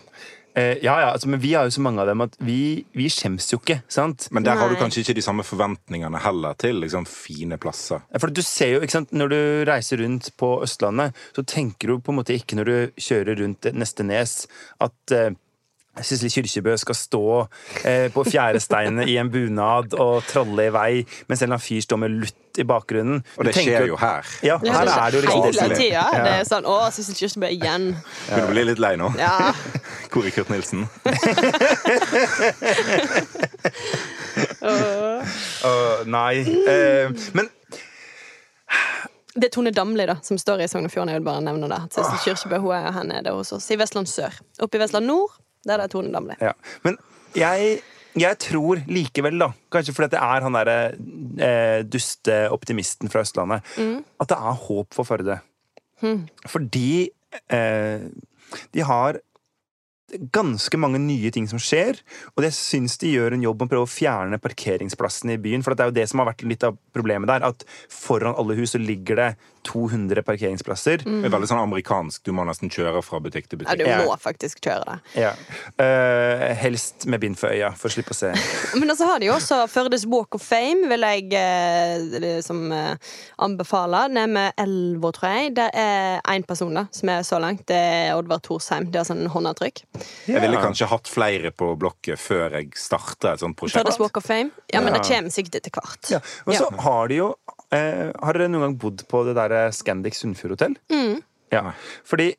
Eh, 0.57 0.80
ja, 0.82 0.95
ja, 1.03 1.11
altså, 1.13 1.30
men 1.30 1.39
vi 1.39 1.53
har 1.53 1.67
jo 1.67 1.75
så 1.75 1.84
mange 1.86 2.01
av 2.01 2.09
dem 2.09 2.23
at 2.25 2.34
vi, 2.41 2.84
vi 2.97 3.05
skjems 3.13 3.51
jo 3.51 3.59
ikke, 3.61 3.84
sant? 3.93 4.25
Men 4.34 4.45
der 4.47 4.57
har 4.57 4.71
du 4.71 4.80
kanskje 4.80 5.03
ikke 5.03 5.19
de 5.19 5.23
samme 5.25 5.45
forventningene 5.45 6.17
heller 6.23 6.57
til 6.57 6.82
liksom, 6.82 7.05
fine 7.05 7.59
plasser. 7.61 8.01
For 8.17 8.34
du 8.34 8.41
ser 8.41 8.73
jo, 8.73 8.82
ikke 8.82 8.97
sant, 8.97 9.13
Når 9.13 9.30
du 9.30 9.39
reiser 9.69 10.01
rundt 10.01 10.32
på 10.41 10.55
Østlandet, 10.65 11.13
så 11.38 11.45
tenker 11.45 11.93
du 11.93 12.01
på 12.01 12.13
en 12.13 12.17
måte 12.23 12.34
ikke 12.34 12.57
når 12.57 12.71
du 12.71 12.97
kjører 12.97 13.38
rundt 13.43 13.69
neste 13.78 14.07
nes, 14.07 14.39
at 14.82 15.13
eh, 15.13 15.36
Sissel 16.06 16.32
Kyrkjebø 16.34 16.76
skal 16.78 16.95
stå 16.98 17.24
eh, 17.84 18.08
på 18.14 18.24
fjæresteinene 18.28 19.08
i 19.10 19.18
en 19.22 19.32
bunad 19.32 19.93
og 19.98 20.26
tralle 20.30 20.68
i 20.68 20.74
vei, 20.74 20.91
mens 21.28 21.41
en 21.41 21.48
eller 21.48 21.58
annen 21.58 21.66
fyr 21.66 21.82
står 21.86 22.02
med 22.04 22.10
lutt 22.24 22.43
i 22.58 22.66
bakgrunnen. 22.68 23.24
Og 23.38 23.45
det 23.45 23.54
tenker 23.54 23.78
skjer 23.78 23.88
jo 23.91 23.98
her. 24.02 24.26
Ja, 24.45 24.58
her 24.64 24.88
er 24.89 25.12
det 25.12 25.18
jo 25.20 25.22
liksom 25.26 25.43
Hele 25.48 25.76
tida. 25.76 25.91
Ja. 25.93 26.24
Det 26.24 26.34
er 26.39 26.43
sånn 26.50 26.66
Å, 26.70 26.78
Sissel 26.93 27.16
Kyrkjebø 27.20 27.48
igjen. 27.54 27.86
Begynner 28.28 28.48
å 28.48 28.52
bli 28.54 28.64
litt 28.72 28.82
lei 28.82 28.93
nå. 29.00 29.08
Ja. 29.20 29.54
Hvor 30.12 30.26
er 30.26 30.32
Kurt 30.34 30.50
Nilsen? 30.54 30.82
Åh, 34.62 36.06
nei. 36.06 36.34
Uh, 36.68 37.14
men 37.38 37.50
Det 39.38 39.45
er 39.50 39.54
Tone 39.54 39.72
Damli 39.72 40.06
da, 40.10 40.18
som 40.26 40.39
står 40.41 40.64
i 40.66 40.70
Sogn 40.72 40.88
og 40.89 40.93
Fjordane. 40.93 41.14
Jeg 41.14 41.22
vil 41.22 41.28
bare 41.30 41.43
nevne 41.45 41.70
det. 41.72 41.82
Sissel 41.93 42.18
Kyrkjebø 42.26 42.62
hun 42.64 42.74
er 42.78 42.89
her 42.95 43.06
nede 43.08 43.36
hos 43.38 43.54
oss 43.56 43.70
i 43.74 43.78
Vestland 43.80 44.10
sør. 44.10 44.34
Oppe 44.66 44.80
i 44.80 44.82
Vestland 44.82 45.06
nord, 45.10 45.36
der 45.68 45.84
er 45.84 45.91
Tone 45.91 46.13
Damli. 46.13 46.38
Ja. 46.43 46.53
Men 46.86 46.97
jeg, 47.38 47.78
jeg 48.18 48.39
tror 48.43 48.82
likevel, 48.89 49.38
da, 49.41 49.51
kanskje 49.74 49.95
fordi 49.97 50.15
det 50.15 50.24
er 50.24 50.47
han 50.47 50.57
derre 50.57 50.80
eh, 51.43 51.84
duste 51.86 52.39
optimisten 52.55 53.11
fra 53.13 53.26
Østlandet, 53.26 53.78
at 54.18 54.32
det 54.32 54.39
er 54.39 54.65
håp 54.68 54.97
for 54.97 55.07
Førde. 55.07 55.39
Fordi 56.47 56.89
eh, 57.51 58.07
de 58.74 58.86
har 58.86 59.20
ganske 60.32 60.80
mange 60.80 60.99
nye 61.03 61.32
ting 61.36 61.47
som 61.51 61.59
skjer, 61.59 61.99
og 62.36 62.45
jeg 62.45 62.55
syns 62.55 62.95
de 63.01 63.11
gjør 63.11 63.36
en 63.36 63.43
jobb 63.43 63.59
med 63.59 63.68
å 63.68 63.72
prøve 63.74 63.88
å 63.88 63.91
fjerne 63.91 64.39
parkeringsplassene 64.39 65.36
i 65.36 65.41
byen. 65.41 65.65
For 65.65 65.76
det 65.76 65.84
er 65.84 65.91
jo 65.91 65.97
det 65.97 66.05
som 66.07 66.22
har 66.22 66.30
vært 66.30 66.45
litt 66.47 66.63
av 66.63 66.78
problemet 66.95 67.28
der, 67.28 67.43
at 67.43 67.65
foran 67.91 68.38
alle 68.38 68.55
hus 68.59 68.76
så 68.76 68.82
ligger 68.82 69.20
det 69.20 69.30
200 69.68 70.24
parkeringsplasser. 70.28 71.03
Det 71.03 71.28
er 71.28 71.34
veldig 71.34 71.49
sånn 71.51 71.61
amerikansk. 71.61 72.24
Du 72.28 72.32
må 72.36 72.45
nesten 72.47 72.72
kjøre 72.74 73.01
fra 73.05 73.20
butikk 73.24 73.49
til 73.51 73.59
butikk. 73.61 73.84
Ja, 73.84 73.99
du 74.01 74.07
må 74.07 74.15
faktisk 74.22 74.61
kjøre 74.63 74.84
det. 74.88 74.97
Ja. 75.26 75.34
Uh, 75.82 76.45
helst 76.61 77.05
med 77.11 77.22
bind 77.24 77.38
for 77.39 77.51
øya, 77.53 77.74
for 77.78 77.89
å 77.91 77.93
slippe 77.93 78.15
å 78.15 78.18
se. 78.18 78.32
Men 78.80 78.93
så 78.97 79.07
har 79.11 79.20
de 79.22 79.30
jo 79.30 79.36
også 79.36 79.59
Førdes 79.72 80.05
Walk 80.09 80.38
of 80.39 80.43
Fame, 80.45 80.88
vil 80.89 81.03
jeg 81.05 81.28
eh, 81.38 82.07
liksom, 82.24 82.63
eh, 82.74 83.13
anbefale. 83.43 84.05
Nede 84.13 84.32
med 84.32 84.57
Elva, 84.63 85.11
tror 85.15 85.30
jeg. 85.36 85.53
Det 85.59 85.68
er 85.78 86.22
én 86.34 86.45
person 86.47 86.74
da, 86.78 86.86
som 86.95 87.11
er 87.13 87.26
så 87.28 87.39
langt. 87.43 87.65
Det 87.70 87.78
er 87.78 88.15
Oddvar 88.18 88.41
Thorsheim. 88.45 88.89
Det 88.93 89.01
er 89.03 89.09
sånn 89.09 89.26
håndavtrykk. 89.34 89.84
Jeg 90.32 90.43
ville 90.43 90.61
kanskje 90.63 90.89
hatt 90.91 91.11
flere 91.11 91.51
på 91.55 91.74
blokket 91.80 92.20
før 92.22 92.57
jeg 92.59 92.72
starta 92.80 93.36
et 93.36 93.43
sånt 93.43 93.57
prosjekt. 93.59 93.82
Førdes 93.84 93.99
Walk 94.01 94.18
of 94.22 94.28
Fame. 94.28 94.51
Ja, 94.74 94.82
men 94.82 94.93
Ja. 94.93 94.99
det 95.01 95.07
kommer 95.09 95.34
sikkert 95.34 95.59
etter 95.61 95.76
hvert. 95.76 96.11
Ja. 96.11 96.20
Og 96.47 96.53
så 96.55 96.68
Ja. 96.72 96.82
har 96.88 97.07
de 97.11 97.15
jo 97.22 97.36
eh, 97.76 98.11
Har 98.24 98.34
dere 98.38 98.49
noen 98.51 98.61
gang 98.68 98.78
bodd 98.82 99.03
på 99.09 99.24
det 99.28 99.36
der 99.38 99.72
Scandic 99.76 100.15
Sunnfjord 100.20 100.55
hotell? 100.57 100.78
Mm. 100.91 101.18
Ja. 101.53 101.72
Fordi 102.07 102.34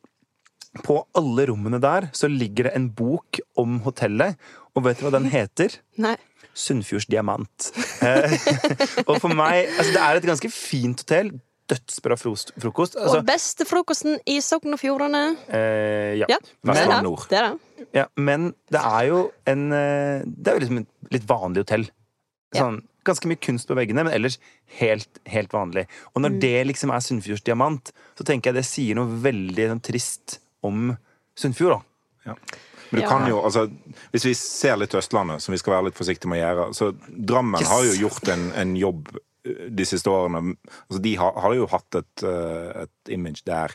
på 0.85 0.99
alle 1.17 1.47
rommene 1.49 1.79
der 1.81 2.09
så 2.13 2.29
ligger 2.29 2.69
det 2.69 2.75
en 2.77 2.89
bok 2.93 3.39
om 3.57 3.79
hotellet, 3.87 4.37
og 4.77 4.83
vet 4.85 4.99
dere 4.99 5.09
hva 5.09 5.15
den 5.19 5.29
heter? 5.33 5.79
Nei. 6.05 6.15
Sunnfjords 6.59 7.05
diamant. 7.09 7.69
Eh, 8.03 8.33
og 9.09 9.15
for 9.21 9.31
meg 9.31 9.69
altså 9.77 9.93
Det 9.95 10.01
er 10.03 10.17
et 10.19 10.27
ganske 10.27 10.49
fint 10.51 11.05
hotell. 11.05 11.29
Dødsbra 11.69 12.15
frost- 12.17 12.49
frokost. 12.57 12.95
Altså, 12.97 13.19
Og 13.21 13.27
beste 13.27 13.65
frokosten 13.69 14.15
i 14.27 14.39
Sogn 14.41 14.73
og 14.73 14.79
Fjordane. 14.81 15.19
eh, 15.53 16.15
ja. 16.17 16.25
Ja, 16.31 16.39
det 16.65 16.75
er 16.81 16.89
det. 16.89 17.11
Er 17.37 17.45
det. 17.51 17.85
ja. 17.93 18.05
Men 18.17 18.47
det 18.73 18.81
er 18.81 19.03
jo 19.11 19.19
en 19.47 19.67
eh, 19.77 20.23
Det 20.25 20.49
er 20.49 20.57
jo 20.57 20.63
liksom 20.65 20.79
et 20.81 21.13
litt 21.13 21.27
vanlig 21.29 21.61
hotell. 21.63 21.85
Ja. 22.57 22.71
Ganske 23.09 23.27
mye 23.31 23.41
kunst 23.41 23.67
på 23.69 23.75
veggene, 23.79 24.03
men 24.05 24.13
ellers 24.13 24.37
helt, 24.79 25.19
helt 25.29 25.51
vanlig. 25.55 25.87
Og 26.13 26.21
når 26.23 26.35
Mm. 26.35 26.39
det 26.45 26.67
liksom 26.69 26.91
er 26.93 27.01
Sunnfjords 27.01 27.43
diamant, 27.47 27.91
så 28.17 28.23
tenker 28.27 28.51
jeg 28.53 28.59
det 28.61 28.65
sier 28.69 28.95
noe 28.99 29.09
veldig 29.23 29.69
sånn, 29.73 29.81
trist 29.81 30.39
om 30.63 30.91
Sunnfjord. 31.35 31.81
da. 32.25 32.35
Men 32.91 33.01
du 33.01 33.01
Ja. 33.01 33.07
kan 33.07 33.27
jo, 33.29 33.39
altså, 33.41 33.67
Hvis 34.11 34.25
vi 34.25 34.33
ser 34.33 34.75
litt 34.77 34.89
til 34.89 34.99
Østlandet, 34.99 35.41
som 35.41 35.51
vi 35.53 35.57
skal 35.61 35.73
være 35.75 35.85
litt 35.85 35.95
forsiktige 35.97 36.27
med 36.29 36.41
å 36.41 36.45
gjøre 36.47 36.73
så 36.73 36.91
Drammen 37.25 37.61
Yes. 37.61 37.69
har 37.69 37.83
jo 37.83 38.07
gjort 38.07 38.27
en, 38.33 38.51
en 38.51 38.75
jobb 38.75 39.07
eh, 39.45 39.69
de 39.69 39.85
siste 39.85 40.09
årene. 40.09 40.55
Altså, 40.89 41.01
de 41.01 41.15
har, 41.15 41.31
har 41.39 41.53
jo 41.53 41.67
hatt 41.67 41.95
et, 41.95 42.23
eh, 42.23 42.81
et 42.83 43.13
image 43.13 43.43
der 43.45 43.69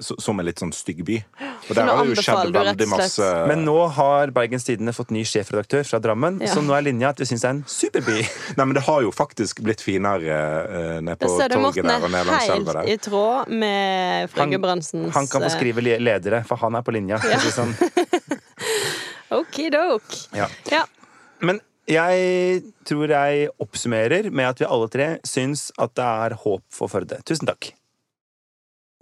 som 0.00 0.40
en 0.40 0.46
litt 0.46 0.58
sånn 0.58 0.72
stygg 0.72 1.02
by. 1.04 1.18
Og 1.68 1.76
der 1.76 1.86
har 1.86 2.00
det 2.02 2.14
jo 2.16 2.22
skjedd 2.24 2.48
veldig 2.56 2.86
masse 2.90 3.26
Men 3.46 3.60
nå 3.66 3.74
har 3.94 4.32
Bergens 4.34 4.64
Tidende 4.66 4.90
fått 4.96 5.12
ny 5.14 5.20
sjefredaktør 5.28 5.84
fra 5.86 6.00
Drammen, 6.02 6.40
Ja. 6.42 6.48
så 6.50 6.62
nå 6.64 6.74
er 6.74 6.82
linja 6.88 7.10
at 7.12 7.20
vi 7.22 7.26
syns 7.28 7.44
det 7.44 7.48
er 7.50 7.54
en 7.54 7.64
superby. 7.70 8.16
Nei, 8.58 8.64
men 8.64 8.74
det 8.74 8.82
har 8.88 9.02
jo 9.04 9.12
faktisk 9.14 9.60
blitt 9.62 9.84
finere 9.84 10.38
uh, 10.66 11.00
nede 11.04 11.16
på 11.20 11.30
er 11.38 11.52
torget 11.52 11.86
der 11.86 12.02
og 12.02 12.10
ned 12.10 12.26
langs 12.30 12.48
er 12.48 12.54
elva 12.56 12.72
helt 12.72 12.72
der. 12.80 12.90
i 12.90 12.96
tråd 13.04 13.52
med 13.62 14.32
Frøy 14.32 14.42
Han- 14.42 15.10
Han 15.18 15.28
kan 15.30 15.44
få 15.44 15.50
eh, 15.50 15.54
skrive 15.58 15.84
ledere, 15.86 16.42
for 16.48 16.56
han 16.64 16.74
er 16.80 16.82
på 16.88 16.96
linja. 16.96 17.20
det 17.22 17.52
Sånn. 17.54 17.76
Okidok. 19.38 20.02
Ja. 20.36 20.48
Ja. 20.70 20.82
Men 21.40 21.60
jeg 21.90 22.62
tror 22.86 23.10
jeg 23.10 23.48
oppsummerer 23.62 24.30
med 24.30 24.48
at 24.50 24.60
vi 24.62 24.68
alle 24.68 24.88
tre 24.92 25.06
syns 25.26 25.70
at 25.82 25.94
det 25.98 26.04
er 26.26 26.36
håp 26.44 26.62
for 26.74 26.90
Førde. 26.92 27.18
Tusen 27.26 27.48
takk. 27.48 27.72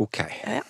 OK. 0.00 0.20
Ja, 0.44 0.60
ja. 0.60 0.66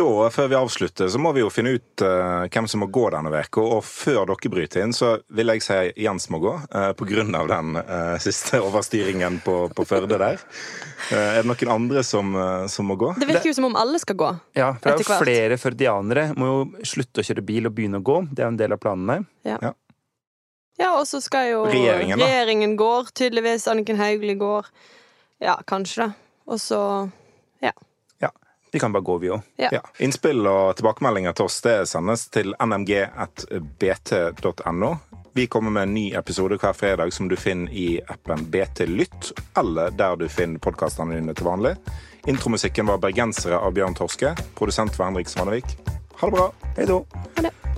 Da, 0.00 0.28
før 0.32 0.48
vi 0.48 0.58
avslutter, 0.58 1.10
så 1.12 1.20
må 1.20 1.34
vi 1.36 1.44
jo 1.44 1.52
finne 1.52 1.76
ut 1.76 2.04
uh, 2.04 2.48
hvem 2.48 2.68
som 2.70 2.80
må 2.80 2.88
gå 2.92 3.06
denne 3.12 3.32
uka. 3.32 3.64
Og 3.78 3.84
før 3.84 4.24
dere 4.32 4.52
bryter 4.52 4.84
inn, 4.84 4.96
så 4.96 5.18
vil 5.28 5.52
jeg 5.52 5.66
si 5.66 5.80
Jens 6.06 6.30
må 6.32 6.40
gå, 6.42 6.56
uh, 6.72 6.92
på 6.96 7.08
grunn 7.10 7.36
av 7.36 7.50
den 7.52 7.76
uh, 7.76 8.16
siste 8.22 8.62
overstyringen 8.64 9.42
på, 9.44 9.62
på 9.76 9.86
Førde 9.90 10.16
der. 10.20 10.40
Eh, 11.10 11.18
er 11.18 11.42
det 11.42 11.48
noen 11.48 11.72
andre 11.74 12.02
som, 12.06 12.30
eh, 12.36 12.66
som 12.66 12.86
må 12.86 12.94
gå? 12.94 13.14
Det 13.18 13.26
virker 13.26 13.50
jo 13.50 13.54
som 13.56 13.68
om 13.70 13.76
alle 13.76 13.98
skal 13.98 14.16
gå. 14.16 14.30
Ja, 14.54 14.72
for 14.74 14.90
det 14.90 15.06
er 15.06 15.08
jo 15.08 15.20
flere 15.24 15.58
førdianere 15.58 16.26
må 16.38 16.50
jo 16.50 16.58
slutte 16.86 17.22
å 17.22 17.26
kjøre 17.26 17.44
bil 17.46 17.66
og 17.66 17.74
begynne 17.74 18.00
å 18.00 18.04
gå. 18.04 18.20
Det 18.30 18.44
er 18.44 18.48
jo 18.48 18.54
en 18.54 18.60
del 18.60 18.76
av 18.76 18.82
planene. 18.82 19.24
Ja, 20.80 20.94
og 20.96 21.04
så 21.08 21.20
skal 21.20 21.50
jo 21.50 21.64
Regjeringen, 21.68 22.18
da. 22.18 22.24
Regjeringen 22.24 22.76
går, 22.80 23.10
tydeligvis. 23.12 23.66
Anniken 23.68 23.98
Hauglie 24.00 24.38
går. 24.40 24.68
Ja, 25.42 25.58
kanskje, 25.66 26.06
da. 26.06 26.12
Og 26.50 26.60
så 26.60 26.80
Ja, 26.80 27.19
Vi 28.72 28.78
kan 28.78 28.92
bare 28.92 29.02
gå, 29.02 29.18
vi 29.18 29.30
òg. 29.30 29.40
Ja. 29.56 29.68
Ja. 29.72 29.80
Innspill 29.98 30.46
og 30.46 30.76
tilbakemeldinger 30.78 31.32
til 31.34 31.44
oss 31.48 31.60
det 31.64 31.88
sendes 31.90 32.28
til 32.30 32.54
nmg.bt.no. 32.60 33.70
Vi 35.32 35.46
kommer 35.46 35.70
med 35.70 35.82
en 35.82 35.94
ny 35.94 36.14
episode 36.18 36.58
hver 36.58 36.72
fredag 36.74 37.12
som 37.14 37.28
du 37.30 37.36
finner 37.38 37.72
i 37.72 38.00
appen 38.10 38.44
BT 38.50 38.80
Lytt, 38.90 39.32
eller 39.58 39.90
der 39.94 40.16
du 40.18 40.28
finner 40.28 40.58
podkastene 40.58 41.14
dine 41.18 41.34
til 41.34 41.46
vanlig. 41.46 41.76
Intromusikken 42.26 42.86
var 42.86 42.98
'Bergensere' 42.98 43.58
av 43.58 43.72
Bjørn 43.72 43.94
Torske. 43.94 44.36
Produsent 44.54 44.98
var 44.98 45.06
Henrik 45.06 45.28
Svanevik. 45.28 45.64
Ha 46.20 46.26
det 46.26 46.36
bra. 46.36 46.52
Hei 46.76 46.86
då. 46.86 47.06
ha 47.36 47.42
det. 47.42 47.69